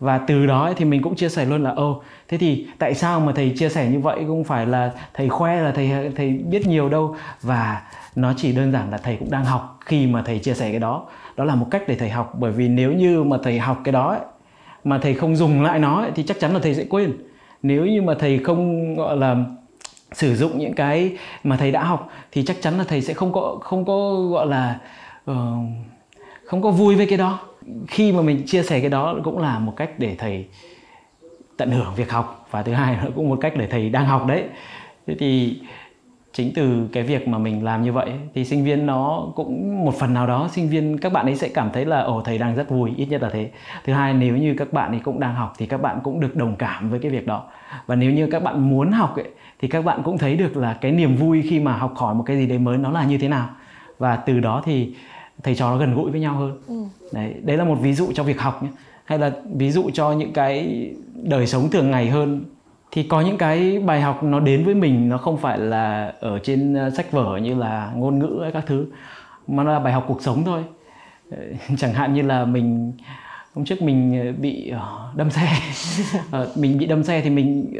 Và 0.00 0.18
từ 0.18 0.46
đó 0.46 0.72
thì 0.76 0.84
mình 0.84 1.02
cũng 1.02 1.16
chia 1.16 1.28
sẻ 1.28 1.44
luôn 1.44 1.62
là 1.62 1.70
ô 1.70 2.02
thế 2.28 2.38
thì 2.38 2.66
tại 2.78 2.94
sao 2.94 3.20
mà 3.20 3.32
thầy 3.32 3.54
chia 3.58 3.68
sẻ 3.68 3.88
như 3.90 4.00
vậy? 4.00 4.24
Không 4.26 4.44
phải 4.44 4.66
là 4.66 4.90
thầy 5.14 5.28
khoe 5.28 5.60
là 5.60 5.72
thầy 5.72 6.12
thầy 6.16 6.30
biết 6.30 6.66
nhiều 6.66 6.88
đâu. 6.88 7.16
Và 7.42 7.82
nó 8.16 8.32
chỉ 8.36 8.52
đơn 8.52 8.72
giản 8.72 8.90
là 8.90 8.98
thầy 8.98 9.16
cũng 9.16 9.30
đang 9.30 9.44
học 9.44 9.78
khi 9.84 10.06
mà 10.06 10.22
thầy 10.22 10.38
chia 10.38 10.54
sẻ 10.54 10.70
cái 10.70 10.80
đó. 10.80 11.06
Đó 11.36 11.44
là 11.44 11.54
một 11.54 11.66
cách 11.70 11.82
để 11.88 11.96
thầy 11.96 12.10
học 12.10 12.34
bởi 12.38 12.52
vì 12.52 12.68
nếu 12.68 12.92
như 12.92 13.22
mà 13.24 13.36
thầy 13.42 13.58
học 13.58 13.80
cái 13.84 13.92
đó 13.92 14.10
ấy, 14.10 14.20
mà 14.84 14.98
thầy 14.98 15.14
không 15.14 15.36
dùng 15.36 15.62
lại 15.62 15.78
nó 15.78 16.00
ấy, 16.00 16.10
thì 16.14 16.22
chắc 16.22 16.40
chắn 16.40 16.54
là 16.54 16.60
thầy 16.62 16.74
sẽ 16.74 16.84
quên. 16.90 17.12
Nếu 17.62 17.86
như 17.86 18.02
mà 18.02 18.14
thầy 18.18 18.38
không 18.38 18.94
gọi 18.96 19.16
là 19.16 19.36
sử 20.12 20.36
dụng 20.36 20.58
những 20.58 20.74
cái 20.74 21.16
mà 21.44 21.56
thầy 21.56 21.72
đã 21.72 21.84
học 21.84 22.10
thì 22.32 22.44
chắc 22.44 22.56
chắn 22.60 22.78
là 22.78 22.84
thầy 22.88 23.00
sẽ 23.00 23.14
không 23.14 23.32
có 23.32 23.58
không 23.60 23.84
có 23.84 24.14
gọi 24.14 24.46
là 24.46 24.78
uh, 25.30 25.36
không 26.44 26.62
có 26.62 26.70
vui 26.70 26.96
với 26.96 27.06
cái 27.06 27.18
đó. 27.18 27.38
Khi 27.88 28.12
mà 28.12 28.22
mình 28.22 28.42
chia 28.46 28.62
sẻ 28.62 28.80
cái 28.80 28.90
đó 28.90 29.16
cũng 29.24 29.38
là 29.38 29.58
một 29.58 29.72
cách 29.76 29.90
để 29.98 30.14
thầy 30.18 30.46
tận 31.56 31.70
hưởng 31.70 31.94
việc 31.96 32.10
học 32.10 32.48
và 32.50 32.62
thứ 32.62 32.72
hai 32.72 32.96
nữa 32.96 33.10
cũng 33.16 33.28
một 33.28 33.38
cách 33.40 33.52
để 33.56 33.66
thầy 33.66 33.90
đang 33.90 34.06
học 34.06 34.26
đấy. 34.26 34.44
Thế 35.06 35.14
thì 35.18 35.60
chính 36.32 36.52
từ 36.54 36.88
cái 36.92 37.02
việc 37.02 37.28
mà 37.28 37.38
mình 37.38 37.64
làm 37.64 37.82
như 37.82 37.92
vậy 37.92 38.10
thì 38.34 38.44
sinh 38.44 38.64
viên 38.64 38.86
nó 38.86 39.28
cũng 39.34 39.84
một 39.84 39.94
phần 39.94 40.14
nào 40.14 40.26
đó 40.26 40.48
sinh 40.52 40.68
viên 40.68 40.98
các 40.98 41.12
bạn 41.12 41.26
ấy 41.26 41.36
sẽ 41.36 41.48
cảm 41.48 41.70
thấy 41.72 41.84
là 41.84 42.00
ồ 42.00 42.22
thầy 42.24 42.38
đang 42.38 42.54
rất 42.54 42.70
vui 42.70 42.92
ít 42.96 43.06
nhất 43.06 43.22
là 43.22 43.30
thế. 43.32 43.50
Thứ 43.84 43.92
hai 43.92 44.14
nếu 44.14 44.36
như 44.36 44.54
các 44.58 44.72
bạn 44.72 44.90
ấy 44.90 45.00
cũng 45.04 45.20
đang 45.20 45.34
học 45.34 45.52
thì 45.58 45.66
các 45.66 45.82
bạn 45.82 46.00
cũng 46.04 46.20
được 46.20 46.36
đồng 46.36 46.56
cảm 46.56 46.90
với 46.90 47.00
cái 47.00 47.10
việc 47.10 47.26
đó. 47.26 47.44
Và 47.86 47.94
nếu 47.94 48.12
như 48.12 48.28
các 48.32 48.42
bạn 48.42 48.70
muốn 48.70 48.92
học 48.92 49.16
ấy, 49.16 49.28
thì 49.58 49.68
các 49.68 49.84
bạn 49.84 50.02
cũng 50.04 50.18
thấy 50.18 50.36
được 50.36 50.56
là 50.56 50.78
cái 50.80 50.92
niềm 50.92 51.16
vui 51.16 51.42
khi 51.50 51.60
mà 51.60 51.76
học 51.76 51.94
hỏi 51.96 52.14
một 52.14 52.22
cái 52.26 52.36
gì 52.36 52.46
đấy 52.46 52.58
mới 52.58 52.78
nó 52.78 52.90
là 52.90 53.04
như 53.04 53.18
thế 53.18 53.28
nào. 53.28 53.48
Và 53.98 54.16
từ 54.16 54.40
đó 54.40 54.62
thì 54.64 54.94
thầy 55.42 55.54
trò 55.54 55.70
nó 55.70 55.76
gần 55.76 55.94
gũi 55.94 56.10
với 56.10 56.20
nhau 56.20 56.34
hơn. 56.34 56.58
Ừ. 56.68 56.74
đấy 57.12 57.34
đấy 57.42 57.56
là 57.56 57.64
một 57.64 57.78
ví 57.80 57.94
dụ 57.94 58.12
cho 58.14 58.22
việc 58.22 58.40
học 58.40 58.62
nhé. 58.62 58.68
Hay 59.04 59.18
là 59.18 59.32
ví 59.54 59.70
dụ 59.70 59.90
cho 59.92 60.12
những 60.12 60.32
cái 60.32 60.86
đời 61.14 61.46
sống 61.46 61.70
thường 61.70 61.90
ngày 61.90 62.10
hơn. 62.10 62.44
Thì 62.90 63.02
có 63.02 63.20
những 63.20 63.38
cái 63.38 63.78
bài 63.78 64.00
học 64.00 64.22
nó 64.22 64.40
đến 64.40 64.64
với 64.64 64.74
mình 64.74 65.08
nó 65.08 65.18
không 65.18 65.36
phải 65.36 65.58
là 65.58 66.14
ở 66.20 66.38
trên 66.38 66.74
ờ, 66.74 66.90
sách 66.90 67.12
vở 67.12 67.36
như 67.36 67.54
là 67.54 67.92
ngôn 67.96 68.18
ngữ 68.18 68.38
hay 68.42 68.52
các 68.52 68.64
thứ 68.66 68.86
mà 69.46 69.64
nó 69.64 69.72
là 69.72 69.78
bài 69.78 69.92
học 69.92 70.04
cuộc 70.08 70.22
sống 70.22 70.44
thôi. 70.44 70.64
Ờ, 71.30 71.38
chẳng 71.78 71.92
hạn 71.92 72.14
như 72.14 72.22
là 72.22 72.44
mình 72.44 72.92
hôm 73.54 73.64
trước 73.64 73.82
mình 73.82 74.20
ờ, 74.26 74.32
bị 74.40 74.72
đâm 75.14 75.30
xe. 75.30 75.58
Mình 76.56 76.78
bị 76.78 76.86
đâm 76.86 77.04
xe 77.04 77.20
thì 77.20 77.30
mình 77.30 77.74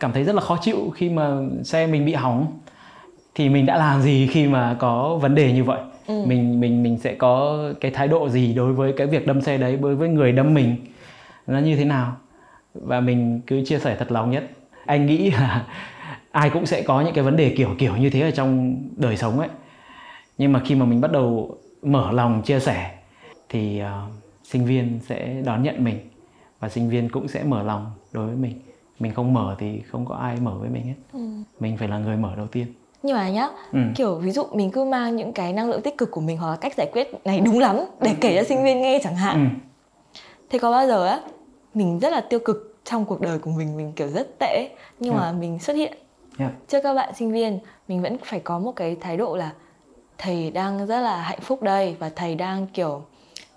cảm 0.00 0.12
thấy 0.12 0.24
rất 0.24 0.34
là 0.34 0.40
khó 0.40 0.58
chịu 0.60 0.90
khi 0.94 1.08
mà 1.08 1.36
xe 1.64 1.86
mình 1.86 2.04
bị 2.04 2.14
hỏng. 2.14 2.58
Thì 3.34 3.48
mình 3.48 3.66
đã 3.66 3.76
làm 3.76 4.02
gì 4.02 4.26
khi 4.26 4.46
mà 4.46 4.76
có 4.78 5.16
vấn 5.16 5.34
đề 5.34 5.52
như 5.52 5.64
vậy? 5.64 5.80
Ừ. 6.06 6.24
mình 6.26 6.60
mình 6.60 6.82
mình 6.82 6.98
sẽ 6.98 7.14
có 7.14 7.58
cái 7.80 7.90
thái 7.90 8.08
độ 8.08 8.28
gì 8.28 8.54
đối 8.54 8.72
với 8.72 8.92
cái 8.96 9.06
việc 9.06 9.26
đâm 9.26 9.40
xe 9.40 9.58
đấy 9.58 9.76
đối 9.76 9.96
với 9.96 10.08
người 10.08 10.32
đâm 10.32 10.54
mình? 10.54 10.76
Nó 11.46 11.58
như 11.58 11.76
thế 11.76 11.84
nào? 11.84 12.16
Và 12.74 13.00
mình 13.00 13.40
cứ 13.46 13.64
chia 13.64 13.78
sẻ 13.78 13.96
thật 13.98 14.12
lòng 14.12 14.30
nhất. 14.30 14.50
Anh 14.86 15.06
nghĩ 15.06 15.30
là 15.30 15.66
ai 16.30 16.50
cũng 16.50 16.66
sẽ 16.66 16.82
có 16.82 17.00
những 17.00 17.14
cái 17.14 17.24
vấn 17.24 17.36
đề 17.36 17.54
kiểu 17.56 17.74
kiểu 17.78 17.96
như 17.96 18.10
thế 18.10 18.20
ở 18.20 18.30
trong 18.30 18.76
đời 18.96 19.16
sống 19.16 19.38
ấy. 19.38 19.48
Nhưng 20.38 20.52
mà 20.52 20.60
khi 20.64 20.74
mà 20.74 20.84
mình 20.84 21.00
bắt 21.00 21.12
đầu 21.12 21.58
mở 21.82 22.12
lòng 22.12 22.42
chia 22.42 22.60
sẻ 22.60 22.90
thì 23.48 23.82
uh, 23.82 24.12
sinh 24.44 24.64
viên 24.64 24.98
sẽ 25.06 25.42
đón 25.44 25.62
nhận 25.62 25.84
mình 25.84 25.98
và 26.60 26.68
sinh 26.68 26.90
viên 26.90 27.08
cũng 27.08 27.28
sẽ 27.28 27.42
mở 27.44 27.62
lòng 27.62 27.90
đối 28.12 28.26
với 28.26 28.36
mình 28.36 28.52
mình 28.98 29.14
không 29.14 29.34
mở 29.34 29.56
thì 29.58 29.80
không 29.90 30.06
có 30.06 30.14
ai 30.14 30.36
mở 30.40 30.54
với 30.60 30.68
mình 30.68 30.82
hết 30.82 30.94
ừ. 31.12 31.20
mình 31.60 31.76
phải 31.76 31.88
là 31.88 31.98
người 31.98 32.16
mở 32.16 32.36
đầu 32.36 32.46
tiên 32.46 32.66
nhưng 33.02 33.16
mà 33.16 33.28
nhá 33.28 33.48
ừ. 33.72 33.78
kiểu 33.96 34.14
ví 34.14 34.30
dụ 34.30 34.44
mình 34.52 34.70
cứ 34.70 34.84
mang 34.84 35.16
những 35.16 35.32
cái 35.32 35.52
năng 35.52 35.70
lượng 35.70 35.82
tích 35.82 35.98
cực 35.98 36.10
của 36.10 36.20
mình 36.20 36.38
hoặc 36.38 36.50
là 36.50 36.56
cách 36.56 36.74
giải 36.76 36.90
quyết 36.92 37.10
này 37.24 37.40
đúng 37.40 37.58
lắm 37.58 37.76
để 38.00 38.14
kể 38.20 38.36
cho 38.36 38.44
sinh 38.44 38.64
viên 38.64 38.80
nghe 38.80 39.00
chẳng 39.02 39.16
hạn 39.16 39.50
ừ. 39.50 40.20
thế 40.50 40.58
có 40.58 40.70
bao 40.70 40.86
giờ 40.86 41.06
á 41.06 41.20
mình 41.74 41.98
rất 41.98 42.12
là 42.12 42.20
tiêu 42.20 42.38
cực 42.38 42.76
trong 42.84 43.04
cuộc 43.04 43.20
đời 43.20 43.38
của 43.38 43.50
mình 43.50 43.76
mình 43.76 43.92
kiểu 43.96 44.08
rất 44.08 44.38
tệ 44.38 44.68
nhưng 45.00 45.12
yeah. 45.12 45.24
mà 45.24 45.32
mình 45.32 45.58
xuất 45.58 45.76
hiện 45.76 45.92
yeah. 46.38 46.52
trước 46.68 46.80
các 46.82 46.94
bạn 46.94 47.14
sinh 47.14 47.32
viên 47.32 47.58
mình 47.88 48.02
vẫn 48.02 48.16
phải 48.24 48.40
có 48.40 48.58
một 48.58 48.72
cái 48.76 48.96
thái 49.00 49.16
độ 49.16 49.36
là 49.36 49.52
thầy 50.18 50.50
đang 50.50 50.86
rất 50.86 51.00
là 51.00 51.22
hạnh 51.22 51.40
phúc 51.40 51.62
đây 51.62 51.96
và 51.98 52.10
thầy 52.16 52.34
đang 52.34 52.66
kiểu 52.66 53.02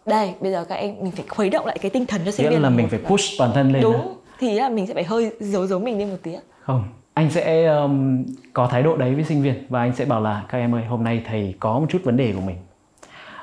đây 0.06 0.34
bây 0.40 0.52
giờ 0.52 0.66
các 0.70 0.76
em 0.76 0.96
mình 1.02 1.12
phải 1.12 1.26
khuấy 1.30 1.50
động 1.50 1.66
lại 1.66 1.78
cái 1.82 1.92
tinh 1.92 2.06
thần 2.06 2.22
cho 2.26 2.32
sinh 2.32 2.46
Nghĩa 2.46 2.50
viên 2.50 2.62
là 2.62 2.70
mình 2.70 2.88
phải 2.90 3.00
push 3.00 3.40
bản 3.40 3.52
thân 3.54 3.72
lên 3.72 3.82
đúng 3.82 4.16
thì 4.42 4.54
là 4.54 4.70
mình 4.70 4.88
sẽ 4.88 4.94
phải 4.94 5.04
hơi 5.04 5.32
giấu 5.40 5.68
giấu 5.68 5.80
mình 5.80 5.98
đi 5.98 6.06
một 6.06 6.18
tí 6.24 6.36
không 6.62 6.84
anh 7.14 7.30
sẽ 7.30 7.66
um, 7.66 8.26
có 8.54 8.68
thái 8.68 8.84
độ 8.84 8.98
đấy 8.98 9.16
với 9.16 9.24
sinh 9.24 9.44
viên 9.44 9.54
và 9.70 9.80
anh 9.80 9.96
sẽ 9.96 10.06
bảo 10.06 10.22
là 10.22 10.44
các 10.50 10.58
em 10.58 10.76
ơi 10.76 10.86
hôm 10.86 11.04
nay 11.04 11.22
thầy 11.26 11.56
có 11.60 11.80
một 11.80 11.86
chút 11.90 12.00
vấn 12.04 12.18
đề 12.18 12.34
của 12.34 12.42
mình. 12.42 12.56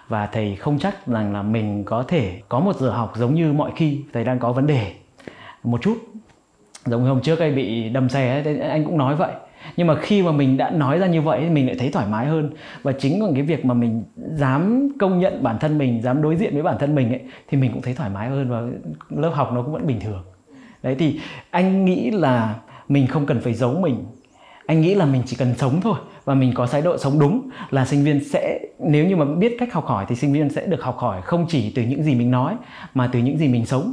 Và 0.09 0.27
thầy 0.27 0.57
không 0.57 0.79
chắc 0.79 1.07
rằng 1.07 1.33
là 1.33 1.43
mình 1.43 1.85
có 1.85 2.03
thể 2.09 2.41
có 2.49 2.61
một 2.61 2.77
giờ 2.77 2.91
học 2.91 3.13
giống 3.17 3.35
như 3.35 3.53
mọi 3.53 3.73
khi 3.77 4.01
thầy 4.13 4.25
đang 4.25 4.39
có 4.39 4.53
vấn 4.53 4.67
đề 4.67 4.93
một 5.65 5.83
chút. 5.83 5.99
Giống 6.87 7.03
như 7.03 7.09
hôm 7.09 7.21
trước 7.21 7.39
anh 7.39 7.57
bị 7.57 7.89
đâm 7.89 8.09
xe 8.09 8.43
ấy, 8.43 8.61
anh 8.61 8.85
cũng 8.85 8.99
nói 8.99 9.17
vậy. 9.17 9.33
Nhưng 9.77 9.87
mà 9.87 9.95
khi 10.01 10.23
mà 10.23 10.33
mình 10.33 10.57
đã 10.57 10.71
nói 10.71 10.99
ra 10.99 11.07
như 11.07 11.23
vậy 11.23 11.41
mình 11.41 11.67
lại 11.67 11.77
thấy 11.79 11.91
thoải 11.91 12.07
mái 12.11 12.27
hơn. 12.27 12.51
Và 12.83 12.93
chính 12.93 13.21
bằng 13.21 13.35
cái 13.35 13.43
việc 13.43 13.65
mà 13.65 13.75
mình 13.75 14.05
dám 14.17 14.89
công 15.01 15.21
nhận 15.21 15.43
bản 15.43 15.59
thân 15.59 15.79
mình 15.79 16.03
dám 16.03 16.23
đối 16.23 16.37
diện 16.37 16.55
với 16.55 16.63
bản 16.63 16.77
thân 16.79 16.95
mình 16.95 17.09
ấy 17.09 17.21
thì 17.49 17.59
mình 17.59 17.73
cũng 17.73 17.83
thấy 17.83 17.95
thoải 17.95 18.11
mái 18.11 18.29
hơn 18.29 18.51
và 18.51 18.63
lớp 19.23 19.31
học 19.35 19.53
nó 19.53 19.63
cũng 19.63 19.73
vẫn 19.73 19.87
bình 19.87 20.01
thường 20.01 20.25
đấy 20.83 20.97
thì 20.99 21.21
anh 21.51 21.85
nghĩ 21.85 22.11
là 22.11 22.55
mình 22.89 23.07
không 23.07 23.27
cần 23.27 23.41
phải 23.41 23.55
giấu 23.55 23.73
mình. 23.81 24.05
Anh 24.67 24.81
nghĩ 24.81 24.95
là 24.95 25.05
mình 25.05 25.23
chỉ 25.27 25.37
cần 25.37 25.55
sống 25.57 25.81
thôi 25.81 25.99
và 26.25 26.35
mình 26.35 26.53
có 26.55 26.67
thái 26.67 26.83
độ 26.83 26.99
sống 26.99 27.19
đúng 27.19 27.51
là 27.71 27.85
sinh 27.85 28.05
viên 28.05 28.25
sẽ 28.25 28.61
nếu 28.79 29.07
như 29.07 29.17
mà 29.17 29.25
biết 29.25 29.57
cách 29.59 29.73
học 29.73 29.87
hỏi 29.87 30.05
thì 30.09 30.15
sinh 30.15 30.33
viên 30.33 30.51
sẽ 30.51 30.67
được 30.67 30.83
học 30.83 30.99
hỏi 30.99 31.23
không 31.23 31.47
chỉ 31.49 31.73
từ 31.75 31.83
những 31.83 32.03
gì 32.03 32.15
mình 32.15 32.31
nói 32.31 32.55
mà 32.95 33.09
từ 33.13 33.19
những 33.19 33.39
gì 33.39 33.49
mình 33.49 33.67
sống. 33.67 33.93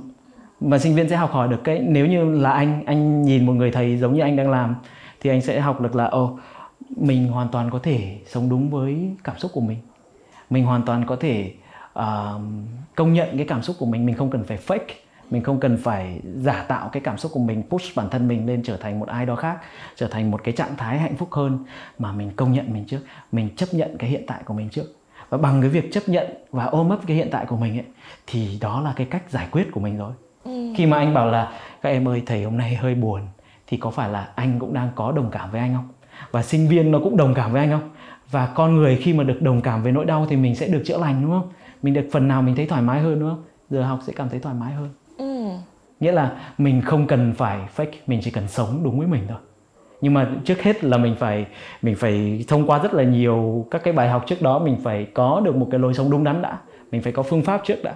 Và 0.60 0.78
sinh 0.78 0.96
viên 0.96 1.10
sẽ 1.10 1.16
học 1.16 1.32
hỏi 1.32 1.48
được 1.48 1.64
cái 1.64 1.80
nếu 1.88 2.06
như 2.06 2.32
là 2.42 2.52
anh 2.52 2.84
anh 2.86 3.22
nhìn 3.22 3.46
một 3.46 3.54
người 3.54 3.72
thầy 3.72 3.98
giống 3.98 4.14
như 4.14 4.22
anh 4.22 4.36
đang 4.36 4.52
làm 4.52 4.76
thì 5.22 5.30
anh 5.30 5.42
sẽ 5.42 5.60
học 5.60 5.82
được 5.82 5.96
là 5.96 6.06
ồ 6.06 6.40
mình 6.96 7.28
hoàn 7.28 7.48
toàn 7.48 7.70
có 7.70 7.80
thể 7.84 8.18
sống 8.28 8.50
đúng 8.50 8.70
với 8.70 9.10
cảm 9.24 9.38
xúc 9.38 9.52
của 9.54 9.62
mình. 9.62 9.78
Mình 10.50 10.66
hoàn 10.66 10.82
toàn 10.82 11.06
có 11.06 11.16
thể 11.16 11.54
uh, 12.00 12.04
công 12.96 13.14
nhận 13.14 13.38
cái 13.38 13.46
cảm 13.48 13.62
xúc 13.62 13.76
của 13.80 13.86
mình 13.86 14.06
mình 14.06 14.16
không 14.16 14.30
cần 14.30 14.44
phải 14.44 14.58
fake 14.68 15.05
mình 15.30 15.44
không 15.44 15.60
cần 15.60 15.78
phải 15.78 16.20
giả 16.36 16.66
tạo 16.68 16.90
cái 16.90 17.02
cảm 17.02 17.18
xúc 17.18 17.32
của 17.34 17.40
mình 17.40 17.64
push 17.70 17.96
bản 17.96 18.10
thân 18.10 18.28
mình 18.28 18.48
lên 18.48 18.64
trở 18.64 18.78
thành 18.78 19.00
một 19.00 19.08
ai 19.08 19.26
đó 19.26 19.36
khác 19.36 19.58
trở 19.96 20.08
thành 20.08 20.32
một 20.32 20.44
cái 20.44 20.54
trạng 20.54 20.76
thái 20.78 21.00
hạnh 21.00 21.16
phúc 21.16 21.30
hơn. 21.32 21.60
Mà 22.00 22.12
mình 22.12 22.32
công 22.36 22.52
nhận 22.52 22.74
mình 22.74 22.86
trước 22.86 23.00
mình 23.32 23.50
chấp 23.56 23.66
nhận 23.72 23.98
cái 23.98 24.10
hiện 24.10 24.24
tại 24.28 24.42
của 24.46 24.54
mình 24.54 24.70
trước. 24.70 24.86
Và 25.30 25.38
bằng 25.38 25.62
cái 25.62 25.70
việc 25.70 25.92
chấp 25.92 26.04
nhận 26.08 26.28
và 26.52 26.66
ôm 26.66 26.90
ấp 26.90 27.00
cái 27.08 27.18
hiện 27.18 27.28
tại 27.32 27.46
của 27.46 27.58
mình 27.58 27.78
ấy 27.78 27.86
thì 28.28 28.58
đó 28.62 28.82
là 28.82 28.94
cái 28.96 29.08
cách 29.10 29.24
giải 29.30 29.48
quyết 29.52 29.72
của 29.72 29.80
mình 29.80 29.98
rồi. 29.98 30.12
Ừ. 30.44 30.74
khi 30.78 30.86
mà 30.86 30.98
anh 30.98 31.14
bảo 31.14 31.32
là 31.32 31.52
các 31.82 31.90
em 31.90 32.08
ơi 32.08 32.24
thầy 32.26 32.44
hôm 32.44 32.58
nay 32.58 32.76
hơi 32.76 32.96
buồn 32.96 33.22
thì 33.68 33.78
có 33.78 33.90
phải 33.90 34.10
là 34.10 34.30
anh 34.36 34.60
cũng 34.60 34.74
đang 34.74 34.90
có 34.96 35.12
đồng 35.12 35.32
cảm 35.32 35.52
với 35.52 35.62
anh 35.62 35.74
không? 35.76 35.88
Và 36.32 36.44
sinh 36.44 36.68
viên 36.68 36.92
nó 36.92 37.00
cũng 37.00 37.18
đồng 37.18 37.34
cảm 37.34 37.52
với 37.52 37.62
anh 37.62 37.72
không? 37.72 37.90
Và 38.32 38.46
con 38.56 38.76
người 38.76 39.00
khi 39.04 39.14
mà 39.14 39.24
được 39.24 39.42
đồng 39.42 39.62
cảm 39.62 39.84
với 39.84 39.92
nỗi 39.92 40.06
đau 40.06 40.26
thì 40.30 40.36
mình 40.36 40.56
sẽ 40.56 40.68
được 40.68 40.82
chữa 40.86 40.98
lành 40.98 41.22
đúng 41.22 41.32
không? 41.32 41.50
Mình 41.82 41.94
được 41.94 42.10
phần 42.12 42.28
nào 42.28 42.42
mình 42.42 42.56
thấy 42.56 42.66
thoải 42.66 42.82
mái 42.82 43.02
hơn 43.02 43.20
đúng 43.20 43.30
không? 43.30 43.44
Giờ 43.70 43.84
học 43.84 44.00
sẽ 44.04 44.14
cảm 44.16 44.30
thấy 44.30 44.40
thoải 44.40 44.56
mái 44.56 44.74
hơn. 44.74 44.90
Nghĩa 46.00 46.12
là 46.12 46.32
mình 46.58 46.82
không 46.82 47.08
cần 47.08 47.34
phải 47.38 47.60
fake 47.76 47.92
mình 48.08 48.20
chỉ 48.24 48.32
cần 48.32 48.48
sống 48.48 48.82
đúng 48.84 48.98
với 49.00 49.08
mình 49.08 49.24
thôi 49.30 49.38
nhưng 50.02 50.14
mà 50.14 50.32
trước 50.46 50.62
hết 50.62 50.84
là 50.84 50.98
mình 50.98 51.16
phải 51.20 51.46
mình 51.82 51.96
phải 51.96 52.46
thông 52.48 52.68
qua 52.68 52.80
rất 52.80 52.94
là 52.94 53.04
nhiều 53.04 53.66
các 53.72 53.84
cái 53.84 53.94
bài 53.94 54.10
học 54.10 54.24
trước 54.28 54.42
đó 54.42 54.60
mình 54.60 54.78
phải 54.84 55.08
có 55.14 55.42
được 55.46 55.56
một 55.56 55.68
cái 55.72 55.80
lối 55.80 55.94
sống 55.94 56.12
đúng 56.12 56.24
đắn 56.24 56.42
đã 56.42 56.58
mình 56.92 57.02
phải 57.02 57.14
có 57.14 57.24
phương 57.24 57.42
pháp 57.42 57.62
trước 57.66 57.84
đã 57.84 57.94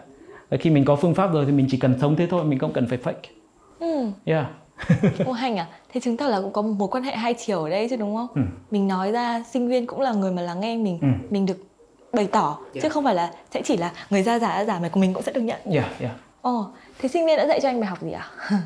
và 0.49 0.57
khi 0.57 0.69
mình 0.69 0.85
có 0.85 0.95
phương 0.95 1.13
pháp 1.13 1.33
rồi 1.33 1.45
thì 1.45 1.51
mình 1.51 1.65
chỉ 1.69 1.77
cần 1.77 1.99
sống 1.99 2.15
thế 2.15 2.27
thôi 2.27 2.43
mình 2.43 2.59
không 2.59 2.73
cần 2.73 2.87
phải 2.87 2.97
fake 2.97 3.29
ừ. 3.79 4.11
yeah 4.25 4.45
Ô 5.25 5.31
hành 5.31 5.57
à, 5.57 5.67
thế 5.93 6.01
chứng 6.01 6.17
tỏ 6.17 6.27
là 6.27 6.41
cũng 6.41 6.53
có 6.53 6.61
một 6.61 6.75
mối 6.77 6.87
quan 6.91 7.03
hệ 7.03 7.15
hai 7.15 7.33
chiều 7.33 7.63
ở 7.63 7.69
đây 7.69 7.87
chứ 7.89 7.95
đúng 7.95 8.15
không? 8.15 8.27
Ừ. 8.35 8.41
Mình 8.71 8.87
nói 8.87 9.11
ra 9.11 9.43
sinh 9.51 9.67
viên 9.67 9.87
cũng 9.87 10.01
là 10.01 10.11
người 10.11 10.31
mà 10.31 10.41
lắng 10.41 10.59
nghe 10.59 10.77
mình, 10.77 10.99
ừ. 11.01 11.07
mình 11.29 11.45
được 11.45 11.57
bày 12.13 12.27
tỏ 12.31 12.57
yeah. 12.73 12.83
chứ 12.83 12.89
không 12.89 13.03
phải 13.03 13.15
là 13.15 13.31
sẽ 13.51 13.61
chỉ 13.61 13.77
là 13.77 13.91
người 14.09 14.23
ra 14.23 14.39
giả 14.39 14.65
giả 14.65 14.79
mà 14.81 14.89
của 14.89 14.99
mình 14.99 15.13
cũng 15.13 15.23
sẽ 15.23 15.31
được 15.31 15.41
nhận. 15.41 15.59
Yeah, 15.65 15.99
yeah. 15.99 16.15
Ồ, 16.41 16.71
thế 16.99 17.09
sinh 17.09 17.25
viên 17.25 17.37
đã 17.37 17.47
dạy 17.47 17.59
cho 17.61 17.69
anh 17.69 17.79
bài 17.79 17.89
học 17.89 18.01
gì 18.01 18.11
ạ? 18.11 18.25
À? 18.49 18.61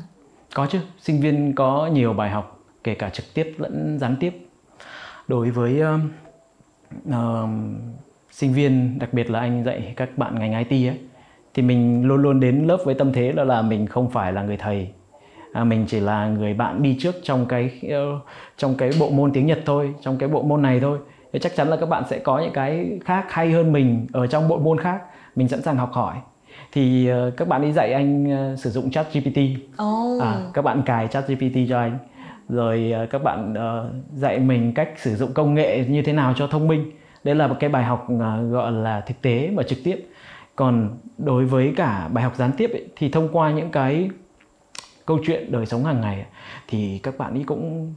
có 0.54 0.66
chứ, 0.66 0.78
sinh 0.98 1.20
viên 1.20 1.54
có 1.54 1.90
nhiều 1.92 2.12
bài 2.12 2.30
học 2.30 2.60
kể 2.84 2.94
cả 2.94 3.10
trực 3.10 3.34
tiếp 3.34 3.54
lẫn 3.58 3.98
gián 4.00 4.16
tiếp. 4.20 4.48
Đối 5.28 5.50
với 5.50 5.82
uh, 5.82 6.00
uh, 7.08 7.48
sinh 8.30 8.52
viên, 8.52 8.98
đặc 8.98 9.12
biệt 9.12 9.30
là 9.30 9.40
anh 9.40 9.64
dạy 9.64 9.92
các 9.96 10.18
bạn 10.18 10.38
ngành 10.38 10.64
IT 10.68 10.88
ấy, 10.88 10.98
thì 11.54 11.62
mình 11.62 12.04
luôn 12.04 12.22
luôn 12.22 12.40
đến 12.40 12.64
lớp 12.66 12.78
với 12.84 12.94
tâm 12.94 13.12
thế 13.12 13.32
đó 13.32 13.44
là 13.44 13.62
mình 13.62 13.86
không 13.86 14.10
phải 14.10 14.32
là 14.32 14.42
người 14.42 14.56
thầy 14.56 14.88
à, 15.52 15.64
mình 15.64 15.84
chỉ 15.88 16.00
là 16.00 16.28
người 16.28 16.54
bạn 16.54 16.82
đi 16.82 16.96
trước 17.00 17.14
trong 17.22 17.46
cái 17.46 17.80
uh, 17.86 18.22
trong 18.56 18.74
cái 18.74 18.90
bộ 19.00 19.10
môn 19.10 19.32
tiếng 19.32 19.46
Nhật 19.46 19.58
thôi 19.66 19.94
trong 20.00 20.18
cái 20.18 20.28
bộ 20.28 20.42
môn 20.42 20.62
này 20.62 20.80
thôi 20.80 20.98
thì 21.32 21.38
chắc 21.38 21.56
chắn 21.56 21.68
là 21.68 21.76
các 21.76 21.88
bạn 21.88 22.02
sẽ 22.10 22.18
có 22.18 22.38
những 22.38 22.52
cái 22.52 22.98
khác 23.04 23.24
hay 23.28 23.52
hơn 23.52 23.72
mình 23.72 24.06
ở 24.12 24.26
trong 24.26 24.48
bộ 24.48 24.58
môn 24.58 24.80
khác 24.80 25.02
mình 25.36 25.48
sẵn 25.48 25.62
sàng 25.62 25.76
học 25.76 25.92
hỏi 25.92 26.16
thì 26.74 27.10
uh, 27.12 27.36
các 27.36 27.48
bạn 27.48 27.62
đi 27.62 27.72
dạy 27.72 27.92
anh 27.92 28.24
uh, 28.52 28.58
sử 28.58 28.70
dụng 28.70 28.90
chat 28.90 29.06
GPT 29.12 29.38
oh. 29.82 30.22
à, 30.22 30.50
các 30.54 30.62
bạn 30.62 30.82
cài 30.86 31.08
chat 31.08 31.28
GPT 31.28 31.56
cho 31.68 31.78
anh. 31.78 31.98
Rồi 32.48 32.92
uh, 33.04 33.10
các 33.10 33.22
bạn 33.22 33.52
uh, 33.52 33.94
dạy 34.14 34.38
mình 34.38 34.74
cách 34.74 34.88
sử 34.96 35.16
dụng 35.16 35.32
công 35.32 35.54
nghệ 35.54 35.84
như 35.88 36.02
thế 36.02 36.12
nào 36.12 36.34
cho 36.36 36.46
thông 36.46 36.68
minh. 36.68 36.90
Đây 37.24 37.34
là 37.34 37.46
một 37.46 37.56
cái 37.60 37.70
bài 37.70 37.84
học 37.84 38.06
uh, 38.12 38.20
gọi 38.52 38.72
là 38.72 39.00
thực 39.00 39.22
tế 39.22 39.50
và 39.54 39.62
trực 39.62 39.78
tiếp. 39.84 40.08
Còn 40.56 40.98
đối 41.18 41.44
với 41.44 41.72
cả 41.76 42.08
bài 42.12 42.24
học 42.24 42.36
gián 42.36 42.50
tiếp 42.56 42.70
ấy, 42.72 42.88
thì 42.96 43.08
thông 43.08 43.28
qua 43.32 43.50
những 43.50 43.70
cái 43.70 44.10
câu 45.06 45.18
chuyện 45.26 45.52
đời 45.52 45.66
sống 45.66 45.84
hàng 45.84 46.00
ngày 46.00 46.26
thì 46.68 47.00
các 47.02 47.18
bạn 47.18 47.34
ấy 47.34 47.44
cũng 47.46 47.94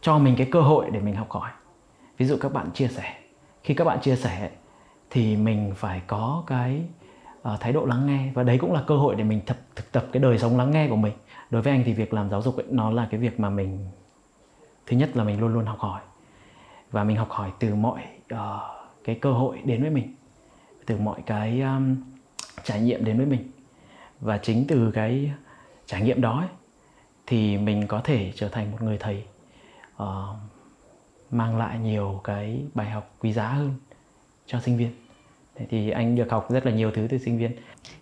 cho 0.00 0.18
mình 0.18 0.34
cái 0.38 0.48
cơ 0.52 0.60
hội 0.60 0.86
để 0.92 1.00
mình 1.00 1.14
học 1.14 1.30
hỏi. 1.30 1.50
Ví 2.18 2.26
dụ 2.26 2.36
các 2.40 2.52
bạn 2.52 2.70
chia 2.74 2.88
sẻ. 2.88 3.14
Khi 3.62 3.74
các 3.74 3.84
bạn 3.84 4.00
chia 4.00 4.16
sẻ 4.16 4.50
thì 5.10 5.36
mình 5.36 5.72
phải 5.76 6.00
có 6.06 6.42
cái 6.46 6.82
Ờ, 7.48 7.56
thái 7.60 7.72
độ 7.72 7.84
lắng 7.84 8.06
nghe. 8.06 8.30
Và 8.34 8.42
đấy 8.42 8.58
cũng 8.58 8.72
là 8.72 8.84
cơ 8.86 8.96
hội 8.96 9.14
để 9.14 9.24
mình 9.24 9.40
thực, 9.46 9.56
thực 9.76 9.92
tập 9.92 10.06
cái 10.12 10.22
đời 10.22 10.38
sống 10.38 10.56
lắng 10.56 10.70
nghe 10.70 10.88
của 10.88 10.96
mình. 10.96 11.12
Đối 11.50 11.62
với 11.62 11.72
anh 11.72 11.82
thì 11.86 11.92
việc 11.92 12.14
làm 12.14 12.30
giáo 12.30 12.42
dục 12.42 12.56
ấy, 12.56 12.66
nó 12.70 12.90
là 12.90 13.08
cái 13.10 13.20
việc 13.20 13.40
mà 13.40 13.50
mình 13.50 13.90
thứ 14.86 14.96
nhất 14.96 15.16
là 15.16 15.24
mình 15.24 15.40
luôn 15.40 15.54
luôn 15.54 15.66
học 15.66 15.78
hỏi. 15.78 16.00
Và 16.90 17.04
mình 17.04 17.16
học 17.16 17.30
hỏi 17.30 17.52
từ 17.58 17.74
mọi 17.74 18.02
uh, 18.34 18.38
cái 19.04 19.18
cơ 19.20 19.32
hội 19.32 19.60
đến 19.64 19.82
với 19.82 19.90
mình. 19.90 20.14
Từ 20.86 20.98
mọi 20.98 21.22
cái 21.26 21.60
um, 21.60 21.96
trải 22.62 22.80
nghiệm 22.80 23.04
đến 23.04 23.16
với 23.16 23.26
mình. 23.26 23.50
Và 24.20 24.38
chính 24.38 24.64
từ 24.68 24.90
cái 24.94 25.32
trải 25.86 26.02
nghiệm 26.02 26.20
đó 26.20 26.38
ấy, 26.38 26.48
thì 27.26 27.58
mình 27.58 27.86
có 27.86 28.00
thể 28.04 28.32
trở 28.34 28.48
thành 28.48 28.72
một 28.72 28.82
người 28.82 28.98
thầy 28.98 29.24
uh, 30.02 30.08
mang 31.30 31.56
lại 31.56 31.78
nhiều 31.78 32.20
cái 32.24 32.62
bài 32.74 32.90
học 32.90 33.14
quý 33.20 33.32
giá 33.32 33.48
hơn 33.48 33.74
cho 34.46 34.60
sinh 34.60 34.76
viên. 34.76 35.07
Thế 35.58 35.66
thì 35.70 35.90
anh 35.90 36.16
được 36.16 36.30
học 36.30 36.50
rất 36.50 36.66
là 36.66 36.72
nhiều 36.72 36.90
thứ 36.94 37.06
từ 37.10 37.18
sinh 37.18 37.38
viên. 37.38 37.50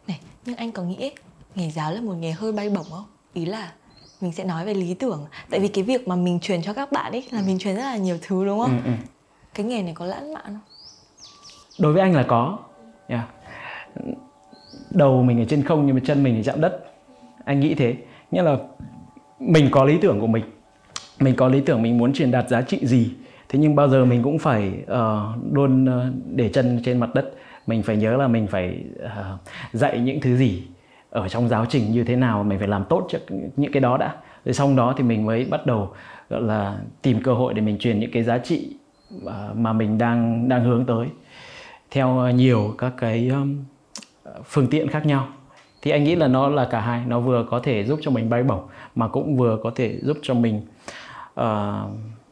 Này 0.08 0.20
nhưng 0.46 0.56
anh 0.56 0.72
có 0.72 0.82
nghĩ 0.82 1.10
nghề 1.54 1.70
giáo 1.70 1.92
là 1.92 2.00
một 2.00 2.14
nghề 2.14 2.32
hơi 2.32 2.52
bay 2.52 2.70
bổng 2.70 2.84
không? 2.90 3.04
Ý 3.32 3.44
là 3.44 3.72
mình 4.20 4.32
sẽ 4.32 4.44
nói 4.44 4.64
về 4.64 4.74
lý 4.74 4.94
tưởng. 4.94 5.26
Tại 5.50 5.60
vì 5.60 5.68
cái 5.68 5.84
việc 5.84 6.08
mà 6.08 6.16
mình 6.16 6.40
truyền 6.40 6.62
cho 6.62 6.72
các 6.72 6.92
bạn 6.92 7.12
ấy 7.12 7.24
là 7.30 7.42
mình 7.46 7.58
truyền 7.58 7.76
rất 7.76 7.82
là 7.82 7.96
nhiều 7.96 8.18
thứ 8.22 8.44
đúng 8.44 8.58
không? 8.58 8.80
Ừ, 8.84 8.90
ừ. 8.90 8.92
cái 9.54 9.66
nghề 9.66 9.82
này 9.82 9.92
có 9.94 10.06
lãng 10.06 10.32
mạn 10.32 10.44
không? 10.46 10.60
Đối 11.78 11.92
với 11.92 12.02
anh 12.02 12.14
là 12.14 12.22
có. 12.22 12.58
Yeah. 13.08 13.28
đầu 14.90 15.22
mình 15.22 15.40
ở 15.40 15.44
trên 15.44 15.62
không 15.62 15.86
nhưng 15.86 15.94
mà 15.94 16.00
chân 16.06 16.22
mình 16.22 16.34
thì 16.36 16.42
chạm 16.42 16.60
đất. 16.60 16.84
Anh 17.44 17.60
nghĩ 17.60 17.74
thế. 17.74 17.94
Nghĩa 18.30 18.42
là 18.42 18.56
mình 19.38 19.68
có 19.70 19.84
lý 19.84 19.98
tưởng 20.02 20.20
của 20.20 20.26
mình. 20.26 20.44
Mình 21.20 21.36
có 21.36 21.48
lý 21.48 21.60
tưởng 21.60 21.82
mình 21.82 21.98
muốn 21.98 22.12
truyền 22.12 22.30
đạt 22.30 22.48
giá 22.48 22.62
trị 22.62 22.86
gì. 22.86 23.10
Thế 23.48 23.58
nhưng 23.58 23.74
bao 23.74 23.88
giờ 23.88 24.04
mình 24.04 24.22
cũng 24.22 24.38
phải 24.38 24.72
uh, 24.82 25.54
luôn 25.54 25.84
uh, 25.84 26.14
để 26.26 26.48
chân 26.48 26.80
trên 26.84 27.00
mặt 27.00 27.14
đất 27.14 27.32
mình 27.66 27.82
phải 27.82 27.96
nhớ 27.96 28.16
là 28.16 28.28
mình 28.28 28.46
phải 28.46 28.84
uh, 29.04 29.40
dạy 29.72 29.98
những 30.00 30.20
thứ 30.20 30.36
gì 30.36 30.62
ở 31.10 31.28
trong 31.28 31.48
giáo 31.48 31.66
trình 31.68 31.92
như 31.92 32.04
thế 32.04 32.16
nào 32.16 32.42
mình 32.42 32.58
phải 32.58 32.68
làm 32.68 32.84
tốt 32.84 33.06
cho 33.08 33.18
những 33.56 33.72
cái 33.72 33.80
đó 33.80 33.96
đã. 33.96 34.16
Rồi 34.44 34.52
xong 34.52 34.76
đó 34.76 34.94
thì 34.96 35.04
mình 35.04 35.26
mới 35.26 35.44
bắt 35.44 35.66
đầu 35.66 35.94
gọi 36.30 36.42
là 36.42 36.78
tìm 37.02 37.22
cơ 37.22 37.34
hội 37.34 37.54
để 37.54 37.60
mình 37.60 37.78
truyền 37.78 38.00
những 38.00 38.10
cái 38.10 38.22
giá 38.22 38.38
trị 38.38 38.76
mà 39.54 39.72
mình 39.72 39.98
đang 39.98 40.48
đang 40.48 40.64
hướng 40.64 40.84
tới 40.84 41.06
theo 41.90 42.30
nhiều 42.30 42.74
các 42.78 42.92
cái 42.98 43.30
phương 44.44 44.66
tiện 44.66 44.88
khác 44.88 45.06
nhau. 45.06 45.28
Thì 45.82 45.90
anh 45.90 46.04
nghĩ 46.04 46.16
là 46.16 46.28
nó 46.28 46.48
là 46.48 46.68
cả 46.70 46.80
hai 46.80 47.02
nó 47.06 47.20
vừa 47.20 47.46
có 47.50 47.60
thể 47.60 47.84
giúp 47.84 47.98
cho 48.02 48.10
mình 48.10 48.30
bay 48.30 48.42
bổng 48.42 48.66
mà 48.94 49.08
cũng 49.08 49.36
vừa 49.36 49.58
có 49.62 49.70
thể 49.74 49.98
giúp 50.02 50.18
cho 50.22 50.34
mình 50.34 50.62
uh, 51.40 51.44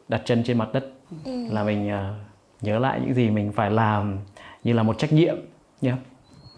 đặt 0.09 0.23
chân 0.25 0.42
trên 0.44 0.59
mặt 0.59 0.68
đất. 0.73 0.90
Ừ. 1.25 1.47
là 1.51 1.64
mình 1.64 1.88
uh, 1.88 2.62
nhớ 2.62 2.79
lại 2.79 3.01
những 3.05 3.14
gì 3.14 3.31
mình 3.31 3.53
phải 3.53 3.70
làm 3.70 4.18
như 4.64 4.72
là 4.72 4.83
một 4.83 4.98
trách 4.98 5.12
nhiệm 5.12 5.37
nhé 5.81 5.90
yeah. 5.90 5.98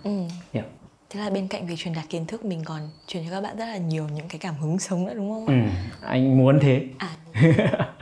ừ. 0.04 0.10
yeah. 0.52 0.66
thế 1.10 1.20
là 1.20 1.30
bên 1.30 1.48
cạnh 1.48 1.66
việc 1.66 1.74
truyền 1.78 1.94
đạt 1.94 2.04
kiến 2.08 2.26
thức 2.26 2.44
mình 2.44 2.62
còn 2.64 2.80
truyền 3.06 3.24
cho 3.24 3.30
các 3.30 3.40
bạn 3.40 3.56
rất 3.56 3.66
là 3.66 3.76
nhiều 3.76 4.08
những 4.14 4.28
cái 4.28 4.38
cảm 4.38 4.54
hứng 4.54 4.78
sống 4.78 5.06
nữa 5.06 5.14
đúng 5.14 5.30
không 5.30 5.46
ừ. 5.46 5.54
anh 6.00 6.38
muốn 6.38 6.58
thế 6.62 6.86
à 6.98 7.08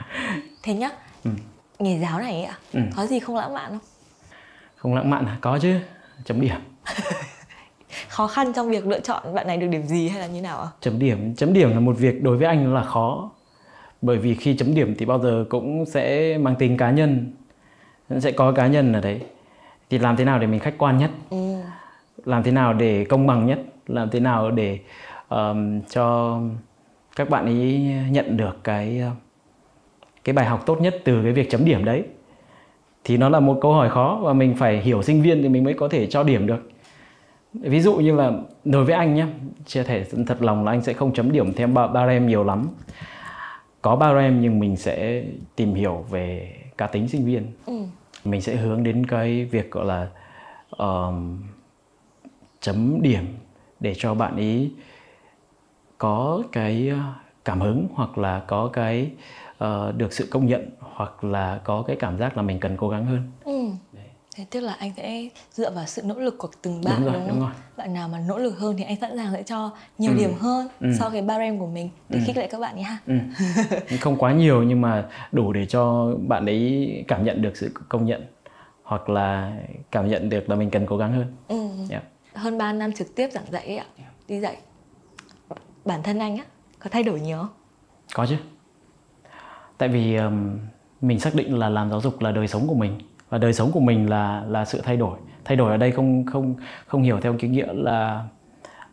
thế 0.63 0.73
nhá 0.73 0.89
ừ. 1.23 1.31
nghề 1.79 1.99
giáo 1.99 2.19
này 2.19 2.43
ạ 2.43 2.57
ừ. 2.73 2.79
có 2.95 3.05
gì 3.05 3.19
không 3.19 3.35
lãng 3.35 3.53
mạn 3.53 3.69
không 3.69 3.79
không 4.75 4.95
lãng 4.95 5.09
mạn 5.09 5.25
à 5.25 5.37
có 5.41 5.59
chứ 5.61 5.79
chấm 6.25 6.41
điểm 6.41 6.59
khó 8.07 8.27
khăn 8.27 8.53
trong 8.53 8.69
việc 8.69 8.87
lựa 8.87 8.99
chọn 8.99 9.33
bạn 9.33 9.47
này 9.47 9.57
được 9.57 9.67
điểm 9.67 9.83
gì 9.83 10.09
hay 10.09 10.19
là 10.19 10.27
như 10.27 10.41
nào 10.41 10.61
ạ 10.61 10.67
chấm 10.81 10.99
điểm 10.99 11.35
chấm 11.35 11.53
điểm 11.53 11.71
là 11.71 11.79
một 11.79 11.97
việc 11.97 12.23
đối 12.23 12.37
với 12.37 12.47
anh 12.47 12.73
là 12.73 12.83
khó 12.83 13.31
bởi 14.01 14.17
vì 14.17 14.35
khi 14.35 14.57
chấm 14.57 14.75
điểm 14.75 14.95
thì 14.97 15.05
bao 15.05 15.19
giờ 15.19 15.45
cũng 15.49 15.85
sẽ 15.85 16.37
mang 16.37 16.55
tính 16.55 16.77
cá 16.77 16.91
nhân 16.91 17.31
sẽ 18.19 18.31
có 18.31 18.51
cá 18.51 18.67
nhân 18.67 18.93
ở 18.93 19.01
đấy 19.01 19.21
thì 19.89 19.97
làm 19.97 20.15
thế 20.15 20.25
nào 20.25 20.39
để 20.39 20.47
mình 20.47 20.59
khách 20.59 20.77
quan 20.77 20.97
nhất? 20.97 21.11
Ừ. 21.29 21.55
làm 22.25 22.43
thế 22.43 22.51
nào 22.51 22.73
để 22.73 23.05
công 23.05 23.27
bằng 23.27 23.45
nhất? 23.45 23.59
Làm 23.87 24.09
thế 24.09 24.19
nào 24.19 24.51
để 24.51 24.79
um, 25.29 25.81
cho 25.81 26.39
các 27.15 27.29
bạn 27.29 27.45
ấy 27.45 27.91
nhận 28.09 28.37
được 28.37 28.63
cái 28.63 29.01
cái 30.23 30.33
bài 30.33 30.45
học 30.45 30.63
tốt 30.65 30.81
nhất 30.81 31.01
từ 31.03 31.23
cái 31.23 31.31
việc 31.31 31.49
chấm 31.49 31.65
điểm 31.65 31.85
đấy? 31.85 32.03
Thì 33.03 33.17
nó 33.17 33.29
là 33.29 33.39
một 33.39 33.57
câu 33.61 33.73
hỏi 33.73 33.89
khó 33.89 34.19
và 34.23 34.33
mình 34.33 34.55
phải 34.55 34.81
hiểu 34.81 35.01
sinh 35.03 35.21
viên 35.21 35.41
thì 35.41 35.49
mình 35.49 35.63
mới 35.63 35.73
có 35.73 35.87
thể 35.87 36.07
cho 36.07 36.23
điểm 36.23 36.47
được. 36.47 36.69
Ví 37.53 37.81
dụ 37.81 37.95
như 37.95 38.15
là 38.15 38.31
đối 38.65 38.85
với 38.85 38.95
anh 38.95 39.15
nhé 39.15 39.25
chia 39.65 39.83
thể 39.83 40.05
thật 40.27 40.41
lòng 40.41 40.65
là 40.65 40.71
anh 40.71 40.81
sẽ 40.81 40.93
không 40.93 41.13
chấm 41.13 41.31
điểm 41.31 41.53
theo 41.53 41.67
ba, 41.67 41.87
ba 41.87 42.05
em 42.05 42.27
nhiều 42.27 42.43
lắm. 42.43 42.67
Có 43.81 43.95
ba 43.95 44.17
em 44.17 44.41
nhưng 44.41 44.59
mình 44.59 44.75
sẽ 44.75 45.23
tìm 45.55 45.73
hiểu 45.73 46.05
về 46.09 46.55
cá 46.77 46.87
tính 46.87 47.07
sinh 47.07 47.25
viên. 47.25 47.45
Ừ 47.65 47.73
mình 48.25 48.41
sẽ 48.41 48.55
hướng 48.55 48.83
đến 48.83 49.05
cái 49.05 49.45
việc 49.45 49.71
gọi 49.71 49.85
là 49.85 50.07
um, 50.77 51.43
chấm 52.59 53.01
điểm 53.01 53.25
để 53.79 53.93
cho 53.97 54.13
bạn 54.13 54.37
ý 54.37 54.71
có 55.97 56.43
cái 56.51 56.89
ờ, 56.89 57.13
cảm 57.45 57.61
hứng 57.61 57.87
hoặc 57.93 58.17
là 58.17 58.43
có 58.47 58.69
cái 58.73 59.11
uh, 59.63 59.95
được 59.97 60.13
sự 60.13 60.27
công 60.31 60.47
nhận 60.47 60.69
hoặc 60.79 61.23
là 61.23 61.61
có 61.63 61.83
cái 61.87 61.95
cảm 61.95 62.17
giác 62.17 62.37
là 62.37 62.43
mình 62.43 62.59
cần 62.59 62.77
cố 62.77 62.89
gắng 62.89 63.05
hơn. 63.05 63.31
Thế 64.35 64.45
tức 64.51 64.59
là 64.59 64.73
anh 64.73 64.91
sẽ 64.97 65.29
dựa 65.51 65.71
vào 65.71 65.85
sự 65.85 66.01
nỗ 66.05 66.15
lực 66.15 66.37
của 66.37 66.47
từng 66.61 66.81
bạn 66.83 66.95
đúng, 66.97 67.05
rồi, 67.05 67.13
đúng 67.13 67.21
không? 67.21 67.29
Đúng 67.29 67.39
rồi. 67.39 67.49
Bạn 67.77 67.93
nào 67.93 68.07
mà 68.07 68.19
nỗ 68.27 68.37
lực 68.37 68.59
hơn 68.59 68.75
thì 68.77 68.83
anh 68.83 68.95
sẵn 69.01 69.17
sàng 69.17 69.33
sẽ 69.33 69.43
cho 69.43 69.71
nhiều 69.97 70.11
ừ. 70.11 70.17
điểm 70.17 70.33
hơn 70.39 70.67
ừ. 70.79 70.87
so 70.99 71.09
với 71.09 71.21
barem 71.21 71.59
của 71.59 71.67
mình 71.67 71.89
để 72.09 72.19
ừ. 72.19 72.23
khích 72.27 72.37
lệ 72.37 72.47
các 72.47 72.59
bạn 72.59 72.75
nhé 72.77 72.83
ha. 72.83 72.97
Ừ. 73.07 73.15
Không 74.01 74.17
quá 74.17 74.33
nhiều 74.33 74.63
nhưng 74.63 74.81
mà 74.81 75.05
đủ 75.31 75.53
để 75.53 75.65
cho 75.65 76.13
bạn 76.27 76.45
ấy 76.45 77.03
cảm 77.07 77.25
nhận 77.25 77.41
được 77.41 77.57
sự 77.57 77.71
công 77.89 78.05
nhận 78.05 78.25
hoặc 78.83 79.09
là 79.09 79.57
cảm 79.91 80.07
nhận 80.07 80.29
được 80.29 80.49
là 80.49 80.55
mình 80.55 80.69
cần 80.69 80.85
cố 80.85 80.97
gắng 80.97 81.13
hơn. 81.13 81.35
Ừ. 81.47 81.69
Yeah. 81.89 82.03
Hơn 82.33 82.57
3 82.57 82.73
năm 82.73 82.91
trực 82.93 83.15
tiếp 83.15 83.29
giảng 83.31 83.51
dạy 83.51 83.77
ạ. 83.77 83.85
Đi 84.27 84.39
dạy. 84.39 84.57
Bản 85.85 86.03
thân 86.03 86.19
anh 86.19 86.37
á 86.37 86.43
có 86.79 86.89
thay 86.89 87.03
đổi 87.03 87.19
nhiều 87.19 87.37
không? 87.37 87.49
Có 88.13 88.25
chứ. 88.25 88.35
Tại 89.77 89.89
vì 89.89 90.15
um, 90.15 90.57
mình 91.01 91.19
xác 91.19 91.35
định 91.35 91.59
là 91.59 91.69
làm 91.69 91.89
giáo 91.89 92.01
dục 92.01 92.21
là 92.21 92.31
đời 92.31 92.47
sống 92.47 92.67
của 92.67 92.75
mình 92.75 92.99
và 93.29 93.37
đời 93.37 93.53
sống 93.53 93.71
của 93.71 93.79
mình 93.79 94.09
là 94.09 94.43
là 94.47 94.65
sự 94.65 94.81
thay 94.83 94.97
đổi. 94.97 95.19
Thay 95.45 95.57
đổi 95.57 95.71
ở 95.71 95.77
đây 95.77 95.91
không 95.91 96.25
không 96.25 96.55
không 96.87 97.03
hiểu 97.03 97.19
theo 97.19 97.35
cái 97.39 97.49
nghĩa 97.49 97.73
là 97.73 98.27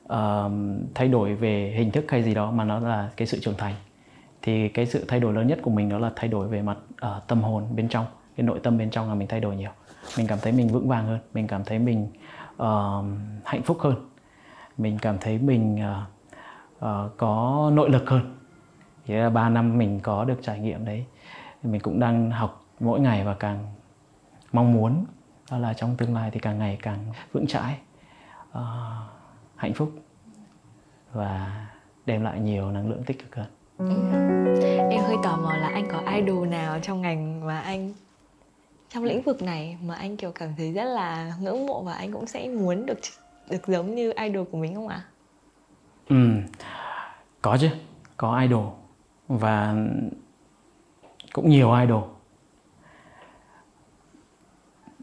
uh, 0.05 0.53
thay 0.95 1.09
đổi 1.09 1.35
về 1.35 1.75
hình 1.77 1.90
thức 1.90 2.05
hay 2.09 2.23
gì 2.23 2.35
đó 2.35 2.51
mà 2.51 2.64
nó 2.64 2.79
là 2.79 3.11
cái 3.16 3.27
sự 3.27 3.38
trưởng 3.40 3.57
thành. 3.59 3.75
Thì 4.42 4.68
cái 4.68 4.87
sự 4.87 5.05
thay 5.09 5.21
đổi 5.21 5.33
lớn 5.33 5.47
nhất 5.47 5.59
của 5.62 5.71
mình 5.71 5.88
đó 5.88 5.99
là 5.99 6.11
thay 6.16 6.29
đổi 6.29 6.49
về 6.49 6.62
mặt 6.62 6.77
uh, 7.07 7.29
tâm 7.29 7.42
hồn 7.42 7.64
bên 7.77 7.88
trong. 7.88 8.07
Cái 8.37 8.47
nội 8.47 8.61
tâm 8.62 8.79
bên 8.79 8.90
trong 8.90 9.09
là 9.09 9.14
mình 9.14 9.29
thay 9.29 9.40
đổi 9.40 9.57
nhiều. 9.57 9.71
Mình 10.18 10.27
cảm 10.27 10.38
thấy 10.42 10.53
mình 10.53 10.68
vững 10.68 10.88
vàng 10.88 11.07
hơn. 11.07 11.18
Mình 11.35 11.47
cảm 11.47 11.64
thấy 11.64 11.79
mình 11.79 12.09
uh, 12.55 13.05
hạnh 13.45 13.62
phúc 13.64 13.77
hơn. 13.81 13.95
Mình 14.79 14.99
cảm 15.03 15.18
thấy 15.21 15.38
mình 15.38 15.77
uh, 15.77 16.85
uh, 16.85 17.16
có 17.16 17.71
nội 17.75 17.90
lực 17.90 18.11
hơn. 18.11 18.37
Thì 19.07 19.14
là 19.14 19.31
ba 19.31 19.49
năm 19.49 19.79
mình 19.79 20.01
có 20.01 20.25
được 20.25 20.38
trải 20.42 20.61
nghiệm 20.61 20.85
đấy. 20.85 21.05
Mình 21.62 21.81
cũng 21.81 22.01
đang 22.01 22.31
học 22.31 22.64
mỗi 22.81 23.01
ngày 23.01 23.25
và 23.25 23.35
càng 23.35 23.66
mong 24.53 24.73
muốn 24.73 25.05
đó 25.51 25.59
là 25.59 25.75
trong 25.75 25.97
tương 25.97 26.15
lai 26.15 26.31
thì 26.31 26.41
càng 26.41 26.59
ngày 26.59 26.79
càng 26.83 26.99
vững 27.33 27.47
chãi 27.47 27.79
uh, 28.51 28.62
hạnh 29.57 29.75
phúc 29.75 29.93
và 31.12 31.67
đem 32.07 32.23
lại 32.23 32.41
nhiều 32.41 32.71
năng 32.71 32.91
lượng 32.91 33.03
tích 33.05 33.19
cực 33.19 33.37
hơn 33.37 33.47
ừ. 33.79 33.87
em 34.91 35.03
hơi 35.03 35.17
tò 35.23 35.37
mò 35.37 35.57
là 35.57 35.69
anh 35.69 35.87
có 35.93 36.03
idol 36.15 36.49
nào 36.49 36.79
trong 36.83 37.03
ngành 37.03 37.47
mà 37.47 37.61
anh 37.61 37.93
trong 38.88 39.05
lĩnh 39.05 39.23
vực 39.23 39.43
này 39.43 39.79
mà 39.87 39.95
anh 39.95 40.17
kiểu 40.17 40.33
cảm 40.33 40.49
thấy 40.57 40.73
rất 40.73 40.85
là 40.85 41.35
ngưỡng 41.41 41.67
mộ 41.67 41.83
và 41.83 41.93
anh 41.93 42.12
cũng 42.12 42.27
sẽ 42.27 42.49
muốn 42.49 42.87
được 42.87 42.99
được 43.51 43.67
giống 43.67 43.95
như 43.95 44.12
idol 44.12 44.47
của 44.53 44.59
mình 44.59 44.75
không 44.75 44.88
ạ? 44.88 44.97
À? 44.97 45.09
Ừ, 46.09 46.17
có 47.43 47.57
chứ, 47.61 47.69
có 48.17 48.41
idol 48.41 48.67
và 49.29 49.75
cũng 51.33 51.51
nhiều 51.51 51.73
idol 51.75 52.03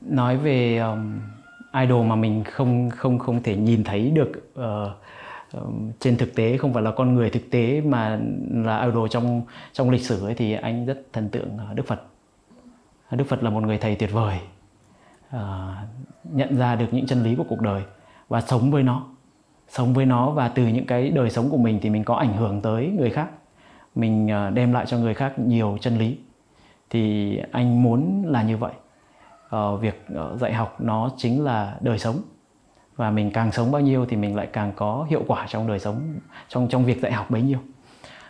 nói 0.09 0.37
về 0.37 0.77
um, 0.77 1.19
idol 1.81 2.05
mà 2.05 2.15
mình 2.15 2.43
không 2.43 2.89
không 2.89 3.19
không 3.19 3.43
thể 3.43 3.55
nhìn 3.55 3.83
thấy 3.83 4.11
được 4.11 4.31
uh, 4.59 4.91
um, 5.53 5.91
trên 5.99 6.17
thực 6.17 6.35
tế 6.35 6.57
không 6.57 6.73
phải 6.73 6.83
là 6.83 6.91
con 6.91 7.15
người 7.15 7.29
thực 7.29 7.51
tế 7.51 7.81
mà 7.81 8.19
là 8.51 8.81
idol 8.85 9.09
trong 9.09 9.41
trong 9.73 9.89
lịch 9.89 10.01
sử 10.01 10.25
ấy 10.25 10.33
thì 10.35 10.53
anh 10.53 10.85
rất 10.85 10.99
thần 11.13 11.29
tượng 11.29 11.57
ờ, 11.57 11.73
Đức 11.73 11.87
Phật. 11.87 12.03
Đức 13.11 13.23
Phật 13.27 13.43
là 13.43 13.49
một 13.49 13.63
người 13.63 13.77
thầy 13.77 13.95
tuyệt 13.95 14.11
vời 14.11 14.39
uh, 15.35 15.39
nhận 16.23 16.57
ra 16.57 16.75
được 16.75 16.87
những 16.91 17.05
chân 17.05 17.23
lý 17.23 17.35
của 17.35 17.45
cuộc 17.49 17.61
đời 17.61 17.83
và 18.27 18.41
sống 18.41 18.71
với 18.71 18.83
nó 18.83 19.05
sống 19.69 19.93
với 19.93 20.05
nó 20.05 20.31
và 20.31 20.49
từ 20.49 20.67
những 20.67 20.85
cái 20.85 21.09
đời 21.09 21.29
sống 21.29 21.49
của 21.49 21.57
mình 21.57 21.79
thì 21.81 21.89
mình 21.89 22.03
có 22.03 22.15
ảnh 22.15 22.33
hưởng 22.33 22.61
tới 22.61 22.87
người 22.97 23.09
khác. 23.09 23.27
Mình 23.95 24.25
uh, 24.25 24.53
đem 24.53 24.73
lại 24.73 24.85
cho 24.85 24.97
người 24.97 25.13
khác 25.13 25.39
nhiều 25.39 25.77
chân 25.81 25.97
lý. 25.97 26.17
Thì 26.89 27.37
anh 27.51 27.83
muốn 27.83 28.23
là 28.27 28.43
như 28.43 28.57
vậy. 28.57 28.71
Ờ, 29.49 29.77
việc 29.77 30.05
uh, 30.13 30.39
dạy 30.39 30.53
học 30.53 30.75
nó 30.81 31.09
chính 31.17 31.43
là 31.43 31.77
đời 31.81 31.99
sống. 31.99 32.21
Và 32.95 33.11
mình 33.11 33.31
càng 33.31 33.51
sống 33.51 33.71
bao 33.71 33.81
nhiêu 33.81 34.05
thì 34.05 34.17
mình 34.17 34.35
lại 34.35 34.47
càng 34.53 34.71
có 34.75 35.05
hiệu 35.09 35.23
quả 35.27 35.45
trong 35.49 35.67
đời 35.67 35.79
sống 35.79 36.19
trong 36.47 36.67
trong 36.67 36.85
việc 36.85 37.01
dạy 37.01 37.11
học 37.11 37.31
bấy 37.31 37.41
nhiêu. 37.41 37.59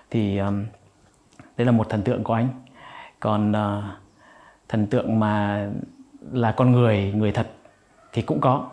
Thì 0.10 0.38
um, 0.38 0.66
đây 1.58 1.66
là 1.66 1.72
một 1.72 1.90
thần 1.90 2.02
tượng 2.02 2.24
của 2.24 2.34
anh. 2.34 2.48
Còn 3.20 3.52
uh, 3.52 3.84
thần 4.68 4.88
tượng 4.88 5.20
mà 5.20 5.68
là 6.32 6.52
con 6.52 6.72
người 6.72 7.14
người 7.16 7.32
thật 7.32 7.48
thì 8.14 8.22
cũng 8.22 8.42
có. 8.42 8.70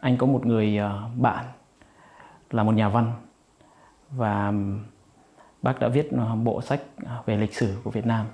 Anh 0.00 0.16
có 0.16 0.26
một 0.26 0.46
người 0.46 0.80
uh, 0.80 1.20
bạn 1.20 1.44
là 2.50 2.62
một 2.62 2.72
nhà 2.72 2.88
văn 2.88 3.12
và 4.10 4.52
bác 5.62 5.80
đã 5.80 5.88
viết 5.88 6.10
bộ 6.44 6.60
sách 6.62 6.80
về 7.26 7.36
lịch 7.36 7.54
sử 7.54 7.76
của 7.84 7.90
Việt 7.90 8.06
Nam. 8.06 8.26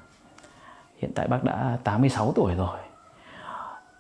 Hiện 0.99 1.13
tại 1.15 1.29
bác 1.29 1.45
đã 1.45 1.79
86 1.85 2.33
tuổi 2.37 2.55
rồi 2.55 2.79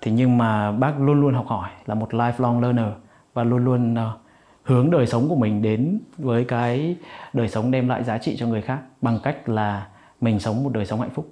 thì 0.00 0.10
nhưng 0.10 0.38
mà 0.38 0.72
bác 0.72 1.00
luôn 1.00 1.20
luôn 1.20 1.34
học 1.34 1.46
hỏi 1.46 1.70
là 1.86 1.94
một 1.94 2.14
lifelong 2.14 2.60
learner 2.60 2.92
và 3.34 3.44
luôn 3.44 3.64
luôn 3.64 3.94
uh, 3.94 4.20
hướng 4.62 4.90
đời 4.90 5.06
sống 5.06 5.28
của 5.28 5.36
mình 5.36 5.62
đến 5.62 5.98
với 6.18 6.44
cái 6.44 6.96
đời 7.32 7.48
sống 7.48 7.70
đem 7.70 7.88
lại 7.88 8.04
giá 8.04 8.18
trị 8.18 8.36
cho 8.38 8.46
người 8.46 8.62
khác 8.62 8.78
bằng 9.02 9.18
cách 9.22 9.48
là 9.48 9.86
mình 10.20 10.40
sống 10.40 10.64
một 10.64 10.70
đời 10.72 10.86
sống 10.86 11.00
hạnh 11.00 11.10
phúc. 11.10 11.28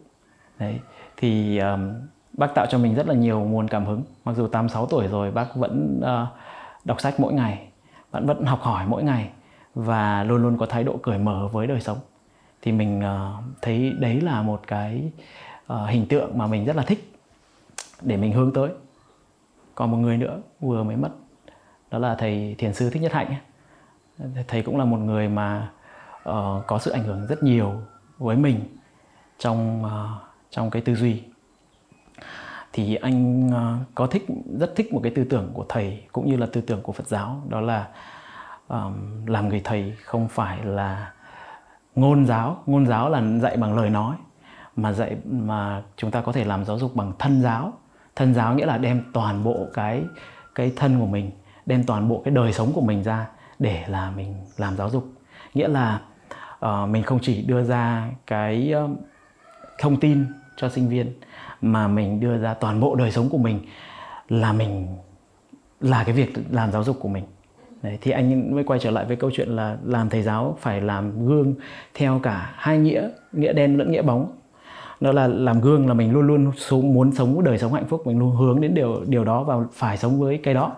Đấy 0.58 0.80
thì 1.16 1.58
um, 1.58 1.92
bác 2.32 2.54
tạo 2.54 2.66
cho 2.70 2.78
mình 2.78 2.94
rất 2.94 3.06
là 3.08 3.14
nhiều 3.14 3.40
nguồn 3.40 3.68
cảm 3.68 3.86
hứng. 3.86 4.02
Mặc 4.24 4.36
dù 4.36 4.46
86 4.46 4.86
tuổi 4.86 5.08
rồi 5.08 5.30
bác 5.30 5.56
vẫn 5.56 6.00
uh, 6.00 6.28
đọc 6.84 7.00
sách 7.00 7.20
mỗi 7.20 7.32
ngày 7.32 7.68
bạn 8.12 8.26
vẫn 8.26 8.44
học 8.44 8.60
hỏi 8.62 8.86
mỗi 8.88 9.02
ngày 9.02 9.28
và 9.74 10.24
luôn 10.24 10.42
luôn 10.42 10.58
có 10.58 10.66
thái 10.66 10.84
độ 10.84 10.96
cởi 10.96 11.18
mở 11.18 11.48
với 11.52 11.66
đời 11.66 11.80
sống. 11.80 11.98
Thì 12.62 12.72
mình 12.72 12.98
uh, 13.00 13.44
thấy 13.62 13.92
đấy 13.98 14.20
là 14.20 14.42
một 14.42 14.60
cái 14.66 15.10
uh, 15.72 15.88
hình 15.88 16.06
tượng 16.08 16.38
mà 16.38 16.46
mình 16.46 16.64
rất 16.64 16.76
là 16.76 16.82
thích 16.82 17.12
để 18.02 18.16
mình 18.16 18.32
hướng 18.32 18.52
tới. 18.52 18.70
Còn 19.74 19.90
một 19.90 19.96
người 19.96 20.16
nữa 20.16 20.40
vừa 20.60 20.82
mới 20.82 20.96
mất 20.96 21.10
đó 21.90 21.98
là 21.98 22.14
thầy 22.14 22.54
thiền 22.58 22.74
sư 22.74 22.90
thích 22.90 23.02
nhất 23.02 23.12
hạnh 23.12 23.34
thầy 24.48 24.62
cũng 24.62 24.78
là 24.78 24.84
một 24.84 24.96
người 24.96 25.28
mà 25.28 25.70
uh, 26.28 26.66
có 26.66 26.78
sự 26.80 26.90
ảnh 26.90 27.04
hưởng 27.04 27.26
rất 27.26 27.42
nhiều 27.42 27.72
với 28.18 28.36
mình 28.36 28.60
trong 29.38 29.84
uh, 29.84 30.22
trong 30.50 30.70
cái 30.70 30.82
tư 30.82 30.94
duy. 30.94 31.22
Thì 32.72 32.94
anh 32.94 33.46
uh, 33.46 33.86
có 33.94 34.06
thích 34.06 34.26
rất 34.58 34.72
thích 34.76 34.92
một 34.92 35.00
cái 35.02 35.12
tư 35.14 35.24
tưởng 35.24 35.50
của 35.54 35.64
thầy 35.68 36.02
cũng 36.12 36.30
như 36.30 36.36
là 36.36 36.46
tư 36.52 36.60
tưởng 36.60 36.82
của 36.82 36.92
Phật 36.92 37.08
giáo 37.08 37.42
đó 37.48 37.60
là 37.60 37.88
um, 38.68 39.26
làm 39.26 39.48
người 39.48 39.60
thầy 39.64 39.96
không 40.04 40.28
phải 40.28 40.64
là 40.64 41.12
ngôn 41.94 42.26
giáo. 42.26 42.62
Ngôn 42.66 42.86
giáo 42.86 43.10
là 43.10 43.22
dạy 43.40 43.56
bằng 43.56 43.76
lời 43.76 43.90
nói 43.90 44.16
mà 44.76 44.92
dạy 44.92 45.16
mà 45.24 45.82
chúng 45.96 46.10
ta 46.10 46.20
có 46.20 46.32
thể 46.32 46.44
làm 46.44 46.64
giáo 46.64 46.78
dục 46.78 46.96
bằng 46.96 47.12
thân 47.18 47.42
giáo 47.42 47.72
thân 48.18 48.34
giáo 48.34 48.54
nghĩa 48.54 48.66
là 48.66 48.78
đem 48.78 49.02
toàn 49.12 49.44
bộ 49.44 49.66
cái 49.74 50.02
cái 50.54 50.72
thân 50.76 51.00
của 51.00 51.06
mình 51.06 51.30
đem 51.66 51.84
toàn 51.84 52.08
bộ 52.08 52.22
cái 52.24 52.34
đời 52.34 52.52
sống 52.52 52.72
của 52.74 52.80
mình 52.80 53.02
ra 53.02 53.26
để 53.58 53.84
là 53.88 54.10
mình 54.10 54.34
làm 54.56 54.76
giáo 54.76 54.90
dục. 54.90 55.08
Nghĩa 55.54 55.68
là 55.68 56.00
uh, 56.64 56.88
mình 56.88 57.02
không 57.02 57.18
chỉ 57.22 57.42
đưa 57.42 57.62
ra 57.62 58.10
cái 58.26 58.74
uh, 58.84 58.90
thông 59.78 60.00
tin 60.00 60.24
cho 60.56 60.68
sinh 60.68 60.88
viên 60.88 61.12
mà 61.60 61.88
mình 61.88 62.20
đưa 62.20 62.38
ra 62.38 62.54
toàn 62.54 62.80
bộ 62.80 62.94
đời 62.94 63.10
sống 63.10 63.28
của 63.28 63.38
mình 63.38 63.60
là 64.28 64.52
mình 64.52 64.86
là 65.80 66.04
cái 66.04 66.14
việc 66.14 66.32
làm 66.50 66.72
giáo 66.72 66.84
dục 66.84 66.96
của 67.00 67.08
mình. 67.08 67.24
Đấy, 67.82 67.98
thì 68.00 68.10
anh 68.10 68.54
mới 68.54 68.64
quay 68.64 68.80
trở 68.80 68.90
lại 68.90 69.04
với 69.04 69.16
câu 69.16 69.30
chuyện 69.34 69.48
là 69.48 69.76
làm 69.84 70.08
thầy 70.08 70.22
giáo 70.22 70.56
phải 70.60 70.80
làm 70.80 71.26
gương 71.26 71.54
theo 71.94 72.20
cả 72.22 72.52
hai 72.54 72.78
nghĩa 72.78 73.10
nghĩa 73.32 73.52
đen 73.52 73.78
lẫn 73.78 73.92
nghĩa 73.92 74.02
bóng 74.02 74.37
đó 75.00 75.12
là 75.12 75.26
làm 75.26 75.60
gương 75.60 75.88
là 75.88 75.94
mình 75.94 76.12
luôn 76.12 76.26
luôn 76.26 76.52
muốn 76.94 77.12
sống, 77.12 77.44
đời 77.44 77.58
sống 77.58 77.72
hạnh 77.72 77.86
phúc, 77.88 78.06
mình 78.06 78.18
luôn 78.18 78.36
hướng 78.36 78.60
đến 78.60 78.74
điều 78.74 79.04
điều 79.06 79.24
đó 79.24 79.42
và 79.42 79.54
phải 79.72 79.96
sống 79.96 80.20
với 80.20 80.40
cái 80.42 80.54
đó. 80.54 80.72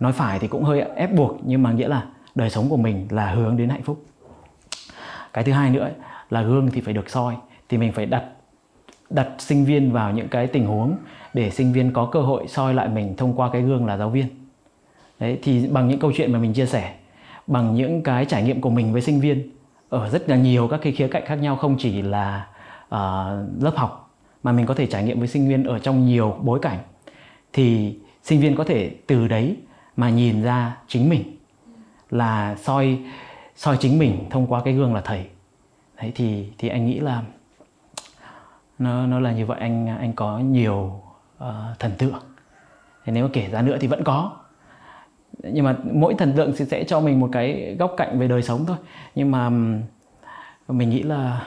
Nói 0.00 0.12
phải 0.12 0.38
thì 0.38 0.48
cũng 0.48 0.64
hơi 0.64 0.80
ép 0.80 1.14
buộc, 1.14 1.36
nhưng 1.44 1.62
mà 1.62 1.72
nghĩa 1.72 1.88
là 1.88 2.04
đời 2.34 2.50
sống 2.50 2.68
của 2.68 2.76
mình 2.76 3.06
là 3.10 3.30
hướng 3.30 3.56
đến 3.56 3.68
hạnh 3.68 3.82
phúc. 3.82 4.04
Cái 5.32 5.44
thứ 5.44 5.52
hai 5.52 5.70
nữa 5.70 5.90
là 6.30 6.42
gương 6.42 6.70
thì 6.70 6.80
phải 6.80 6.94
được 6.94 7.10
soi, 7.10 7.34
thì 7.68 7.78
mình 7.78 7.92
phải 7.92 8.06
đặt 8.06 8.24
đặt 9.10 9.28
sinh 9.38 9.64
viên 9.64 9.92
vào 9.92 10.12
những 10.12 10.28
cái 10.28 10.46
tình 10.46 10.66
huống 10.66 10.96
để 11.34 11.50
sinh 11.50 11.72
viên 11.72 11.92
có 11.92 12.06
cơ 12.06 12.20
hội 12.20 12.48
soi 12.48 12.74
lại 12.74 12.88
mình 12.88 13.16
thông 13.16 13.34
qua 13.36 13.50
cái 13.52 13.62
gương 13.62 13.86
là 13.86 13.96
giáo 13.96 14.10
viên. 14.10 14.26
Đấy, 15.20 15.38
thì 15.42 15.68
bằng 15.68 15.88
những 15.88 15.98
câu 15.98 16.12
chuyện 16.16 16.32
mà 16.32 16.38
mình 16.38 16.52
chia 16.52 16.66
sẻ, 16.66 16.94
bằng 17.46 17.74
những 17.74 18.02
cái 18.02 18.24
trải 18.24 18.42
nghiệm 18.42 18.60
của 18.60 18.70
mình 18.70 18.92
với 18.92 19.02
sinh 19.02 19.20
viên, 19.20 19.50
ở 19.88 20.08
rất 20.08 20.28
là 20.28 20.36
nhiều 20.36 20.68
các 20.68 20.80
cái 20.82 20.92
khía 20.92 21.08
cạnh 21.08 21.22
khác 21.26 21.34
nhau, 21.34 21.56
không 21.56 21.76
chỉ 21.78 22.02
là 22.02 22.46
Ờ, 22.92 23.44
lớp 23.60 23.72
học 23.76 24.14
mà 24.42 24.52
mình 24.52 24.66
có 24.66 24.74
thể 24.74 24.86
trải 24.86 25.04
nghiệm 25.04 25.18
với 25.18 25.28
sinh 25.28 25.48
viên 25.48 25.64
ở 25.64 25.78
trong 25.78 26.06
nhiều 26.06 26.36
bối 26.42 26.58
cảnh 26.62 26.78
thì 27.52 27.98
sinh 28.22 28.40
viên 28.40 28.56
có 28.56 28.64
thể 28.64 28.90
từ 29.06 29.28
đấy 29.28 29.56
mà 29.96 30.10
nhìn 30.10 30.42
ra 30.42 30.76
chính 30.88 31.08
mình 31.08 31.36
là 32.10 32.56
soi 32.56 32.98
soi 33.56 33.76
chính 33.80 33.98
mình 33.98 34.26
thông 34.30 34.46
qua 34.46 34.62
cái 34.64 34.74
gương 34.74 34.94
là 34.94 35.00
thầy. 35.00 35.26
Đấy 35.96 36.12
thì 36.14 36.52
thì 36.58 36.68
anh 36.68 36.86
nghĩ 36.86 37.00
là 37.00 37.22
nó 38.78 39.06
nó 39.06 39.20
là 39.20 39.32
như 39.32 39.46
vậy. 39.46 39.58
Anh 39.60 39.86
anh 39.86 40.12
có 40.12 40.38
nhiều 40.38 41.02
uh, 41.38 41.78
thần 41.78 41.92
tượng. 41.98 42.22
Thì 43.04 43.12
nếu 43.12 43.24
mà 43.24 43.30
kể 43.32 43.48
ra 43.48 43.62
nữa 43.62 43.76
thì 43.80 43.88
vẫn 43.88 44.04
có. 44.04 44.32
Nhưng 45.42 45.64
mà 45.64 45.76
mỗi 45.92 46.14
thần 46.14 46.32
tượng 46.36 46.56
sẽ 46.56 46.84
cho 46.84 47.00
mình 47.00 47.20
một 47.20 47.28
cái 47.32 47.76
góc 47.78 47.94
cạnh 47.96 48.18
về 48.18 48.28
đời 48.28 48.42
sống 48.42 48.64
thôi. 48.66 48.76
Nhưng 49.14 49.30
mà 49.30 49.50
mình 50.68 50.90
nghĩ 50.90 51.02
là 51.02 51.46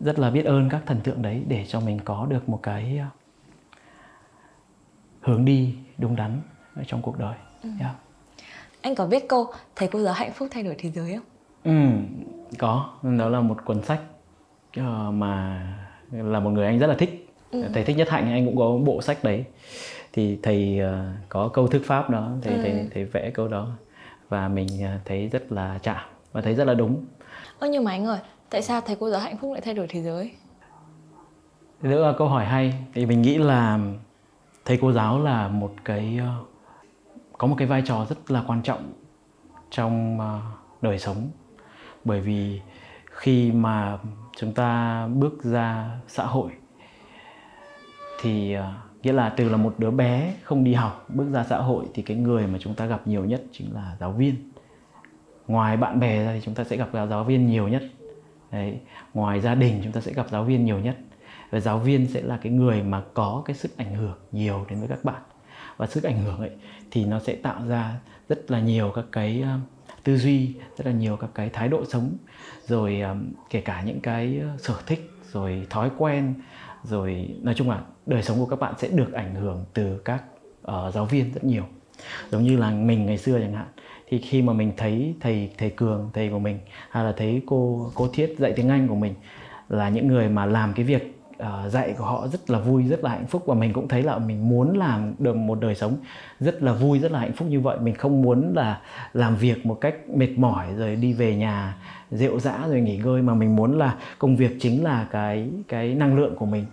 rất 0.00 0.18
là 0.18 0.30
biết 0.30 0.44
ơn 0.44 0.68
các 0.68 0.82
thần 0.86 1.00
tượng 1.00 1.22
đấy 1.22 1.42
để 1.48 1.64
cho 1.68 1.80
mình 1.80 1.98
có 2.04 2.26
được 2.30 2.48
một 2.48 2.60
cái 2.62 2.98
ờ, 2.98 3.06
hướng 5.20 5.44
đi 5.44 5.74
đúng 5.98 6.16
đắn 6.16 6.40
trong 6.86 7.02
cuộc 7.02 7.18
đời. 7.18 7.34
Ừ. 7.62 7.70
Yeah. 7.80 7.94
Anh 8.82 8.94
có 8.94 9.06
biết 9.06 9.28
câu 9.28 9.46
thầy 9.76 9.88
cô 9.88 10.00
giáo 10.00 10.14
hạnh 10.14 10.32
phúc 10.32 10.48
thay 10.50 10.62
đổi 10.62 10.74
thế 10.78 10.90
giới 10.90 11.14
không? 11.14 11.24
Ừ, 11.64 11.90
có. 12.58 12.90
Đó 13.18 13.28
là 13.28 13.40
một 13.40 13.64
cuốn 13.64 13.82
sách 13.82 14.00
uh, 14.80 14.84
mà 15.12 15.62
là 16.12 16.40
một 16.40 16.50
người 16.50 16.66
anh 16.66 16.78
rất 16.78 16.86
là 16.86 16.94
thích. 16.94 17.28
Ừ. 17.50 17.64
Thầy 17.74 17.84
thích 17.84 17.96
nhất 17.96 18.08
hạnh 18.10 18.32
anh 18.32 18.46
cũng 18.46 18.56
có 18.56 18.78
bộ 18.84 19.02
sách 19.02 19.24
đấy. 19.24 19.44
Thì 20.12 20.38
thầy 20.42 20.80
uh, 20.80 21.28
có 21.28 21.48
câu 21.48 21.68
thức 21.68 21.82
pháp 21.84 22.10
đó, 22.10 22.30
thầy, 22.42 22.54
ừ. 22.54 22.60
thầy 22.62 22.88
thầy 22.94 23.04
vẽ 23.04 23.30
câu 23.30 23.48
đó 23.48 23.68
và 24.28 24.48
mình 24.48 24.68
thấy 25.04 25.28
rất 25.28 25.52
là 25.52 25.78
chạm 25.82 26.04
và 26.32 26.40
thấy 26.40 26.54
rất 26.54 26.64
là 26.64 26.74
đúng. 26.74 27.04
Ơ 27.58 27.68
nhưng 27.68 27.84
mà 27.84 27.90
anh 27.90 28.06
ơi, 28.06 28.18
tại 28.50 28.62
sao 28.62 28.80
thầy 28.80 28.96
cô 29.00 29.10
giáo 29.10 29.20
hạnh 29.20 29.36
phúc 29.36 29.52
lại 29.52 29.60
thay 29.60 29.74
đổi 29.74 29.86
thế 29.88 30.02
giới? 30.02 30.32
Đó 31.82 31.90
là 31.90 32.12
câu 32.18 32.28
hỏi 32.28 32.44
hay. 32.44 32.74
Thì 32.94 33.06
mình 33.06 33.22
nghĩ 33.22 33.38
là 33.38 33.78
thầy 34.64 34.78
cô 34.80 34.92
giáo 34.92 35.22
là 35.22 35.48
một 35.48 35.72
cái 35.84 36.18
ờ, 36.20 36.44
có 37.38 37.46
một 37.46 37.54
cái 37.58 37.68
vai 37.68 37.82
trò 37.86 38.06
rất 38.08 38.30
là 38.30 38.44
quan 38.46 38.62
trọng 38.62 38.92
trong 39.70 40.20
ờ, 40.20 40.40
đời 40.82 40.98
sống 40.98 41.30
bởi 42.04 42.20
vì 42.20 42.60
khi 43.04 43.52
mà 43.52 43.98
chúng 44.36 44.52
ta 44.52 45.06
bước 45.06 45.44
ra 45.44 45.90
xã 46.08 46.24
hội 46.24 46.50
thì 48.20 48.52
ờ, 48.52 48.72
nghĩa 49.02 49.12
là 49.12 49.28
từ 49.28 49.48
là 49.48 49.56
một 49.56 49.74
đứa 49.78 49.90
bé 49.90 50.34
không 50.42 50.64
đi 50.64 50.74
học, 50.74 51.06
bước 51.08 51.30
ra 51.32 51.44
xã 51.44 51.58
hội 51.58 51.84
thì 51.94 52.02
cái 52.02 52.16
người 52.16 52.46
mà 52.46 52.58
chúng 52.60 52.74
ta 52.74 52.86
gặp 52.86 53.06
nhiều 53.06 53.24
nhất 53.24 53.42
chính 53.52 53.74
là 53.74 53.96
giáo 54.00 54.12
viên 54.12 54.34
ngoài 55.46 55.76
bạn 55.76 56.00
bè 56.00 56.24
ra 56.24 56.32
thì 56.34 56.40
chúng 56.44 56.54
ta 56.54 56.64
sẽ 56.64 56.76
gặp 56.76 56.88
giáo 56.92 57.24
viên 57.24 57.46
nhiều 57.46 57.68
nhất 57.68 57.82
Đấy. 58.52 58.78
ngoài 59.14 59.40
gia 59.40 59.54
đình 59.54 59.80
chúng 59.84 59.92
ta 59.92 60.00
sẽ 60.00 60.12
gặp 60.12 60.26
giáo 60.30 60.44
viên 60.44 60.64
nhiều 60.64 60.78
nhất. 60.78 60.96
Và 61.50 61.60
giáo 61.60 61.78
viên 61.78 62.06
sẽ 62.06 62.22
là 62.22 62.38
cái 62.42 62.52
người 62.52 62.82
mà 62.82 63.02
có 63.14 63.42
cái 63.46 63.56
sức 63.56 63.76
ảnh 63.76 63.94
hưởng 63.94 64.18
nhiều 64.32 64.66
đến 64.68 64.78
với 64.78 64.88
các 64.88 65.04
bạn. 65.04 65.22
Và 65.76 65.86
sức 65.86 66.02
ảnh 66.02 66.18
hưởng 66.24 66.38
ấy 66.38 66.50
thì 66.90 67.04
nó 67.04 67.18
sẽ 67.18 67.34
tạo 67.34 67.66
ra 67.68 67.94
rất 68.28 68.50
là 68.50 68.60
nhiều 68.60 68.92
các 68.94 69.04
cái 69.12 69.42
ờ, 69.42 69.58
tư 70.04 70.16
duy 70.16 70.54
rất 70.76 70.86
là 70.86 70.92
nhiều 70.92 71.16
các 71.16 71.30
cái 71.34 71.48
thái 71.48 71.68
độ 71.68 71.84
sống. 71.84 72.16
Rồi 72.66 73.00
ờ, 73.00 73.16
kể 73.50 73.60
cả 73.60 73.82
những 73.82 74.00
cái 74.00 74.38
ờ, 74.42 74.56
sở 74.58 74.74
thích 74.86 75.10
rồi 75.32 75.66
thói 75.70 75.90
quen 75.98 76.34
rồi 76.84 77.36
nói 77.42 77.54
chung 77.54 77.70
là 77.70 77.80
đời 78.06 78.22
sống 78.22 78.38
của 78.38 78.46
các 78.46 78.58
bạn 78.58 78.74
sẽ 78.78 78.88
được 78.88 79.12
ảnh 79.12 79.34
hưởng 79.34 79.64
từ 79.74 79.98
các 80.04 80.24
uh, 80.62 80.94
giáo 80.94 81.04
viên 81.04 81.32
rất 81.32 81.44
nhiều. 81.44 81.64
Giống 82.30 82.42
như 82.42 82.56
là 82.56 82.70
mình 82.70 83.06
ngày 83.06 83.18
xưa 83.18 83.40
chẳng 83.40 83.52
hạn 83.52 83.66
thì 84.10 84.18
khi 84.18 84.42
mà 84.42 84.52
mình 84.52 84.72
thấy 84.76 85.14
thầy 85.20 85.50
thầy 85.58 85.70
cường 85.70 86.10
thầy 86.12 86.28
của 86.28 86.38
mình 86.38 86.58
hay 86.90 87.04
là 87.04 87.12
thấy 87.16 87.42
cô 87.46 87.90
cô 87.94 88.08
thiết 88.12 88.34
dạy 88.38 88.52
tiếng 88.56 88.68
anh 88.68 88.88
của 88.88 88.94
mình 88.94 89.14
là 89.68 89.88
những 89.88 90.06
người 90.06 90.28
mà 90.28 90.46
làm 90.46 90.72
cái 90.72 90.84
việc 90.84 91.20
uh, 91.42 91.72
dạy 91.72 91.94
của 91.98 92.04
họ 92.04 92.28
rất 92.28 92.50
là 92.50 92.58
vui 92.58 92.84
rất 92.84 93.04
là 93.04 93.10
hạnh 93.10 93.26
phúc 93.26 93.42
và 93.46 93.54
mình 93.54 93.72
cũng 93.72 93.88
thấy 93.88 94.02
là 94.02 94.18
mình 94.18 94.48
muốn 94.48 94.78
làm 94.78 95.14
được 95.18 95.36
một 95.36 95.60
đời 95.60 95.74
sống 95.74 95.96
rất 96.40 96.62
là 96.62 96.72
vui 96.72 96.98
rất 96.98 97.12
là 97.12 97.18
hạnh 97.18 97.32
phúc 97.32 97.48
như 97.48 97.60
vậy. 97.60 97.78
Mình 97.80 97.94
không 97.94 98.22
muốn 98.22 98.52
là 98.56 98.80
làm 99.12 99.36
việc 99.36 99.66
một 99.66 99.74
cách 99.74 99.94
mệt 100.08 100.30
mỏi 100.36 100.66
rồi 100.76 100.96
đi 100.96 101.12
về 101.12 101.36
nhà 101.36 101.76
rượu 102.10 102.40
dã 102.40 102.66
rồi 102.68 102.80
nghỉ 102.80 102.96
ngơi 102.96 103.22
mà 103.22 103.34
mình 103.34 103.56
muốn 103.56 103.78
là 103.78 103.94
công 104.18 104.36
việc 104.36 104.56
chính 104.60 104.84
là 104.84 105.06
cái 105.10 105.48
cái 105.68 105.94
năng 105.94 106.16
lượng 106.16 106.36
của 106.36 106.46
mình. 106.46 106.64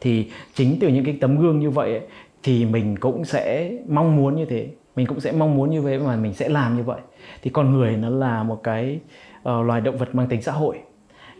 Thì 0.00 0.30
chính 0.54 0.76
từ 0.80 0.88
những 0.88 1.04
cái 1.04 1.18
tấm 1.20 1.40
gương 1.40 1.58
như 1.60 1.70
vậy 1.70 1.90
ấy, 1.90 2.06
thì 2.42 2.64
mình 2.64 2.96
cũng 2.96 3.24
sẽ 3.24 3.72
mong 3.88 4.16
muốn 4.16 4.36
như 4.36 4.44
thế 4.44 4.68
mình 4.96 5.06
cũng 5.06 5.20
sẽ 5.20 5.32
mong 5.32 5.56
muốn 5.56 5.70
như 5.70 5.82
vậy 5.82 5.98
mà 5.98 6.16
mình 6.16 6.34
sẽ 6.34 6.48
làm 6.48 6.76
như 6.76 6.82
vậy. 6.82 7.00
Thì 7.42 7.50
con 7.50 7.70
người 7.70 7.96
nó 7.96 8.08
là 8.08 8.42
một 8.42 8.60
cái 8.62 9.00
uh, 9.38 9.66
loài 9.66 9.80
động 9.80 9.98
vật 9.98 10.14
mang 10.14 10.28
tính 10.28 10.42
xã 10.42 10.52
hội. 10.52 10.82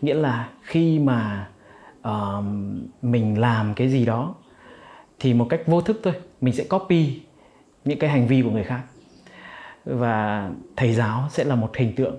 Nghĩa 0.01 0.13
là 0.13 0.49
khi 0.61 0.99
mà 0.99 1.47
uh, 2.07 2.45
mình 3.01 3.39
làm 3.39 3.73
cái 3.73 3.89
gì 3.89 4.05
đó 4.05 4.35
thì 5.19 5.33
một 5.33 5.47
cách 5.49 5.61
vô 5.65 5.81
thức 5.81 5.99
thôi 6.03 6.13
mình 6.41 6.53
sẽ 6.53 6.63
copy 6.63 7.21
những 7.85 7.99
cái 7.99 8.09
hành 8.09 8.27
vi 8.27 8.41
của 8.41 8.49
người 8.49 8.63
khác. 8.63 8.81
Và 9.85 10.49
thầy 10.75 10.93
giáo 10.93 11.27
sẽ 11.29 11.43
là 11.43 11.55
một 11.55 11.75
hình 11.75 11.95
tượng 11.95 12.15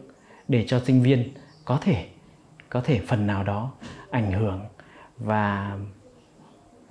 để 0.49 0.64
cho 0.66 0.80
sinh 0.80 1.03
viên 1.03 1.28
có 1.64 1.78
thể 1.80 2.07
có 2.68 2.80
thể 2.80 3.01
phần 3.07 3.26
nào 3.26 3.45
đó 3.45 3.70
ảnh 4.11 4.32
hưởng 4.32 4.61
và 5.18 5.78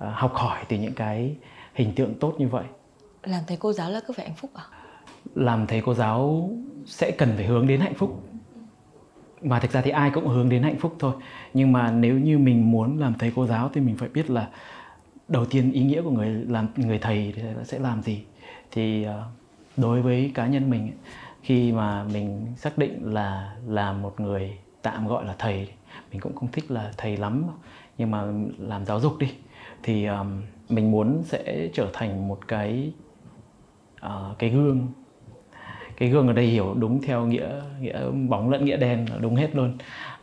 uh, 0.04 0.12
học 0.12 0.34
hỏi 0.34 0.64
từ 0.68 0.76
những 0.76 0.94
cái 0.94 1.36
hình 1.74 1.94
tượng 1.94 2.14
tốt 2.14 2.34
như 2.38 2.48
vậy 2.48 2.64
làm 3.26 3.42
thầy 3.46 3.56
cô 3.56 3.72
giáo 3.72 3.90
là 3.90 4.00
cứ 4.06 4.14
phải 4.16 4.26
hạnh 4.26 4.36
phúc 4.36 4.50
à? 4.54 4.64
Làm 5.34 5.66
thầy 5.66 5.80
cô 5.80 5.94
giáo 5.94 6.50
sẽ 6.86 7.10
cần 7.10 7.32
phải 7.36 7.46
hướng 7.46 7.66
đến 7.66 7.80
hạnh 7.80 7.94
phúc. 7.94 8.22
Mà 9.42 9.60
thực 9.60 9.70
ra 9.70 9.80
thì 9.80 9.90
ai 9.90 10.10
cũng 10.14 10.28
hướng 10.28 10.48
đến 10.48 10.62
hạnh 10.62 10.78
phúc 10.78 10.96
thôi. 10.98 11.12
Nhưng 11.54 11.72
mà 11.72 11.90
nếu 11.90 12.18
như 12.18 12.38
mình 12.38 12.70
muốn 12.70 12.98
làm 12.98 13.14
thầy 13.18 13.32
cô 13.36 13.46
giáo 13.46 13.70
thì 13.74 13.80
mình 13.80 13.96
phải 13.96 14.08
biết 14.08 14.30
là 14.30 14.48
đầu 15.28 15.44
tiên 15.44 15.72
ý 15.72 15.82
nghĩa 15.82 16.02
của 16.02 16.10
người 16.10 16.28
làm 16.28 16.68
người 16.76 16.98
thầy 16.98 17.34
sẽ 17.64 17.78
làm 17.78 18.02
gì. 18.02 18.24
Thì 18.70 19.04
ờ, 19.04 19.22
đối 19.76 20.02
với 20.02 20.30
cá 20.34 20.46
nhân 20.46 20.70
mình 20.70 20.92
khi 21.42 21.72
mà 21.72 22.04
mình 22.04 22.46
xác 22.56 22.78
định 22.78 23.14
là 23.14 23.56
làm 23.66 24.02
một 24.02 24.20
người 24.20 24.58
tạm 24.82 25.06
gọi 25.06 25.24
là 25.24 25.34
thầy 25.38 25.68
mình 26.12 26.20
cũng 26.20 26.34
không 26.34 26.52
thích 26.52 26.70
là 26.70 26.92
thầy 26.96 27.16
lắm. 27.16 27.44
Nhưng 27.98 28.10
mà 28.10 28.24
làm 28.58 28.86
giáo 28.86 29.00
dục 29.00 29.18
đi 29.18 29.32
thì 29.82 30.06
um, 30.06 30.42
mình 30.68 30.90
muốn 30.90 31.22
sẽ 31.24 31.68
trở 31.74 31.90
thành 31.92 32.28
một 32.28 32.48
cái 32.48 32.92
uh, 34.06 34.38
cái 34.38 34.50
gương. 34.50 34.86
Cái 35.96 36.08
gương 36.08 36.26
ở 36.26 36.32
đây 36.32 36.46
hiểu 36.46 36.74
đúng 36.78 37.02
theo 37.02 37.26
nghĩa 37.26 37.48
nghĩa 37.80 38.00
bóng 38.28 38.50
lẫn 38.50 38.64
nghĩa 38.64 38.76
đen 38.76 39.06
là 39.10 39.16
đúng 39.20 39.34
hết 39.34 39.56
luôn. 39.56 39.72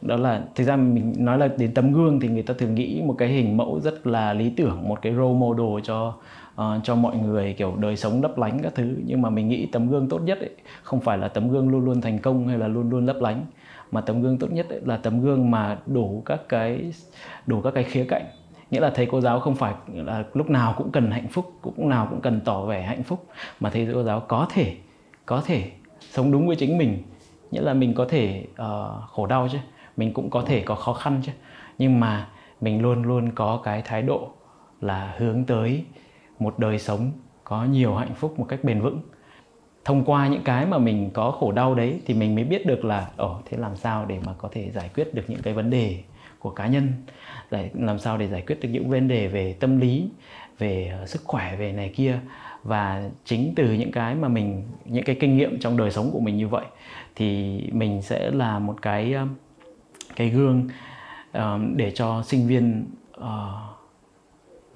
Đó 0.01 0.15
là 0.15 0.43
thực 0.55 0.63
ra 0.63 0.75
mình 0.75 1.13
nói 1.17 1.37
là 1.37 1.49
đến 1.57 1.73
tấm 1.73 1.93
gương 1.93 2.19
thì 2.19 2.27
người 2.27 2.43
ta 2.43 2.53
thường 2.57 2.75
nghĩ 2.75 3.01
một 3.05 3.15
cái 3.17 3.29
hình 3.29 3.57
mẫu 3.57 3.79
rất 3.79 4.07
là 4.07 4.33
lý 4.33 4.49
tưởng 4.49 4.89
một 4.89 5.01
cái 5.01 5.13
role 5.13 5.39
model 5.39 5.83
cho 5.83 6.13
uh, 6.61 6.83
cho 6.83 6.95
mọi 6.95 7.17
người 7.17 7.53
kiểu 7.53 7.75
đời 7.75 7.95
sống 7.95 8.21
lấp 8.21 8.37
lánh 8.37 8.59
các 8.63 8.75
thứ. 8.75 8.95
Nhưng 9.05 9.21
mà 9.21 9.29
mình 9.29 9.47
nghĩ 9.47 9.65
tấm 9.65 9.89
gương 9.89 10.09
tốt 10.09 10.19
nhất 10.19 10.39
ấy, 10.39 10.51
không 10.83 10.99
phải 10.99 11.17
là 11.17 11.27
tấm 11.27 11.49
gương 11.49 11.69
luôn 11.69 11.85
luôn 11.85 12.01
thành 12.01 12.19
công 12.19 12.47
hay 12.47 12.57
là 12.57 12.67
luôn 12.67 12.89
luôn 12.89 13.05
lấp 13.05 13.17
lánh 13.21 13.45
mà 13.91 14.01
tấm 14.01 14.21
gương 14.21 14.37
tốt 14.37 14.51
nhất 14.51 14.69
ấy 14.69 14.81
là 14.85 14.97
tấm 14.97 15.21
gương 15.21 15.51
mà 15.51 15.77
đủ 15.85 16.23
các 16.25 16.41
cái 16.49 16.91
đủ 17.47 17.61
các 17.61 17.73
cái 17.73 17.83
khía 17.83 18.05
cạnh 18.09 18.25
nghĩa 18.73 18.79
là 18.79 18.89
thầy 18.89 19.05
cô 19.05 19.21
giáo 19.21 19.39
không 19.39 19.55
phải 19.55 19.73
là 19.93 20.23
lúc 20.33 20.49
nào 20.49 20.73
cũng 20.77 20.91
cần 20.91 21.11
hạnh 21.11 21.27
phúc 21.27 21.53
cũng 21.61 21.89
nào 21.89 22.07
cũng 22.09 22.21
cần 22.21 22.41
tỏ 22.45 22.65
vẻ 22.65 22.81
hạnh 22.81 23.03
phúc 23.03 23.25
mà 23.59 23.69
thầy 23.69 23.87
cô 23.93 24.03
giáo 24.03 24.19
có 24.19 24.47
thể 24.53 24.75
có 25.25 25.41
thể 25.45 25.71
sống 25.99 26.31
đúng 26.31 26.47
với 26.47 26.55
chính 26.55 26.77
mình. 26.77 27.03
Nghĩa 27.51 27.61
là 27.61 27.73
mình 27.73 27.93
có 27.93 28.05
thể 28.09 28.45
uh, 28.51 29.09
khổ 29.09 29.25
đau 29.25 29.47
chứ 29.51 29.57
mình 29.97 30.13
cũng 30.13 30.29
có 30.29 30.41
thể 30.41 30.61
có 30.61 30.75
khó 30.75 30.93
khăn 30.93 31.21
chứ. 31.25 31.31
Nhưng 31.77 31.99
mà 31.99 32.27
mình 32.61 32.81
luôn 32.81 33.03
luôn 33.03 33.31
có 33.35 33.61
cái 33.63 33.81
thái 33.81 34.01
độ 34.01 34.29
là 34.81 35.15
hướng 35.17 35.43
tới 35.43 35.85
một 36.39 36.59
đời 36.59 36.79
sống 36.79 37.11
có 37.43 37.65
nhiều 37.65 37.95
hạnh 37.95 38.13
phúc 38.15 38.39
một 38.39 38.45
cách 38.49 38.63
bền 38.63 38.81
vững. 38.81 39.01
Thông 39.85 40.05
qua 40.05 40.27
những 40.27 40.43
cái 40.43 40.65
mà 40.65 40.77
mình 40.77 41.09
có 41.13 41.31
khổ 41.31 41.51
đau 41.51 41.75
đấy 41.75 42.01
thì 42.05 42.13
mình 42.13 42.35
mới 42.35 42.43
biết 42.43 42.65
được 42.65 42.85
là 42.85 43.07
ồ 43.17 43.39
thế 43.45 43.57
làm 43.57 43.75
sao 43.75 44.05
để 44.05 44.19
mà 44.25 44.33
có 44.37 44.49
thể 44.51 44.71
giải 44.71 44.89
quyết 44.95 45.13
được 45.13 45.23
những 45.27 45.41
cái 45.41 45.53
vấn 45.53 45.69
đề 45.69 46.03
của 46.43 46.49
cá 46.49 46.67
nhân 46.67 46.91
để 47.51 47.69
làm 47.73 47.99
sao 47.99 48.17
để 48.17 48.27
giải 48.27 48.43
quyết 48.47 48.59
được 48.61 48.69
những 48.69 48.89
vấn 48.89 49.07
đề 49.07 49.27
về 49.27 49.55
tâm 49.59 49.79
lý 49.79 50.09
về 50.59 50.93
ờ, 50.99 51.05
sức 51.05 51.21
khỏe 51.23 51.55
về 51.55 51.71
này 51.71 51.93
kia. 51.95 52.19
Và 52.63 53.09
chính 53.25 53.53
từ 53.55 53.73
những 53.73 53.91
cái 53.91 54.15
mà 54.15 54.27
mình 54.27 54.63
những 54.85 55.03
cái 55.03 55.17
kinh 55.19 55.37
nghiệm 55.37 55.59
trong 55.59 55.77
đời 55.77 55.91
sống 55.91 56.11
của 56.11 56.19
mình 56.19 56.37
như 56.37 56.47
vậy 56.47 56.65
thì 57.15 57.59
mình 57.71 58.01
sẽ 58.01 58.31
là 58.31 58.59
một 58.59 58.81
cái 58.81 59.13
ờ, 59.13 59.27
cái 60.15 60.29
gương 60.29 60.69
uh, 61.37 61.43
để 61.75 61.91
cho 61.91 62.23
sinh 62.25 62.47
viên 62.47 62.85
uh, 63.17 63.25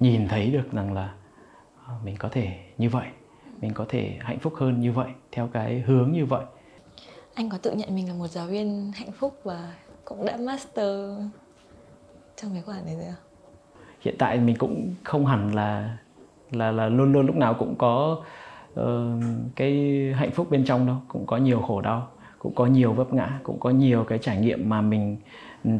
nhìn 0.00 0.28
thấy 0.28 0.50
được 0.50 0.72
rằng 0.72 0.92
là 0.92 1.14
uh, 1.74 2.04
mình 2.04 2.16
có 2.18 2.28
thể 2.28 2.58
như 2.78 2.88
vậy 2.88 3.06
mình 3.60 3.72
có 3.74 3.86
thể 3.88 4.16
hạnh 4.20 4.38
phúc 4.38 4.52
hơn 4.56 4.80
như 4.80 4.92
vậy 4.92 5.08
theo 5.32 5.48
cái 5.52 5.80
hướng 5.80 6.12
như 6.12 6.26
vậy. 6.26 6.44
Anh 7.34 7.48
có 7.48 7.58
tự 7.58 7.72
nhận 7.72 7.94
mình 7.94 8.08
là 8.08 8.14
một 8.14 8.26
giáo 8.26 8.46
viên 8.46 8.92
hạnh 8.94 9.12
phúc 9.12 9.40
và 9.44 9.72
cũng 10.04 10.24
đã 10.24 10.36
master 10.36 11.10
trong 12.42 12.52
cái 12.52 12.62
khoản 12.62 12.86
đấy 12.86 12.94
rồi 12.94 13.14
hiện 14.00 14.14
tại 14.18 14.38
mình 14.38 14.56
cũng 14.58 14.94
không 15.04 15.26
hẳn 15.26 15.54
là 15.54 15.96
là 16.50 16.70
là 16.70 16.88
luôn 16.88 17.12
luôn 17.12 17.26
lúc 17.26 17.36
nào 17.36 17.54
cũng 17.54 17.74
có 17.78 18.22
uh, 18.80 18.86
cái 19.56 19.72
hạnh 20.16 20.30
phúc 20.30 20.46
bên 20.50 20.64
trong 20.64 20.86
đâu. 20.86 20.96
Cũng 21.08 21.26
có 21.26 21.36
nhiều 21.36 21.60
khổ 21.60 21.80
đau 21.80 22.08
cũng 22.38 22.54
có 22.54 22.66
nhiều 22.66 22.92
vấp 22.92 23.12
ngã 23.12 23.40
cũng 23.42 23.60
có 23.60 23.70
nhiều 23.70 24.04
cái 24.04 24.18
trải 24.18 24.36
nghiệm 24.36 24.68
mà 24.68 24.80
mình 24.80 25.16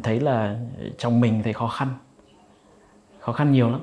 thấy 0.03 0.19
là 0.19 0.59
trong 0.97 1.19
mình 1.19 1.43
thấy 1.43 1.53
khó 1.53 1.67
khăn. 1.67 1.87
Khó 3.19 3.33
khăn 3.33 3.51
nhiều 3.51 3.69
lắm. 3.69 3.81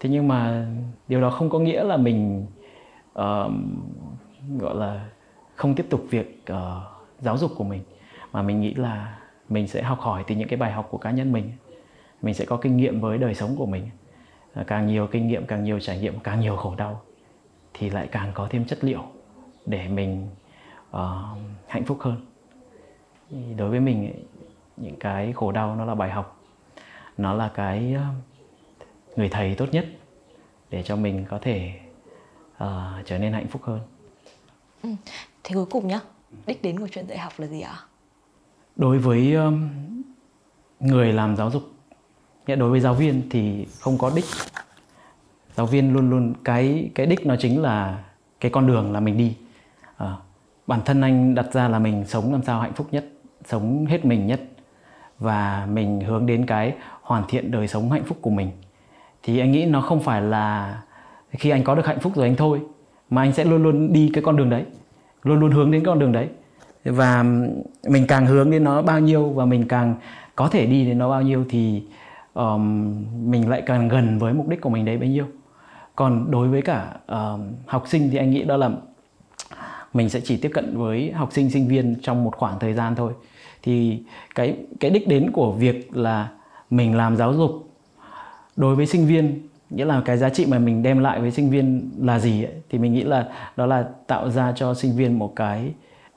Thế 0.00 0.10
nhưng 0.10 0.28
mà 0.28 0.66
điều 1.08 1.20
đó 1.20 1.30
không 1.30 1.50
có 1.50 1.58
nghĩa 1.58 1.84
là 1.84 1.96
mình 1.96 2.46
uh, 3.18 3.52
gọi 4.58 4.74
là 4.74 5.08
không 5.56 5.74
tiếp 5.74 5.86
tục 5.90 6.04
việc 6.10 6.44
uh, 6.52 6.56
giáo 7.20 7.36
dục 7.36 7.50
của 7.56 7.64
mình 7.64 7.82
mà 8.32 8.42
mình 8.42 8.60
nghĩ 8.60 8.74
là 8.74 9.18
mình 9.48 9.68
sẽ 9.68 9.82
học 9.82 10.00
hỏi 10.00 10.24
từ 10.26 10.34
những 10.34 10.48
cái 10.48 10.56
bài 10.56 10.72
học 10.72 10.88
của 10.90 10.98
cá 10.98 11.10
nhân 11.10 11.32
mình 11.32 11.52
mình 12.22 12.34
sẽ 12.34 12.44
có 12.44 12.56
kinh 12.56 12.76
nghiệm 12.76 13.00
với 13.00 13.18
đời 13.18 13.34
sống 13.34 13.56
của 13.56 13.66
mình. 13.66 13.88
Càng 14.66 14.86
nhiều 14.86 15.06
kinh 15.06 15.28
nghiệm 15.28 15.46
càng 15.46 15.64
nhiều 15.64 15.80
trải 15.80 15.98
nghiệm 15.98 16.18
càng 16.18 16.40
nhiều 16.40 16.56
khổ 16.56 16.74
đau 16.76 17.02
thì 17.74 17.90
lại 17.90 18.08
càng 18.12 18.30
có 18.34 18.46
thêm 18.50 18.64
chất 18.64 18.84
liệu 18.84 19.02
để 19.66 19.88
mình 19.88 20.28
uh, 20.90 21.00
hạnh 21.66 21.84
phúc 21.84 21.98
hơn. 22.00 22.26
Đối 23.56 23.70
với 23.70 23.80
mình 23.80 24.24
những 24.76 24.96
cái 24.96 25.32
khổ 25.32 25.52
đau 25.52 25.76
nó 25.76 25.84
là 25.84 25.94
bài 25.94 26.10
học. 26.10 26.42
Nó 27.16 27.34
là 27.34 27.50
cái 27.54 27.96
người 29.16 29.28
thầy 29.28 29.54
tốt 29.54 29.66
nhất 29.72 29.86
để 30.70 30.82
cho 30.82 30.96
mình 30.96 31.24
có 31.28 31.38
thể 31.38 31.80
uh, 32.64 32.68
trở 33.04 33.18
nên 33.18 33.32
hạnh 33.32 33.48
phúc 33.48 33.62
hơn. 33.64 33.80
Ừ. 34.82 34.88
thế 35.44 35.54
cuối 35.54 35.66
cùng 35.70 35.88
nhá 35.88 36.00
đích 36.46 36.62
đến 36.62 36.80
của 36.80 36.88
chuyện 36.88 37.06
dạy 37.06 37.18
học 37.18 37.32
là 37.36 37.46
gì 37.46 37.60
ạ? 37.60 37.76
Đối 38.76 38.98
với 38.98 39.34
um, 39.34 39.68
người 40.80 41.12
làm 41.12 41.36
giáo 41.36 41.50
dục 41.50 41.62
đối 42.46 42.70
với 42.70 42.80
giáo 42.80 42.94
viên 42.94 43.22
thì 43.30 43.66
không 43.80 43.98
có 43.98 44.10
đích. 44.16 44.24
Giáo 45.56 45.66
viên 45.66 45.92
luôn 45.92 46.10
luôn 46.10 46.34
cái 46.44 46.90
cái 46.94 47.06
đích 47.06 47.26
nó 47.26 47.36
chính 47.36 47.62
là 47.62 47.98
cái 48.40 48.50
con 48.50 48.66
đường 48.66 48.92
là 48.92 49.00
mình 49.00 49.16
đi. 49.16 49.36
À, 49.96 50.14
bản 50.66 50.80
thân 50.84 51.00
anh 51.00 51.34
đặt 51.34 51.52
ra 51.52 51.68
là 51.68 51.78
mình 51.78 52.04
sống 52.06 52.32
làm 52.32 52.42
sao 52.42 52.60
hạnh 52.60 52.72
phúc 52.72 52.86
nhất 52.90 53.04
sống 53.44 53.86
hết 53.86 54.04
mình 54.04 54.26
nhất 54.26 54.40
và 55.18 55.68
mình 55.72 56.00
hướng 56.00 56.26
đến 56.26 56.46
cái 56.46 56.74
hoàn 57.02 57.22
thiện 57.28 57.50
đời 57.50 57.68
sống 57.68 57.90
hạnh 57.90 58.04
phúc 58.04 58.18
của 58.20 58.30
mình. 58.30 58.50
Thì 59.22 59.38
anh 59.38 59.52
nghĩ 59.52 59.64
nó 59.64 59.80
không 59.80 60.00
phải 60.00 60.22
là 60.22 60.78
khi 61.30 61.50
anh 61.50 61.64
có 61.64 61.74
được 61.74 61.86
hạnh 61.86 62.00
phúc 62.00 62.12
rồi 62.16 62.26
anh 62.26 62.36
thôi 62.36 62.60
mà 63.10 63.22
anh 63.22 63.32
sẽ 63.32 63.44
luôn 63.44 63.62
luôn 63.62 63.92
đi 63.92 64.10
cái 64.14 64.24
con 64.24 64.36
đường 64.36 64.50
đấy 64.50 64.64
luôn 65.22 65.40
luôn 65.40 65.50
hướng 65.50 65.70
đến 65.70 65.84
con 65.84 65.98
đường 65.98 66.12
đấy. 66.12 66.28
Và 66.84 67.22
mình 67.88 68.06
càng 68.08 68.26
hướng 68.26 68.50
đến 68.50 68.64
nó 68.64 68.82
bao 68.82 69.00
nhiêu 69.00 69.28
và 69.28 69.44
mình 69.44 69.68
càng 69.68 69.94
có 70.36 70.48
thể 70.48 70.66
đi 70.66 70.84
đến 70.84 70.98
nó 70.98 71.08
bao 71.10 71.22
nhiêu 71.22 71.44
thì 71.48 71.82
um, 72.36 72.94
mình 73.30 73.48
lại 73.48 73.62
càng 73.66 73.88
gần 73.88 74.18
với 74.18 74.34
mục 74.34 74.48
đích 74.48 74.60
của 74.60 74.70
mình 74.70 74.84
đấy 74.84 74.98
bấy 74.98 75.08
nhiêu. 75.08 75.26
Còn 75.96 76.30
đối 76.30 76.48
với 76.48 76.62
cả 76.62 76.92
uh, 77.12 77.40
học 77.66 77.84
sinh 77.88 78.08
thì 78.10 78.18
anh 78.18 78.30
nghĩ 78.30 78.44
đó 78.44 78.56
là 78.56 78.70
mình 79.94 80.08
sẽ 80.08 80.20
chỉ 80.20 80.36
tiếp 80.36 80.50
cận 80.54 80.78
với 80.78 81.12
học 81.12 81.28
sinh 81.32 81.50
sinh 81.50 81.68
viên 81.68 81.96
trong 82.02 82.24
một 82.24 82.36
khoảng 82.36 82.58
thời 82.58 82.74
gian 82.74 82.94
thôi. 82.94 83.12
Thì 83.62 84.02
cái 84.34 84.56
cái 84.80 84.90
đích 84.90 85.08
đến 85.08 85.30
của 85.30 85.52
việc 85.52 85.96
là 85.96 86.28
mình 86.70 86.96
làm 86.96 87.16
giáo 87.16 87.34
dục 87.34 87.70
đối 88.56 88.76
với 88.76 88.86
sinh 88.86 89.06
viên 89.06 89.40
nghĩa 89.70 89.84
là 89.84 90.02
cái 90.04 90.16
giá 90.16 90.28
trị 90.28 90.46
mà 90.46 90.58
mình 90.58 90.82
đem 90.82 90.98
lại 90.98 91.20
với 91.20 91.30
sinh 91.30 91.50
viên 91.50 91.90
là 91.98 92.18
gì 92.18 92.44
ấy, 92.44 92.54
thì 92.70 92.78
mình 92.78 92.92
nghĩ 92.92 93.02
là 93.02 93.28
đó 93.56 93.66
là 93.66 93.88
tạo 94.06 94.30
ra 94.30 94.52
cho 94.56 94.74
sinh 94.74 94.96
viên 94.96 95.18
một 95.18 95.36
cái 95.36 95.72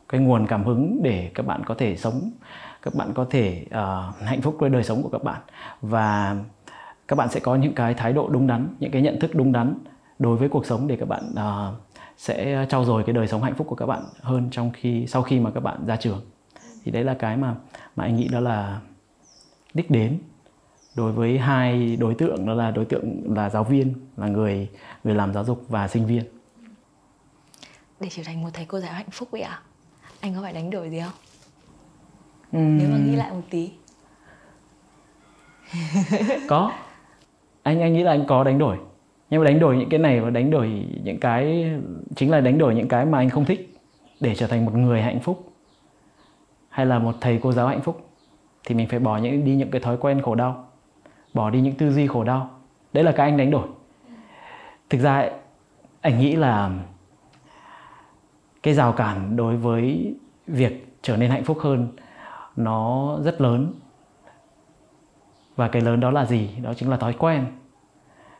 cái 0.09 0.21
nguồn 0.21 0.47
cảm 0.47 0.63
hứng 0.63 0.99
để 1.03 1.31
các 1.33 1.45
bạn 1.45 1.61
có 1.65 1.75
thể 1.75 1.95
sống 1.95 2.31
các 2.89 2.97
bạn 2.97 3.13
có 3.13 3.25
thể 3.29 3.65
uh, 3.67 4.27
hạnh 4.27 4.41
phúc 4.41 4.55
với 4.59 4.69
đời 4.69 4.83
sống 4.83 5.03
của 5.03 5.09
các 5.09 5.23
bạn. 5.23 5.41
Và 5.81 6.37
các 7.07 7.15
bạn 7.15 7.29
sẽ 7.29 7.39
có 7.39 7.55
những 7.55 7.73
cái 7.73 7.93
thái 7.93 8.13
độ 8.13 8.29
đúng 8.29 8.47
đắn 8.47 8.75
những 8.79 8.91
cái 8.91 9.01
nhận 9.01 9.19
thức 9.19 9.31
đúng 9.33 9.51
đắn 9.51 9.73
đối 10.19 10.37
với 10.37 10.49
cuộc 10.49 10.65
sống 10.65 10.87
để 10.87 10.97
các 10.99 11.07
bạn 11.07 11.33
uh, 11.33 11.75
sẽ 12.17 12.65
trau 12.69 12.85
dồi 12.85 13.03
cái 13.03 13.13
đời 13.13 13.27
sống 13.27 13.43
hạnh 13.43 13.55
phúc 13.55 13.67
của 13.67 13.75
các 13.75 13.85
bạn 13.85 14.03
hơn 14.21 14.47
trong 14.51 14.71
khi 14.73 15.07
sau 15.07 15.21
khi 15.21 15.39
mà 15.39 15.51
các 15.51 15.59
bạn 15.59 15.85
ra 15.85 15.95
trường. 15.95 16.21
Thì 16.83 16.91
đấy 16.91 17.03
là 17.03 17.13
cái 17.13 17.37
mà 17.37 17.55
mà 17.95 18.03
anh 18.03 18.15
nghĩ 18.15 18.27
đó 18.27 18.39
là 18.39 18.81
đích 19.73 19.91
đến 19.91 20.19
đối 20.95 21.11
với 21.11 21.37
hai 21.37 21.95
đối 21.95 22.15
tượng 22.15 22.45
đó 22.45 22.53
là 22.53 22.71
đối 22.71 22.85
tượng 22.85 23.35
là 23.35 23.49
giáo 23.49 23.63
viên 23.63 23.93
là 24.17 24.27
người 24.27 24.69
người 25.03 25.15
làm 25.15 25.33
giáo 25.33 25.45
dục 25.45 25.65
và 25.67 25.87
sinh 25.87 26.05
viên. 26.05 26.23
Để 27.99 28.07
trở 28.11 28.23
thành 28.25 28.41
một 28.41 28.49
thầy 28.53 28.65
cô 28.65 28.79
giáo 28.79 28.93
hạnh 28.93 29.11
phúc 29.11 29.27
vậy 29.31 29.41
ạ. 29.41 29.51
À? 29.51 29.61
anh 30.19 30.35
có 30.35 30.41
phải 30.41 30.53
đánh 30.53 30.69
đổi 30.69 30.89
gì 30.89 30.99
không? 30.99 31.28
Uhm... 32.57 32.77
nếu 32.77 32.89
mà 32.89 32.97
nghĩ 32.97 33.15
lại 33.15 33.31
một 33.31 33.41
tí. 33.49 33.71
Có. 36.47 36.71
Anh 37.63 37.81
anh 37.81 37.93
nghĩ 37.93 38.03
là 38.03 38.11
anh 38.11 38.25
có 38.27 38.43
đánh 38.43 38.57
đổi. 38.57 38.77
Nhưng 39.29 39.43
mà 39.43 39.45
đánh 39.49 39.59
đổi 39.59 39.77
những 39.77 39.89
cái 39.89 39.99
này 39.99 40.19
và 40.19 40.29
đánh 40.29 40.51
đổi 40.51 40.85
những 41.03 41.19
cái 41.19 41.71
chính 42.15 42.31
là 42.31 42.41
đánh 42.41 42.57
đổi 42.57 42.75
những 42.75 42.87
cái 42.87 43.05
mà 43.05 43.17
anh 43.17 43.29
không 43.29 43.45
thích 43.45 43.75
để 44.19 44.35
trở 44.35 44.47
thành 44.47 44.65
một 44.65 44.75
người 44.75 45.01
hạnh 45.01 45.19
phúc. 45.19 45.51
Hay 46.69 46.85
là 46.85 46.99
một 46.99 47.15
thầy 47.21 47.39
cô 47.43 47.51
giáo 47.51 47.67
hạnh 47.67 47.81
phúc. 47.81 48.09
Thì 48.65 48.75
mình 48.75 48.87
phải 48.87 48.99
bỏ 48.99 49.17
những 49.17 49.45
đi 49.45 49.55
những 49.55 49.71
cái 49.71 49.81
thói 49.81 49.97
quen 49.97 50.21
khổ 50.21 50.35
đau. 50.35 50.67
Bỏ 51.33 51.49
đi 51.49 51.61
những 51.61 51.75
tư 51.75 51.91
duy 51.91 52.07
khổ 52.07 52.23
đau. 52.23 52.49
Đấy 52.93 53.03
là 53.03 53.11
cái 53.11 53.29
anh 53.29 53.37
đánh 53.37 53.51
đổi. 53.51 53.67
Thực 54.89 55.01
ra 55.01 55.29
anh 56.01 56.19
nghĩ 56.19 56.35
là 56.35 56.71
cái 58.63 58.73
rào 58.73 58.91
cản 58.91 59.35
đối 59.35 59.57
với 59.57 60.15
việc 60.47 60.87
trở 61.01 61.17
nên 61.17 61.29
hạnh 61.29 61.43
phúc 61.43 61.57
hơn 61.61 61.87
nó 62.59 63.17
rất 63.23 63.41
lớn. 63.41 63.73
Và 65.55 65.67
cái 65.67 65.81
lớn 65.81 65.99
đó 65.99 66.11
là 66.11 66.25
gì? 66.25 66.49
Đó 66.63 66.73
chính 66.73 66.89
là 66.89 66.97
thói 66.97 67.13
quen. 67.13 67.45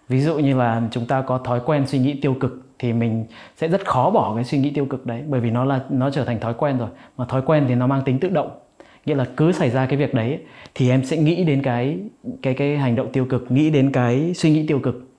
Ví 0.10 0.22
dụ 0.22 0.40
như 0.40 0.58
là 0.58 0.82
chúng 0.92 1.06
ta 1.06 1.22
có 1.22 1.38
thói 1.38 1.60
quen 1.66 1.88
suy 1.88 2.00
nghĩ 2.00 2.20
tiêu 2.22 2.34
cực 2.40 2.70
thì 2.80 2.94
mình 2.94 3.26
sẽ 3.58 3.68
rất 3.68 3.86
khó 3.86 4.10
bỏ 4.10 4.36
cái 4.36 4.44
suy 4.44 4.58
nghĩ 4.58 4.72
tiêu 4.74 4.86
cực 4.86 5.06
đấy, 5.06 5.24
bởi 5.28 5.40
vì 5.40 5.52
nó 5.52 5.66
là, 5.66 5.84
nó 5.90 6.10
trở 6.10 6.26
thành 6.26 6.40
thói 6.40 6.54
quen 6.54 6.78
rồi. 6.78 6.90
Mà 7.18 7.26
thói 7.26 7.42
quen 7.42 7.66
thì 7.68 7.76
nó 7.76 7.88
mang 7.88 8.02
tính 8.06 8.20
tự 8.20 8.30
động. 8.30 8.60
Nghĩa 9.06 9.16
là 9.16 9.26
cứ 9.38 9.52
xảy 9.52 9.70
ra 9.70 9.86
cái 9.86 9.98
việc 9.98 10.14
đấy 10.14 10.40
thì 10.76 10.90
em 10.90 11.04
sẽ 11.04 11.18
nghĩ 11.18 11.44
đến 11.44 11.64
cái 11.64 12.00
cái 12.42 12.54
cái 12.54 12.78
hành 12.78 12.96
động 12.96 13.12
tiêu 13.12 13.26
cực, 13.26 13.52
nghĩ 13.52 13.70
đến 13.70 13.92
cái 13.92 14.34
suy 14.34 14.52
nghĩ 14.52 14.68
tiêu 14.68 14.80
cực. 14.80 15.10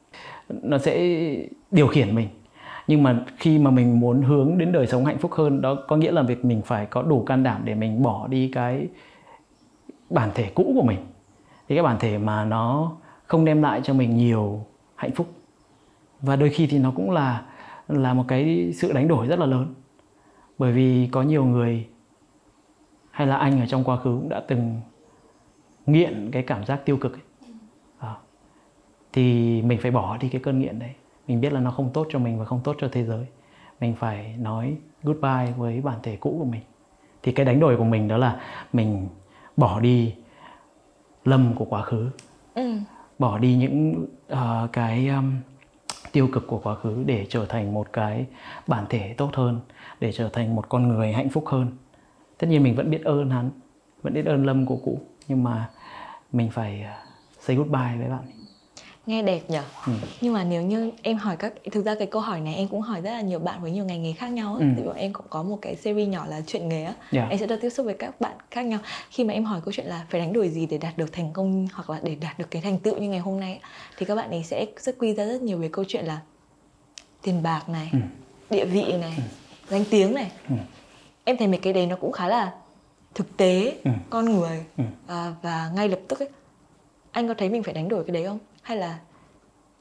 Nó 0.48 0.78
sẽ 0.78 1.20
điều 1.70 1.86
khiển 1.86 2.14
mình 2.14 2.28
nhưng 2.90 3.02
mà 3.02 3.24
khi 3.36 3.58
mà 3.58 3.70
mình 3.70 4.00
muốn 4.00 4.22
hướng 4.22 4.58
đến 4.58 4.72
đời 4.72 4.86
sống 4.86 5.04
hạnh 5.04 5.18
phúc 5.18 5.32
hơn 5.32 5.60
đó 5.60 5.78
có 5.88 5.96
nghĩa 5.96 6.12
là 6.12 6.22
việc 6.22 6.44
mình 6.44 6.62
phải 6.62 6.86
có 6.86 7.02
đủ 7.02 7.22
can 7.24 7.42
đảm 7.42 7.60
để 7.64 7.74
mình 7.74 8.02
bỏ 8.02 8.26
đi 8.28 8.50
cái 8.54 8.88
bản 10.10 10.30
thể 10.34 10.50
cũ 10.54 10.72
của 10.74 10.82
mình. 10.82 10.98
Thì 11.68 11.74
cái 11.76 11.82
bản 11.82 11.96
thể 12.00 12.18
mà 12.18 12.44
nó 12.44 12.92
không 13.26 13.44
đem 13.44 13.62
lại 13.62 13.80
cho 13.84 13.94
mình 13.94 14.16
nhiều 14.16 14.64
hạnh 14.94 15.10
phúc. 15.10 15.26
Và 16.20 16.36
đôi 16.36 16.50
khi 16.50 16.66
thì 16.66 16.78
nó 16.78 16.92
cũng 16.96 17.10
là 17.10 17.42
là 17.88 18.14
một 18.14 18.24
cái 18.28 18.72
sự 18.74 18.92
đánh 18.92 19.08
đổi 19.08 19.26
rất 19.26 19.38
là 19.38 19.46
lớn. 19.46 19.74
Bởi 20.58 20.72
vì 20.72 21.08
có 21.12 21.22
nhiều 21.22 21.44
người 21.44 21.86
hay 23.10 23.26
là 23.26 23.36
anh 23.36 23.60
ở 23.60 23.66
trong 23.66 23.84
quá 23.84 23.96
khứ 23.96 24.18
cũng 24.20 24.28
đã 24.28 24.42
từng 24.48 24.80
nghiện 25.86 26.30
cái 26.32 26.42
cảm 26.42 26.64
giác 26.64 26.84
tiêu 26.84 26.96
cực 26.96 27.12
ấy. 27.12 27.22
À, 27.98 28.14
thì 29.12 29.62
mình 29.62 29.78
phải 29.82 29.90
bỏ 29.90 30.16
đi 30.16 30.28
cái 30.28 30.40
cơn 30.44 30.58
nghiện 30.58 30.78
đấy 30.78 30.90
mình 31.30 31.40
biết 31.40 31.52
là 31.52 31.60
nó 31.60 31.70
không 31.70 31.90
tốt 31.92 32.06
cho 32.10 32.18
mình 32.18 32.38
và 32.38 32.44
không 32.44 32.60
tốt 32.64 32.76
cho 32.80 32.88
thế 32.92 33.04
giới. 33.04 33.26
Mình 33.80 33.94
phải 33.94 34.34
nói 34.38 34.76
goodbye 35.02 35.52
với 35.56 35.80
bản 35.80 35.98
thể 36.02 36.16
cũ 36.16 36.36
của 36.38 36.44
mình. 36.44 36.60
Thì 37.22 37.32
cái 37.32 37.46
đánh 37.46 37.60
đổi 37.60 37.76
của 37.76 37.84
mình 37.84 38.08
đó 38.08 38.16
là 38.16 38.40
mình 38.72 39.08
bỏ 39.56 39.80
đi 39.80 40.14
lâm 41.24 41.54
của 41.54 41.64
quá 41.64 41.82
khứ. 41.82 42.10
Ừ. 42.54 42.72
bỏ 43.18 43.38
đi 43.38 43.56
những 43.56 44.06
uh, 44.32 44.72
cái 44.72 45.08
um, 45.08 45.36
tiêu 46.12 46.28
cực 46.32 46.46
của 46.46 46.58
quá 46.58 46.74
khứ 46.74 47.02
để 47.06 47.26
trở 47.28 47.46
thành 47.46 47.74
một 47.74 47.92
cái 47.92 48.26
bản 48.66 48.84
thể 48.88 49.14
tốt 49.16 49.30
hơn 49.34 49.60
để 50.00 50.12
trở 50.12 50.28
thành 50.28 50.56
một 50.56 50.68
con 50.68 50.88
người 50.88 51.12
hạnh 51.12 51.28
phúc 51.28 51.44
hơn. 51.46 51.66
Tất 52.38 52.46
nhiên 52.46 52.62
mình 52.62 52.74
vẫn 52.74 52.90
biết 52.90 53.04
ơn 53.04 53.30
hắn 53.30 53.50
vẫn 54.02 54.14
biết 54.14 54.26
ơn 54.26 54.46
lâm 54.46 54.66
của 54.66 54.76
cũ 54.76 55.00
nhưng 55.28 55.44
mà 55.44 55.70
mình 56.32 56.50
phải 56.50 56.82
ờ, 56.82 56.92
say 57.40 57.56
goodbye 57.56 57.96
với 57.98 58.08
bạn 58.08 58.39
nghe 59.10 59.22
đẹp 59.22 59.40
nhở 59.48 59.62
ừ. 59.86 59.92
nhưng 60.20 60.32
mà 60.32 60.44
nếu 60.44 60.62
như 60.62 60.90
em 61.02 61.16
hỏi 61.16 61.36
các 61.36 61.52
thực 61.72 61.84
ra 61.84 61.94
cái 61.94 62.06
câu 62.06 62.22
hỏi 62.22 62.40
này 62.40 62.54
em 62.54 62.68
cũng 62.68 62.80
hỏi 62.80 63.00
rất 63.00 63.10
là 63.10 63.20
nhiều 63.20 63.38
bạn 63.38 63.62
với 63.62 63.70
nhiều 63.70 63.84
ngành 63.84 64.02
nghề 64.02 64.12
khác 64.12 64.28
nhau 64.28 64.56
ừ. 64.60 64.64
thì 64.76 64.82
bọn 64.82 64.96
em 64.96 65.12
cũng 65.12 65.26
có 65.30 65.42
một 65.42 65.58
cái 65.62 65.76
series 65.76 66.08
nhỏ 66.08 66.26
là 66.26 66.40
chuyện 66.46 66.68
nghề 66.68 66.84
á 66.84 66.92
yeah. 66.92 67.12
Dạ. 67.12 67.26
em 67.30 67.38
sẽ 67.38 67.46
được 67.46 67.56
tiếp 67.60 67.70
xúc 67.70 67.86
với 67.86 67.94
các 67.94 68.20
bạn 68.20 68.36
khác 68.50 68.62
nhau 68.62 68.78
khi 69.10 69.24
mà 69.24 69.34
em 69.34 69.44
hỏi 69.44 69.60
câu 69.64 69.72
chuyện 69.72 69.86
là 69.86 70.06
phải 70.10 70.20
đánh 70.20 70.32
đổi 70.32 70.48
gì 70.48 70.66
để 70.66 70.78
đạt 70.78 70.98
được 70.98 71.12
thành 71.12 71.32
công 71.32 71.68
hoặc 71.74 71.90
là 71.90 72.00
để 72.02 72.14
đạt 72.14 72.38
được 72.38 72.50
cái 72.50 72.62
thành 72.62 72.78
tựu 72.78 72.98
như 72.98 73.08
ngày 73.08 73.20
hôm 73.20 73.40
nay 73.40 73.60
thì 73.98 74.06
các 74.06 74.14
bạn 74.14 74.30
ấy 74.30 74.44
sẽ 74.44 74.66
rất 74.78 74.98
quy 74.98 75.14
ra 75.14 75.26
rất 75.26 75.42
nhiều 75.42 75.58
về 75.58 75.68
câu 75.72 75.84
chuyện 75.88 76.04
là 76.04 76.20
tiền 77.22 77.42
bạc 77.42 77.68
này 77.68 77.90
ừ. 77.92 77.98
địa 78.50 78.64
vị 78.64 78.92
này 79.00 79.14
ừ. 79.16 79.22
danh 79.68 79.84
tiếng 79.90 80.14
này 80.14 80.30
ừ. 80.48 80.54
em 81.24 81.36
thấy 81.36 81.48
mấy 81.48 81.58
cái 81.58 81.72
đấy 81.72 81.86
nó 81.86 81.96
cũng 81.96 82.12
khá 82.12 82.28
là 82.28 82.52
thực 83.14 83.36
tế 83.36 83.76
ừ. 83.84 83.90
con 84.10 84.24
người 84.24 84.64
ừ. 84.76 84.84
à, 85.06 85.32
và 85.42 85.70
ngay 85.74 85.88
lập 85.88 86.00
tức 86.08 86.18
ấy 86.18 86.28
anh 87.12 87.28
có 87.28 87.34
thấy 87.34 87.48
mình 87.48 87.62
phải 87.62 87.74
đánh 87.74 87.88
đổi 87.88 88.04
cái 88.04 88.14
đấy 88.14 88.24
không 88.26 88.38
hay 88.70 88.78
là 88.78 88.98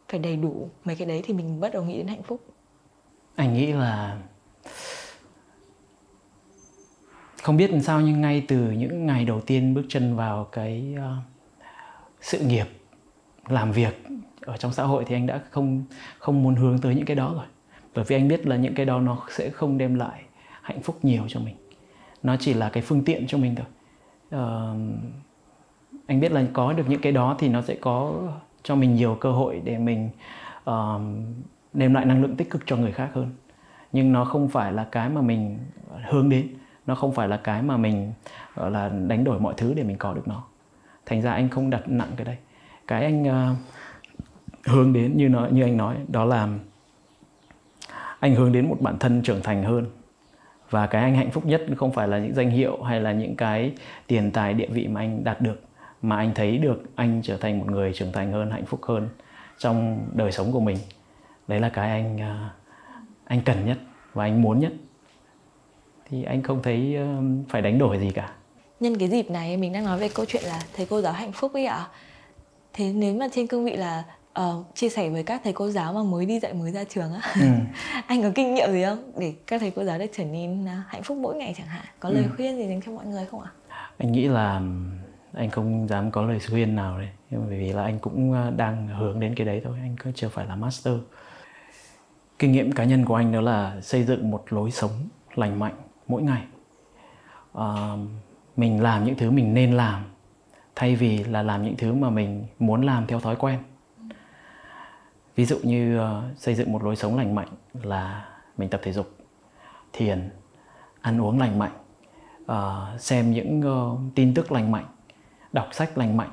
phải 0.07 0.19
đầy 0.19 0.35
đủ 0.35 0.69
mấy 0.85 0.95
cái 0.95 1.07
đấy 1.07 1.21
thì 1.25 1.33
mình 1.33 1.59
bắt 1.59 1.73
đầu 1.73 1.83
nghĩ 1.83 1.97
đến 1.97 2.07
hạnh 2.07 2.23
phúc? 2.23 2.41
Anh 3.35 3.53
nghĩ 3.53 3.73
là 3.73 4.17
không 7.43 7.57
biết 7.57 7.71
làm 7.71 7.81
sao 7.81 8.01
nhưng 8.01 8.21
ngay 8.21 8.45
từ 8.47 8.71
những 8.71 9.05
ngày 9.05 9.25
đầu 9.25 9.41
tiên 9.41 9.73
bước 9.73 9.83
chân 9.89 10.15
vào 10.15 10.43
cái 10.51 10.95
uh, 10.97 11.23
sự 12.21 12.39
nghiệp 12.39 12.65
làm 13.47 13.71
việc 13.71 14.03
ở 14.41 14.57
trong 14.57 14.73
xã 14.73 14.83
hội 14.83 15.05
thì 15.07 15.15
anh 15.15 15.27
đã 15.27 15.41
không 15.49 15.83
không 16.19 16.43
muốn 16.43 16.55
hướng 16.55 16.79
tới 16.79 16.95
những 16.95 17.05
cái 17.05 17.15
đó 17.15 17.33
rồi. 17.33 17.45
Bởi 17.95 18.05
vì 18.07 18.15
anh 18.15 18.27
biết 18.27 18.47
là 18.47 18.55
những 18.55 18.75
cái 18.75 18.85
đó 18.85 18.99
nó 18.99 19.25
sẽ 19.29 19.49
không 19.49 19.77
đem 19.77 19.95
lại 19.95 20.23
hạnh 20.61 20.81
phúc 20.81 20.99
nhiều 21.01 21.23
cho 21.27 21.39
mình. 21.39 21.55
Nó 22.23 22.35
chỉ 22.39 22.53
là 22.53 22.69
cái 22.69 22.83
phương 22.83 23.05
tiện 23.05 23.27
cho 23.27 23.37
mình 23.37 23.55
thôi. 23.55 23.67
Uh, 24.27 24.79
anh 26.07 26.19
biết 26.19 26.31
là 26.31 26.45
có 26.53 26.73
được 26.73 26.89
những 26.89 27.01
cái 27.01 27.11
đó 27.11 27.35
thì 27.39 27.49
nó 27.49 27.61
sẽ 27.61 27.75
có 27.81 28.13
cho 28.64 28.76
mình 28.76 28.95
nhiều 28.95 29.18
cơ 29.22 29.32
hội 29.32 29.62
để 29.64 29.78
mình 29.78 30.10
uh, 30.70 31.01
đem 31.74 31.93
lại 31.93 32.05
năng 32.05 32.22
lượng 32.22 32.36
tích 32.36 32.49
cực 32.49 32.62
cho 32.66 32.76
người 32.76 32.91
khác 32.91 33.10
hơn. 33.14 33.30
Nhưng 33.91 34.14
nó 34.14 34.26
không 34.26 34.49
phải 34.49 34.74
là 34.74 34.88
cái 34.91 35.10
mà 35.10 35.22
mình 35.22 35.57
hướng 36.10 36.30
đến. 36.30 36.47
Nó 36.88 36.95
không 36.95 37.14
phải 37.14 37.28
là 37.28 37.38
cái 37.38 37.62
mà 37.62 37.78
mình 37.78 38.14
gọi 38.55 38.72
là 38.72 38.89
đánh 39.07 39.24
đổi 39.24 39.39
mọi 39.39 39.53
thứ 39.57 39.74
để 39.74 39.84
mình 39.84 39.97
có 39.97 40.14
được 40.14 40.28
nó. 40.28 40.43
Thành 41.05 41.22
ra 41.22 41.32
anh 41.32 41.49
không 41.49 41.70
đặt 41.70 41.89
nặng 41.89 42.10
cái 42.18 42.26
đây. 42.26 42.38
Cái 42.88 43.03
anh 43.03 43.24
uh, 43.24 43.57
hướng 44.66 44.93
đến 44.93 45.18
như 45.18 45.30
nó 45.30 45.47
như 45.51 45.64
anh 45.64 45.78
nói 45.78 45.95
đó 46.07 46.26
là 46.26 46.47
anh 48.20 48.36
hướng 48.36 48.51
đến 48.51 48.70
một 48.70 48.78
bản 48.80 48.99
thân 48.99 49.22
trưởng 49.22 49.41
thành 49.43 49.64
hơn. 49.64 49.86
Và 50.70 50.88
cái 50.88 51.01
anh 51.01 51.16
hạnh 51.16 51.32
phúc 51.32 51.45
nhất 51.45 51.62
không 51.78 51.93
phải 51.93 52.07
là 52.07 52.20
những 52.20 52.34
danh 52.36 52.49
hiệu 52.49 52.84
hay 52.84 53.01
là 53.01 53.12
những 53.12 53.36
cái 53.36 53.74
tiền 54.07 54.32
tài 54.32 54.53
địa 54.53 54.68
vị 54.68 54.88
mà 54.88 55.01
anh 55.01 55.24
đạt 55.24 55.41
được 55.41 55.62
mà 56.01 56.17
anh 56.17 56.33
thấy 56.35 56.57
được 56.57 56.83
anh 56.95 57.21
trở 57.23 57.37
thành 57.37 57.59
một 57.59 57.71
người 57.71 57.93
trưởng 57.93 58.11
thành 58.11 58.31
hơn 58.31 58.51
hạnh 58.51 58.65
phúc 58.65 58.79
hơn 58.83 59.09
trong 59.57 60.07
đời 60.13 60.31
sống 60.31 60.51
của 60.51 60.59
mình. 60.59 60.77
Đấy 61.47 61.59
là 61.59 61.69
cái 61.69 61.89
anh 61.89 62.21
à, 62.21 62.49
anh 63.25 63.41
cần 63.45 63.65
nhất 63.65 63.77
và 64.13 64.23
anh 64.23 64.41
muốn 64.41 64.59
nhất. 64.59 64.71
Thì 66.09 66.23
anh 66.23 66.43
không 66.43 66.61
thấy 66.63 66.97
phải 67.49 67.61
đánh 67.61 67.79
đổi 67.79 67.99
gì 67.99 68.11
cả. 68.11 68.31
Nhân 68.79 68.97
cái 68.97 69.07
dịp 69.07 69.29
này 69.29 69.57
mình 69.57 69.73
đang 69.73 69.85
nói 69.85 69.99
về 69.99 70.09
câu 70.09 70.25
chuyện 70.25 70.43
là 70.43 70.61
thầy 70.75 70.85
cô 70.85 71.01
giáo 71.01 71.13
hạnh 71.13 71.31
phúc 71.31 71.53
ấy 71.53 71.65
ạ. 71.65 71.87
Thế 72.73 72.93
nếu 72.93 73.15
mà 73.15 73.27
trên 73.31 73.47
cương 73.47 73.65
vị 73.65 73.75
là 73.75 74.03
uh, 74.39 74.75
chia 74.75 74.89
sẻ 74.89 75.09
với 75.09 75.23
các 75.23 75.41
thầy 75.43 75.53
cô 75.53 75.69
giáo 75.69 75.93
mà 75.93 76.03
mới 76.03 76.25
đi 76.25 76.39
dạy 76.39 76.53
mới 76.53 76.71
ra 76.71 76.83
trường 76.83 77.13
á 77.13 77.21
ừ. 77.41 77.47
anh 78.07 78.21
có 78.21 78.31
kinh 78.35 78.53
nghiệm 78.53 78.71
gì 78.71 78.83
không? 78.83 79.11
Để 79.17 79.33
các 79.47 79.61
thầy 79.61 79.71
cô 79.71 79.83
giáo 79.83 79.99
được 79.99 80.05
trở 80.13 80.23
nên 80.23 80.63
uh, 80.63 80.69
hạnh 80.87 81.03
phúc 81.03 81.17
mỗi 81.17 81.35
ngày 81.35 81.53
chẳng 81.57 81.67
hạn. 81.67 81.85
Có 81.99 82.09
lời 82.09 82.23
ừ. 82.23 82.29
khuyên 82.35 82.57
gì 82.57 82.67
dành 82.67 82.81
cho 82.85 82.91
mọi 82.91 83.05
người 83.05 83.25
không 83.25 83.41
ạ? 83.41 83.51
Anh 83.97 84.11
nghĩ 84.11 84.27
là 84.27 84.61
anh 85.39 85.49
không 85.49 85.87
dám 85.87 86.11
có 86.11 86.21
lời 86.21 86.39
khuyên 86.49 86.75
nào 86.75 86.97
đấy. 86.97 87.09
Nhưng 87.29 87.45
bởi 87.47 87.59
vì 87.59 87.73
là 87.73 87.83
anh 87.83 87.99
cũng 87.99 88.31
ờ, 88.31 88.51
đang 88.51 88.87
hướng 88.87 89.19
đến 89.19 89.35
cái 89.35 89.47
đấy 89.47 89.61
thôi 89.63 89.77
anh 89.81 89.95
cứ 90.03 90.11
chưa 90.15 90.29
phải 90.29 90.45
là 90.45 90.55
master. 90.55 90.93
Kinh 92.39 92.51
nghiệm 92.51 92.71
cá 92.71 92.83
nhân 92.83 93.05
của 93.05 93.15
anh 93.15 93.31
đó 93.31 93.41
là 93.41 93.81
xây 93.81 94.03
dựng 94.03 94.31
một 94.31 94.43
lối 94.49 94.71
sống 94.71 94.91
lành 95.35 95.59
mạnh 95.59 95.75
mỗi 96.07 96.21
ngày. 96.21 96.43
À, 97.53 97.97
mình 98.57 98.81
làm 98.81 99.03
những 99.03 99.15
thứ 99.15 99.31
mình 99.31 99.53
nên 99.53 99.73
làm 99.73 100.03
thay 100.75 100.95
vì 100.95 101.23
là 101.23 101.43
làm 101.43 101.63
những 101.63 101.77
thứ 101.77 101.93
mà 101.93 102.09
mình 102.09 102.45
muốn 102.59 102.81
làm 102.81 103.07
theo 103.07 103.19
thói 103.19 103.35
quen. 103.35 103.59
Ví 105.35 105.45
dụ 105.45 105.57
như 105.63 106.01
uh, 106.01 106.07
xây 106.37 106.55
dựng 106.55 106.71
một 106.71 106.83
lối 106.83 106.95
sống 106.95 107.17
lành 107.17 107.35
mạnh 107.35 107.47
là 107.73 108.29
mình 108.57 108.69
tập 108.69 108.81
thể 108.83 108.93
dục 108.93 109.17
thiền 109.93 110.29
ăn 111.01 111.21
uống 111.21 111.39
lành 111.39 111.59
mạnh 111.59 111.71
uh, 112.51 113.01
xem 113.01 113.31
những 113.31 113.61
uh, 113.61 114.15
tin 114.15 114.33
tức 114.33 114.51
lành 114.51 114.71
mạnh 114.71 114.85
đọc 115.53 115.67
sách 115.71 115.97
lành 115.97 116.17
mạnh 116.17 116.29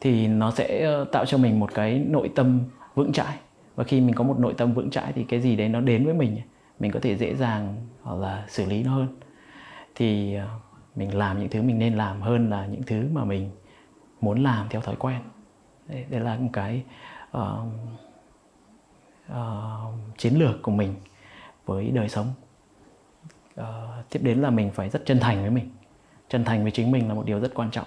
thì 0.00 0.26
nó 0.28 0.50
sẽ 0.50 0.84
ờ, 0.84 1.04
tạo 1.04 1.26
cho 1.26 1.38
mình 1.38 1.60
một 1.60 1.74
cái 1.74 2.04
nội 2.08 2.30
tâm 2.34 2.60
vững 2.94 3.12
chãi. 3.12 3.36
Và 3.74 3.84
khi 3.84 4.00
mình 4.00 4.14
có 4.14 4.24
một 4.24 4.38
nội 4.38 4.54
tâm 4.56 4.72
vững 4.72 4.90
chãi 4.90 5.12
thì 5.12 5.24
cái 5.24 5.40
gì 5.40 5.56
đấy 5.56 5.68
nó 5.68 5.80
đến 5.80 6.04
với 6.04 6.14
mình 6.14 6.40
mình 6.80 6.92
có 6.92 7.00
thể 7.00 7.16
dễ 7.16 7.34
dàng 7.34 7.86
hoặc 8.02 8.16
là 8.20 8.44
xử 8.48 8.66
lý 8.66 8.82
nó 8.82 8.94
hơn. 8.94 9.08
Thì 9.94 10.34
ờ, 10.34 10.48
mình 10.94 11.18
làm 11.18 11.38
những 11.38 11.48
thứ 11.48 11.62
mình 11.62 11.78
nên 11.78 11.94
làm 11.94 12.20
hơn 12.20 12.50
là 12.50 12.66
những 12.66 12.82
thứ 12.82 13.08
mà 13.12 13.24
mình 13.24 13.50
muốn 14.20 14.42
làm 14.42 14.66
theo 14.70 14.80
thói 14.80 14.96
quen. 14.96 15.20
Đấy, 15.86 16.04
đấy 16.10 16.20
là 16.20 16.36
một 16.36 16.50
cái 16.52 16.82
uh, 17.36 17.42
uh, 19.32 19.36
chiến 20.18 20.34
lược 20.34 20.62
của 20.62 20.72
mình 20.72 20.94
với 21.66 21.90
đời 21.90 22.08
sống. 22.08 22.26
Uh, 23.60 23.64
tiếp 24.10 24.20
đến 24.22 24.38
là 24.38 24.50
mình 24.50 24.70
phải 24.70 24.88
rất 24.88 25.02
chân 25.06 25.20
thành 25.20 25.40
với 25.40 25.50
mình. 25.50 25.70
Chân 26.28 26.44
thành 26.44 26.62
với 26.62 26.70
chính 26.70 26.90
mình 26.90 27.08
là 27.08 27.14
một 27.14 27.26
điều 27.26 27.40
rất 27.40 27.54
quan 27.54 27.70
trọng 27.70 27.86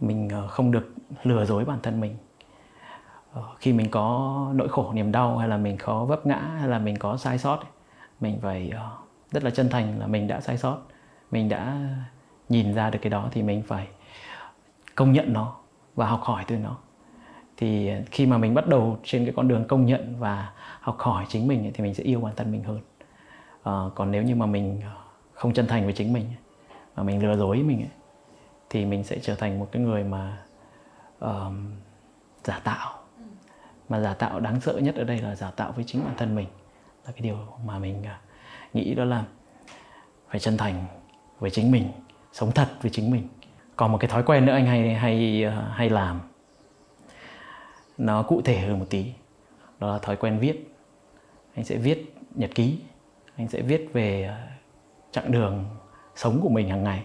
mình 0.00 0.28
ờ, 0.28 0.48
không 0.48 0.70
được 0.70 0.94
lừa 1.22 1.44
dối 1.44 1.64
bản 1.64 1.78
thân 1.82 2.00
mình. 2.00 2.16
Ờ, 3.32 3.42
khi 3.58 3.72
mình 3.72 3.90
có 3.90 4.36
nỗi 4.54 4.68
khổ 4.68 4.92
niềm 4.92 5.12
đau 5.12 5.38
hay 5.38 5.48
là 5.48 5.56
mình 5.56 5.76
có 5.84 6.04
vấp 6.04 6.26
ngã 6.26 6.38
hay 6.58 6.68
là 6.68 6.78
mình 6.78 6.96
có 6.96 7.16
sai 7.16 7.38
sót 7.38 7.58
mình 8.20 8.38
phải 8.42 8.70
ờ, 8.70 8.90
rất 9.30 9.44
là 9.44 9.50
chân 9.50 9.68
thành 9.68 9.98
là 9.98 10.06
mình 10.06 10.28
đã 10.28 10.40
sai 10.40 10.58
sót. 10.58 10.78
Mình 11.30 11.48
đã 11.48 11.88
nhìn 12.48 12.74
ra 12.74 12.90
được 12.90 12.98
cái 13.02 13.10
đó 13.10 13.28
thì 13.30 13.42
mình 13.42 13.62
phải 13.62 13.88
công 14.94 15.12
nhận 15.12 15.32
nó 15.32 15.56
và 15.94 16.06
học 16.06 16.20
hỏi 16.22 16.44
từ 16.46 16.56
nó. 16.56 16.76
Thì 17.56 17.90
khi 18.10 18.26
mà 18.26 18.38
mình 18.38 18.54
bắt 18.54 18.66
đầu 18.66 18.98
trên 19.04 19.24
cái 19.24 19.34
con 19.36 19.48
đường 19.48 19.64
công 19.68 19.86
nhận 19.86 20.14
và 20.18 20.52
học 20.80 20.96
hỏi 20.98 21.24
chính 21.28 21.48
mình 21.48 21.70
thì 21.74 21.84
mình 21.84 21.94
sẽ 21.94 22.04
yêu 22.04 22.20
bản 22.20 22.32
thân 22.36 22.52
mình 22.52 22.64
hơn. 22.64 22.80
À, 23.62 23.72
còn 23.94 24.10
nếu 24.10 24.22
như 24.22 24.34
mà 24.34 24.46
mình 24.46 24.80
không 25.32 25.52
chân 25.52 25.66
thành 25.66 25.84
với 25.84 25.92
chính 25.92 26.12
mình 26.12 26.24
mà 26.96 27.02
mình 27.02 27.22
lừa 27.22 27.36
dối 27.36 27.62
mình 27.62 27.86
thì 28.74 28.84
mình 28.84 29.04
sẽ 29.04 29.18
trở 29.22 29.34
thành 29.34 29.58
một 29.58 29.68
cái 29.72 29.82
người 29.82 30.04
mà 30.04 30.38
uh, 31.24 31.52
giả 32.44 32.60
tạo. 32.64 32.98
Mà 33.88 34.00
giả 34.00 34.14
tạo 34.14 34.40
đáng 34.40 34.60
sợ 34.60 34.78
nhất 34.78 34.94
ở 34.94 35.04
đây 35.04 35.18
là 35.18 35.34
giả 35.34 35.50
tạo 35.50 35.72
với 35.72 35.84
chính 35.84 36.04
bản 36.04 36.14
thân 36.16 36.34
mình. 36.34 36.46
Là 37.06 37.12
cái 37.12 37.20
điều 37.20 37.38
mà 37.64 37.78
mình 37.78 38.02
à, 38.06 38.20
nghĩ 38.72 38.94
đó 38.94 39.04
là 39.04 39.24
phải 40.28 40.40
chân 40.40 40.56
thành 40.56 40.86
với 41.38 41.50
chính 41.50 41.70
mình 41.70 41.92
sống 42.32 42.52
thật 42.52 42.68
với 42.82 42.90
chính 42.90 43.10
mình. 43.10 43.28
Còn 43.76 43.92
một 43.92 43.98
cái 43.98 44.10
thói 44.10 44.22
quen 44.22 44.46
nữa 44.46 44.52
anh 44.52 44.66
hay 44.66 44.94
hay 44.94 45.44
à, 45.44 45.72
hay 45.74 45.90
làm 45.90 46.20
nó 47.98 48.22
cụ 48.22 48.42
thể 48.42 48.58
hơn 48.58 48.78
một 48.78 48.86
tí 48.90 49.12
đó 49.78 49.92
là 49.92 49.98
thói 49.98 50.16
quen 50.16 50.38
viết. 50.38 50.74
Anh 51.54 51.64
sẽ 51.64 51.76
viết 51.76 52.14
nhật 52.34 52.50
ký 52.54 52.78
anh 53.36 53.48
sẽ 53.48 53.62
viết 53.62 53.90
về 53.92 54.24
à, 54.24 54.48
chặng 55.10 55.32
đường 55.32 55.64
sống 56.14 56.40
của 56.42 56.48
mình 56.48 56.68
hàng 56.68 56.84
ngày 56.84 57.02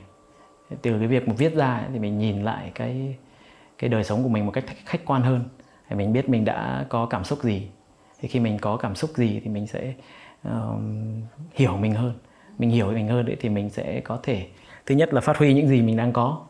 từ 0.81 0.99
cái 0.99 1.07
việc 1.07 1.27
mà 1.27 1.33
viết 1.37 1.55
ra 1.55 1.87
thì 1.93 1.99
mình 1.99 2.19
nhìn 2.19 2.43
lại 2.43 2.71
cái 2.75 3.15
cái 3.77 3.89
đời 3.89 4.03
sống 4.03 4.23
của 4.23 4.29
mình 4.29 4.45
một 4.45 4.51
cách 4.51 4.65
khách 4.85 5.05
quan 5.05 5.21
hơn. 5.21 5.43
Thì 5.89 5.95
mình 5.95 6.13
biết 6.13 6.29
mình 6.29 6.45
đã 6.45 6.85
có 6.89 7.05
cảm 7.05 7.23
xúc 7.23 7.39
gì. 7.43 7.67
Thì 8.21 8.27
khi 8.27 8.39
mình 8.39 8.57
có 8.61 8.77
cảm 8.77 8.95
xúc 8.95 9.09
gì 9.15 9.41
thì 9.43 9.49
mình 9.49 9.67
sẽ 9.67 9.93
uh, 10.47 10.53
hiểu 11.53 11.77
mình 11.77 11.93
hơn. 11.93 12.13
Mình 12.57 12.69
hiểu 12.69 12.91
mình 12.91 13.07
hơn 13.07 13.25
đấy 13.25 13.37
thì 13.39 13.49
mình 13.49 13.69
sẽ 13.69 14.01
có 14.01 14.19
thể 14.23 14.47
thứ 14.85 14.95
nhất 14.95 15.13
là 15.13 15.21
phát 15.21 15.37
huy 15.37 15.53
những 15.53 15.67
gì 15.67 15.81
mình 15.81 15.97
đang 15.97 16.13
có. 16.13 16.41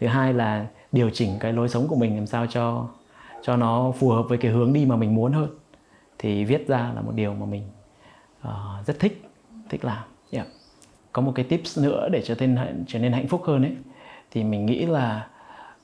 Thứ 0.00 0.06
hai 0.06 0.34
là 0.34 0.66
điều 0.92 1.10
chỉnh 1.10 1.30
cái 1.40 1.52
lối 1.52 1.68
sống 1.68 1.88
của 1.88 1.96
mình 1.96 2.16
làm 2.16 2.26
sao 2.26 2.46
cho 2.46 2.88
cho 3.42 3.56
nó 3.56 3.92
phù 3.98 4.10
hợp 4.10 4.22
với 4.28 4.38
cái 4.38 4.50
hướng 4.50 4.72
đi 4.72 4.86
mà 4.86 4.96
mình 4.96 5.14
muốn 5.14 5.32
hơn. 5.32 5.50
Thì 6.18 6.44
viết 6.44 6.68
ra 6.68 6.92
là 6.94 7.00
một 7.00 7.12
điều 7.14 7.34
mà 7.34 7.46
mình 7.46 7.62
uh, 8.48 8.86
rất 8.86 8.98
thích 9.00 9.22
thích 9.68 9.84
làm 9.84 10.11
có 11.12 11.22
một 11.22 11.32
cái 11.34 11.44
tips 11.44 11.78
nữa 11.78 12.08
để 12.12 12.22
trở 12.24 12.34
nên 12.38 12.84
trở 12.86 12.98
nên 12.98 13.12
hạnh 13.12 13.28
phúc 13.28 13.42
hơn 13.44 13.62
ấy 13.62 13.72
thì 14.30 14.44
mình 14.44 14.66
nghĩ 14.66 14.86
là 14.86 15.26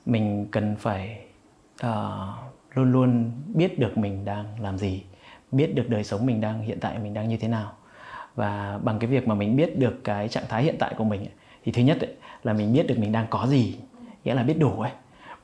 mình 0.05 0.47
cần 0.51 0.75
phải 0.79 1.21
uh, 1.85 1.89
luôn 2.73 2.91
luôn 2.91 3.31
biết 3.47 3.79
được 3.79 3.97
mình 3.97 4.25
đang 4.25 4.45
làm 4.61 4.77
gì 4.77 5.03
biết 5.51 5.75
được 5.75 5.89
đời 5.89 6.03
sống 6.03 6.25
mình 6.25 6.41
đang 6.41 6.61
hiện 6.61 6.79
tại 6.79 6.99
mình 6.99 7.13
đang 7.13 7.29
như 7.29 7.37
thế 7.37 7.47
nào. 7.47 7.71
Và 8.35 8.79
bằng 8.83 8.99
cái 8.99 9.09
việc 9.09 9.27
mà 9.27 9.35
mình 9.35 9.55
biết 9.55 9.79
được 9.79 10.03
cái 10.03 10.27
trạng 10.27 10.43
thái 10.49 10.63
hiện 10.63 10.75
tại 10.79 10.93
của 10.97 11.03
mình 11.03 11.21
ấy, 11.21 11.31
thì 11.65 11.71
thứ 11.71 11.81
nhất 11.81 11.97
ấy, 12.01 12.13
là 12.43 12.53
mình 12.53 12.73
biết 12.73 12.87
được 12.87 12.99
mình 12.99 13.11
đang 13.11 13.27
có 13.29 13.47
gì 13.47 13.75
nghĩa 14.23 14.33
là 14.33 14.43
biết 14.43 14.57
đủ 14.59 14.81
ấy. 14.81 14.91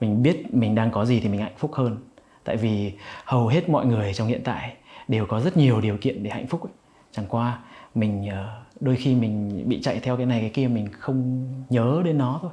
Mình 0.02 0.24
biết 0.24 0.54
mình 0.54 0.76
đang 0.76 0.92
có 0.92 1.06
gì 1.06 1.20
thì 1.20 1.30
mình 1.30 1.42
hạnh 1.42 1.56
phúc 1.58 1.74
hơn. 1.74 1.98
Tại 2.44 2.58
vì 2.58 2.94
hầu 3.26 3.48
hết 3.48 3.70
mọi 3.70 3.86
người 3.86 4.14
trong 4.14 4.28
hiện 4.28 4.42
tại 4.44 4.76
đều 5.08 5.26
có 5.26 5.40
rất 5.40 5.58
nhiều 5.58 5.82
điều 5.82 5.98
kiện 5.98 6.24
để 6.24 6.30
hạnh 6.30 6.48
phúc 6.48 6.64
ấy. 6.64 6.74
chẳng 7.12 7.26
qua 7.30 7.60
mình 7.96 8.28
uh, 8.28 8.65
đôi 8.80 8.96
khi 8.96 9.16
mình 9.16 9.64
bị 9.70 9.82
chạy 9.82 10.00
theo 10.00 10.18
cái 10.18 10.26
này 10.26 10.42
cái 10.42 10.50
kia 10.50 10.68
mình 10.68 10.88
không 10.92 11.48
nhớ 11.70 12.02
đến 12.06 12.18
nó 12.18 12.40
thôi. 12.42 12.52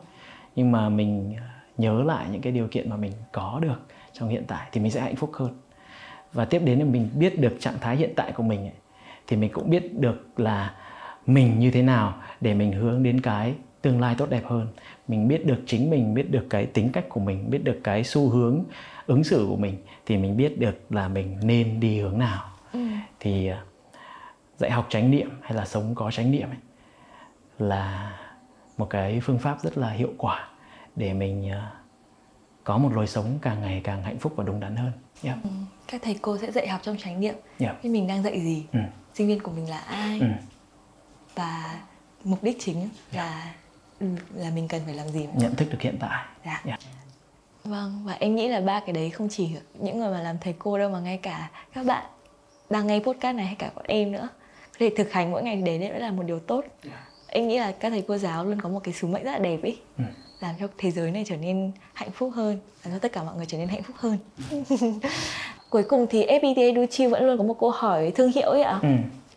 Nhưng 0.56 0.72
mà 0.72 0.88
mình 0.88 1.34
nhớ 1.78 2.02
lại 2.02 2.26
những 2.32 2.40
cái 2.40 2.52
điều 2.52 2.68
kiện 2.68 2.90
mà 2.90 2.96
mình 2.96 3.12
có 3.32 3.58
được 3.62 3.80
trong 4.12 4.28
hiện 4.28 4.44
tại 4.46 4.68
thì 4.72 4.80
mình 4.80 4.90
sẽ 4.90 5.00
hạnh 5.00 5.16
phúc 5.16 5.30
hơn. 5.34 5.50
Và 6.32 6.44
tiếp 6.44 6.62
đến 6.64 6.78
là 6.78 6.84
mình 6.84 7.08
biết 7.18 7.40
được 7.40 7.56
trạng 7.60 7.78
thái 7.80 7.96
hiện 7.96 8.12
tại 8.16 8.32
của 8.32 8.42
mình 8.42 8.60
ấy, 8.60 8.72
thì 9.26 9.36
mình 9.36 9.50
cũng 9.52 9.70
biết 9.70 10.00
được 10.00 10.28
là 10.36 10.74
mình 11.26 11.58
như 11.58 11.70
thế 11.70 11.82
nào 11.82 12.14
để 12.40 12.54
mình 12.54 12.72
hướng 12.72 13.02
đến 13.02 13.20
cái 13.20 13.54
tương 13.82 14.00
lai 14.00 14.14
tốt 14.18 14.30
đẹp 14.30 14.42
hơn. 14.44 14.66
Mình 15.08 15.28
biết 15.28 15.46
được 15.46 15.62
chính 15.66 15.90
mình 15.90 16.14
biết 16.14 16.30
được 16.30 16.46
cái 16.50 16.66
tính 16.66 16.92
cách 16.92 17.08
của 17.08 17.20
mình 17.20 17.50
biết 17.50 17.64
được 17.64 17.80
cái 17.84 18.04
xu 18.04 18.28
hướng 18.28 18.64
ứng 19.06 19.24
xử 19.24 19.46
của 19.48 19.56
mình 19.56 19.76
thì 20.06 20.16
mình 20.16 20.36
biết 20.36 20.58
được 20.58 20.80
là 20.90 21.08
mình 21.08 21.36
nên 21.42 21.80
đi 21.80 22.00
hướng 22.00 22.18
nào. 22.18 22.44
Ừ. 22.72 22.80
thì 23.20 23.46
à, 23.46 23.62
dạy 24.62 24.70
học 24.70 24.86
chánh 24.90 25.10
niệm 25.10 25.30
hay 25.42 25.54
là 25.54 25.64
sống 25.64 25.94
có 25.94 26.10
chánh 26.10 26.30
niệm 26.30 26.48
ấy, 26.50 26.58
là 27.58 28.12
một 28.76 28.90
cái 28.90 29.20
phương 29.20 29.38
pháp 29.38 29.62
rất 29.62 29.78
là 29.78 29.90
hiệu 29.90 30.12
quả 30.18 30.48
để 30.96 31.12
mình 31.12 31.50
à, 31.50 31.72
có 32.64 32.78
một 32.78 32.92
lối 32.92 33.06
sống 33.06 33.38
càng 33.42 33.60
ngày 33.60 33.80
càng 33.84 34.02
hạnh 34.02 34.18
phúc 34.18 34.32
và 34.36 34.44
đúng 34.44 34.60
đắn 34.60 34.76
hơn. 34.76 34.92
Yeah. 35.22 35.38
Ừ. 35.44 35.50
Các 35.88 36.02
thầy 36.04 36.18
cô 36.22 36.38
sẽ 36.38 36.52
dạy 36.52 36.68
học 36.68 36.80
trong 36.82 36.96
chánh 36.96 37.20
niệm. 37.20 37.34
Yeah. 37.58 37.76
Thì 37.82 37.88
mình 37.88 38.06
đang 38.06 38.22
dạy 38.22 38.40
gì? 38.40 38.66
Ừ. 38.72 38.78
Sinh 39.14 39.26
viên 39.28 39.42
của 39.42 39.52
mình 39.52 39.70
là 39.70 39.78
ai? 39.78 40.20
Ừ. 40.20 40.26
Và 41.34 41.80
mục 42.24 42.42
đích 42.42 42.56
chính 42.60 42.88
là 43.12 43.54
ừ, 44.00 44.06
là 44.34 44.50
mình 44.50 44.68
cần 44.68 44.82
phải 44.84 44.94
làm 44.94 45.08
gì? 45.08 45.28
Nhận 45.34 45.54
thức 45.54 45.68
được 45.70 45.80
hiện 45.80 45.96
tại. 46.00 46.24
Dạ. 46.44 46.62
Yeah. 46.64 46.80
Vâng, 47.64 48.02
và 48.04 48.12
em 48.12 48.34
nghĩ 48.34 48.48
là 48.48 48.60
ba 48.60 48.80
cái 48.80 48.92
đấy 48.92 49.10
không 49.10 49.28
chỉ 49.30 49.56
những 49.74 49.98
người 49.98 50.10
mà 50.10 50.20
làm 50.20 50.38
thầy 50.38 50.54
cô 50.58 50.78
đâu 50.78 50.90
mà 50.90 51.00
ngay 51.00 51.18
cả 51.18 51.50
các 51.74 51.86
bạn 51.86 52.04
đang 52.70 52.86
nghe 52.86 53.00
podcast 53.00 53.36
này 53.36 53.46
hay 53.46 53.54
cả 53.54 53.70
bọn 53.74 53.84
em 53.88 54.12
nữa 54.12 54.28
có 54.72 54.76
thể 54.78 54.90
thực 54.96 55.12
hành 55.12 55.30
mỗi 55.30 55.42
ngày 55.42 55.56
đến 55.56 55.80
đấy 55.80 56.00
là 56.00 56.10
một 56.10 56.22
điều 56.22 56.40
tốt. 56.40 56.64
Yeah. 56.84 56.98
Em 57.26 57.48
nghĩ 57.48 57.58
là 57.58 57.72
các 57.72 57.90
thầy 57.90 58.04
cô 58.08 58.16
giáo 58.16 58.44
luôn 58.44 58.60
có 58.60 58.68
một 58.68 58.80
cái 58.84 58.94
sứ 58.94 59.06
mệnh 59.06 59.24
rất 59.24 59.32
là 59.32 59.38
đẹp 59.38 59.62
ấy. 59.62 59.78
Ừ 59.98 60.04
làm 60.42 60.54
cho 60.60 60.68
thế 60.78 60.90
giới 60.90 61.10
này 61.10 61.24
trở 61.26 61.36
nên 61.36 61.72
hạnh 61.94 62.10
phúc 62.10 62.32
hơn 62.34 62.58
làm 62.84 62.92
cho 62.92 62.98
tất 62.98 63.12
cả 63.12 63.22
mọi 63.22 63.36
người 63.36 63.46
trở 63.46 63.58
nên 63.58 63.68
hạnh 63.68 63.82
phúc 63.82 63.96
hơn 63.98 64.18
cuối 65.70 65.82
cùng 65.82 66.06
thì 66.10 66.26
FPT 66.26 66.74
Duchi 66.74 67.06
vẫn 67.06 67.26
luôn 67.26 67.38
có 67.38 67.44
một 67.44 67.56
câu 67.60 67.70
hỏi 67.70 68.12
thương 68.14 68.32
hiệu 68.32 68.50
ấy 68.50 68.62
ạ 68.62 68.78
ừ. 68.82 68.88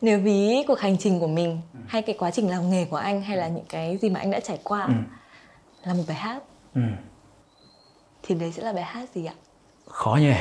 nếu 0.02 0.20
ví 0.20 0.64
cuộc 0.68 0.80
hành 0.80 0.98
trình 0.98 1.20
của 1.20 1.28
mình 1.28 1.62
ừ. 1.74 1.80
hay 1.88 2.02
cái 2.02 2.16
quá 2.20 2.32
trình 2.32 2.50
làm 2.50 2.70
nghề 2.70 2.86
của 2.86 2.98
anh 2.98 3.22
hay 3.22 3.38
là 3.38 3.48
những 3.48 3.66
cái 3.70 3.98
gì 3.98 4.10
mà 4.10 4.20
anh 4.20 4.32
đã 4.32 4.40
trải 4.40 4.60
qua 4.64 4.84
ừ. 4.84 4.94
là 5.84 5.94
một 5.94 6.04
bài 6.08 6.18
hát 6.18 6.44
ừ. 6.76 6.82
thì 8.24 8.36
đấy 8.36 8.52
sẽ 8.52 8.64
là 8.64 8.74
bài 8.74 8.84
hát 8.84 9.10
gì 9.16 9.26
ạ 9.26 9.34
khó 9.86 10.18
nhỉ 10.22 10.34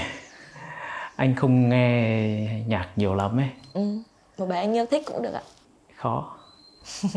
anh 1.16 1.34
không 1.34 1.68
nghe 1.68 2.64
nhạc 2.66 2.88
nhiều 2.96 3.14
lắm 3.14 3.40
ấy 3.40 3.48
ừ. 3.72 3.98
Một 4.38 4.46
bài 4.46 4.58
anh 4.58 4.76
yêu 4.76 4.86
thích 4.90 5.02
cũng 5.06 5.22
được 5.22 5.32
ạ. 5.32 5.42
Khó. 5.96 6.36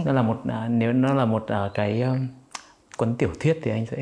Nó 0.06 0.14
là 0.14 0.22
một 0.22 0.42
à, 0.50 0.68
nếu 0.70 0.94
nó 0.94 1.14
là 1.14 1.26
một 1.26 1.44
uh, 1.44 1.74
cái 1.74 2.02
um, 2.02 2.28
cuốn 2.98 3.16
tiểu 3.18 3.30
thuyết 3.40 3.60
thì 3.64 3.72
anh 3.72 3.86
sẽ 3.86 3.98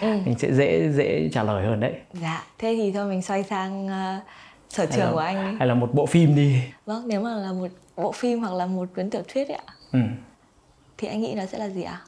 ừ. 0.00 0.08
anh 0.26 0.38
sẽ 0.38 0.52
dễ 0.52 0.90
dễ 0.92 1.28
trả 1.32 1.42
lời 1.42 1.66
hơn 1.66 1.80
đấy. 1.80 1.94
Dạ 2.12 2.44
thế 2.58 2.74
thì 2.76 2.92
thôi 2.92 3.06
mình 3.06 3.22
xoay 3.22 3.42
sang 3.42 3.86
uh, 3.86 4.22
sở 4.68 4.86
trường 4.86 5.06
là, 5.06 5.12
của 5.12 5.18
anh 5.18 5.50
đi. 5.50 5.56
hay 5.58 5.68
là 5.68 5.74
một 5.74 5.90
bộ 5.94 6.06
phim 6.06 6.34
đi. 6.34 6.62
Vâng 6.86 7.08
nếu 7.08 7.20
mà 7.20 7.34
là 7.34 7.52
một 7.52 7.68
bộ 7.96 8.12
phim 8.12 8.40
hoặc 8.40 8.54
là 8.54 8.66
một 8.66 8.88
cuốn 8.96 9.10
tiểu 9.10 9.22
thuyết 9.28 9.48
ấy 9.48 9.56
ạ. 9.56 9.74
Ừ. 9.92 9.98
thì 10.98 11.08
anh 11.08 11.20
nghĩ 11.20 11.34
nó 11.34 11.46
sẽ 11.46 11.58
là 11.58 11.68
gì 11.68 11.82
ạ? 11.82 12.00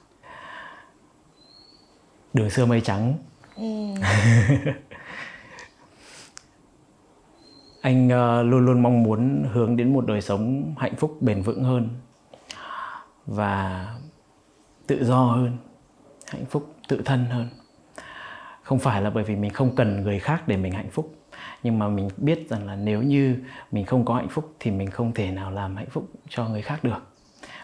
Đường 2.32 2.50
xưa 2.50 2.66
mây 2.66 2.80
trắng. 2.80 3.14
Ừ. 3.56 3.64
anh 7.84 8.06
uh, 8.06 8.46
luôn 8.46 8.66
luôn 8.66 8.82
mong 8.82 9.02
muốn 9.02 9.44
hướng 9.52 9.76
đến 9.76 9.92
một 9.92 10.06
đời 10.06 10.20
sống 10.20 10.74
hạnh 10.78 10.96
phúc 10.96 11.16
bền 11.20 11.42
vững 11.42 11.64
hơn 11.64 11.88
và 13.26 13.86
tự 14.86 15.04
do 15.04 15.24
hơn 15.24 15.56
hạnh 16.28 16.44
phúc 16.44 16.74
tự 16.88 17.02
thân 17.04 17.24
hơn. 17.24 17.48
Không 18.62 18.78
phải 18.78 19.02
là 19.02 19.10
bởi 19.10 19.24
vì 19.24 19.36
mình 19.36 19.50
không 19.50 19.76
cần 19.76 20.02
người 20.02 20.18
khác 20.18 20.48
để 20.48 20.56
mình 20.56 20.72
hạnh 20.72 20.90
phúc 20.90 21.14
nhưng 21.62 21.78
mà 21.78 21.88
mình 21.88 22.08
biết 22.16 22.48
rằng 22.48 22.66
là 22.66 22.76
nếu 22.76 23.02
như 23.02 23.36
mình 23.72 23.84
không 23.84 24.04
có 24.04 24.14
hạnh 24.14 24.28
phúc 24.28 24.54
thì 24.60 24.70
mình 24.70 24.90
không 24.90 25.12
thể 25.14 25.30
nào 25.30 25.50
làm 25.50 25.76
hạnh 25.76 25.90
phúc 25.90 26.08
cho 26.28 26.48
người 26.48 26.62
khác 26.62 26.84
được. 26.84 27.14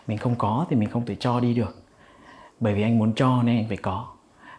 Mình 0.07 0.19
không 0.19 0.35
có 0.39 0.67
thì 0.71 0.77
mình 0.77 0.89
không 0.89 1.07
thể 1.07 1.15
cho 1.15 1.41
đi 1.41 1.55
được. 1.55 1.83
Bởi 2.61 2.75
vì 2.75 2.83
anh 2.83 2.99
muốn 2.99 3.15
cho 3.15 3.43
nên 3.43 3.57
anh 3.57 3.69
phải 3.69 3.77
có. 3.77 4.09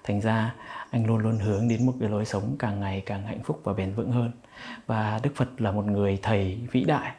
Thành 0.03 0.21
ra 0.21 0.55
anh 0.89 1.05
luôn 1.05 1.17
luôn 1.17 1.39
hướng 1.39 1.67
đến 1.67 1.85
một 1.85 1.93
cái 1.99 2.09
lối 2.09 2.25
sống 2.25 2.55
càng 2.59 2.79
ngày 2.79 3.03
càng 3.05 3.23
hạnh 3.23 3.43
phúc 3.43 3.61
và 3.63 3.73
bền 3.73 3.93
vững 3.93 4.11
hơn 4.11 4.31
và 4.87 5.19
đức 5.23 5.31
phật 5.35 5.61
là 5.61 5.71
một 5.71 5.85
người 5.85 6.19
thầy 6.21 6.59
vĩ 6.71 6.83
đại 6.83 7.11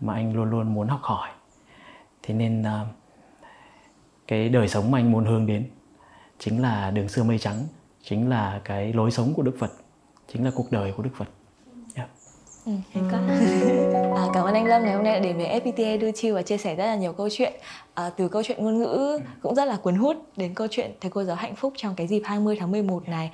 mà 0.00 0.14
anh 0.14 0.34
luôn 0.36 0.50
luôn 0.50 0.74
muốn 0.74 0.88
học 0.88 1.00
hỏi. 1.02 1.28
Thế 2.22 2.34
nên 2.34 2.62
à, 2.62 2.80
cái 4.26 4.48
đời 4.48 4.68
sống 4.68 4.90
mà 4.90 4.98
anh 4.98 5.12
muốn 5.12 5.24
hướng 5.24 5.46
đến 5.46 5.70
chính 6.38 6.62
là 6.62 6.90
đường 6.90 7.08
xưa 7.08 7.22
mây 7.22 7.38
trắng 7.38 7.66
chính 8.02 8.30
là 8.30 8.60
cái 8.64 8.92
lối 8.92 9.10
sống 9.10 9.34
của 9.34 9.42
đức 9.42 9.56
phật 9.58 9.72
chính 10.32 10.44
là 10.44 10.50
cuộc 10.54 10.72
đời 10.72 10.92
của 10.96 11.02
đức 11.02 11.10
phật. 11.16 11.28
Yeah. 11.94 12.08
Ừ, 12.66 12.72
à, 14.16 14.26
cảm 14.34 14.44
ơn 14.44 14.54
anh 14.54 14.66
Lâm 14.66 14.82
ngày 14.82 14.94
hôm 14.94 15.04
nay 15.04 15.12
đã 15.12 15.20
đến 15.20 15.36
với 15.36 15.60
fpta 15.60 16.00
đưa 16.00 16.12
chiêu 16.12 16.34
và 16.34 16.42
chia 16.42 16.58
sẻ 16.58 16.74
rất 16.74 16.86
là 16.86 16.96
nhiều 16.96 17.12
câu 17.12 17.28
chuyện. 17.30 17.52
À, 17.94 18.10
từ 18.16 18.28
câu 18.28 18.42
chuyện 18.42 18.64
ngôn 18.64 18.78
ngữ 18.78 19.18
cũng 19.42 19.54
rất 19.54 19.64
là 19.64 19.76
cuốn 19.76 19.94
hút 19.94 20.16
đến 20.36 20.54
câu 20.54 20.66
chuyện 20.70 20.90
thầy 21.00 21.10
cô 21.10 21.24
giáo 21.24 21.36
hạnh 21.36 21.56
phúc 21.56 21.72
trong 21.76 21.94
cái 21.94 22.06
dịp 22.06 22.22
20 22.24 22.56
tháng 22.60 22.70
11 22.70 23.08
này 23.08 23.30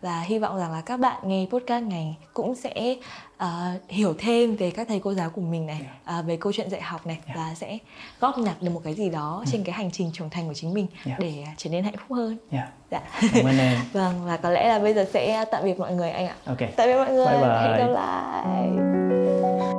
và 0.00 0.20
hy 0.20 0.38
vọng 0.38 0.58
rằng 0.58 0.72
là 0.72 0.80
các 0.80 1.00
bạn 1.00 1.18
nghe 1.22 1.46
podcast 1.50 1.84
này 1.84 2.16
cũng 2.34 2.54
sẽ 2.54 2.96
uh, 3.42 3.48
hiểu 3.88 4.14
thêm 4.18 4.56
về 4.56 4.70
các 4.70 4.88
thầy 4.88 5.00
cô 5.00 5.14
giáo 5.14 5.30
của 5.30 5.40
mình 5.40 5.66
này 5.66 5.80
uh, 6.18 6.26
về 6.26 6.36
câu 6.36 6.52
chuyện 6.52 6.70
dạy 6.70 6.80
học 6.80 7.06
này 7.06 7.18
yeah. 7.26 7.38
và 7.38 7.54
sẽ 7.54 7.78
góp 8.20 8.38
nhặt 8.38 8.62
được 8.62 8.70
một 8.70 8.80
cái 8.84 8.94
gì 8.94 9.10
đó 9.10 9.42
ừ. 9.46 9.50
trên 9.52 9.64
cái 9.64 9.72
hành 9.72 9.90
trình 9.90 10.10
trưởng 10.12 10.30
thành 10.30 10.48
của 10.48 10.54
chính 10.54 10.74
mình 10.74 10.86
yeah. 11.06 11.20
để 11.20 11.44
trở 11.56 11.70
nên 11.70 11.84
hạnh 11.84 11.96
phúc 11.96 12.16
hơn. 12.16 12.36
Yeah. 12.50 12.68
Dạ. 12.90 13.00
Cảm 13.34 13.46
ơn 13.46 13.58
em. 13.58 13.78
vâng 13.92 14.24
và 14.24 14.36
có 14.36 14.50
lẽ 14.50 14.68
là 14.68 14.78
bây 14.78 14.94
giờ 14.94 15.06
sẽ 15.12 15.44
tạm 15.50 15.64
biệt 15.64 15.78
mọi 15.78 15.94
người 15.94 16.10
anh 16.10 16.26
ạ. 16.26 16.34
Ok. 16.46 16.58
Tạm 16.76 16.88
biệt 16.88 16.96
mọi 16.96 17.12
người. 17.12 17.26
Bye 17.26 17.40
bye. 17.40 17.62
Hẹn 17.62 17.76
gặp 17.76 17.92
lại. 17.92 19.78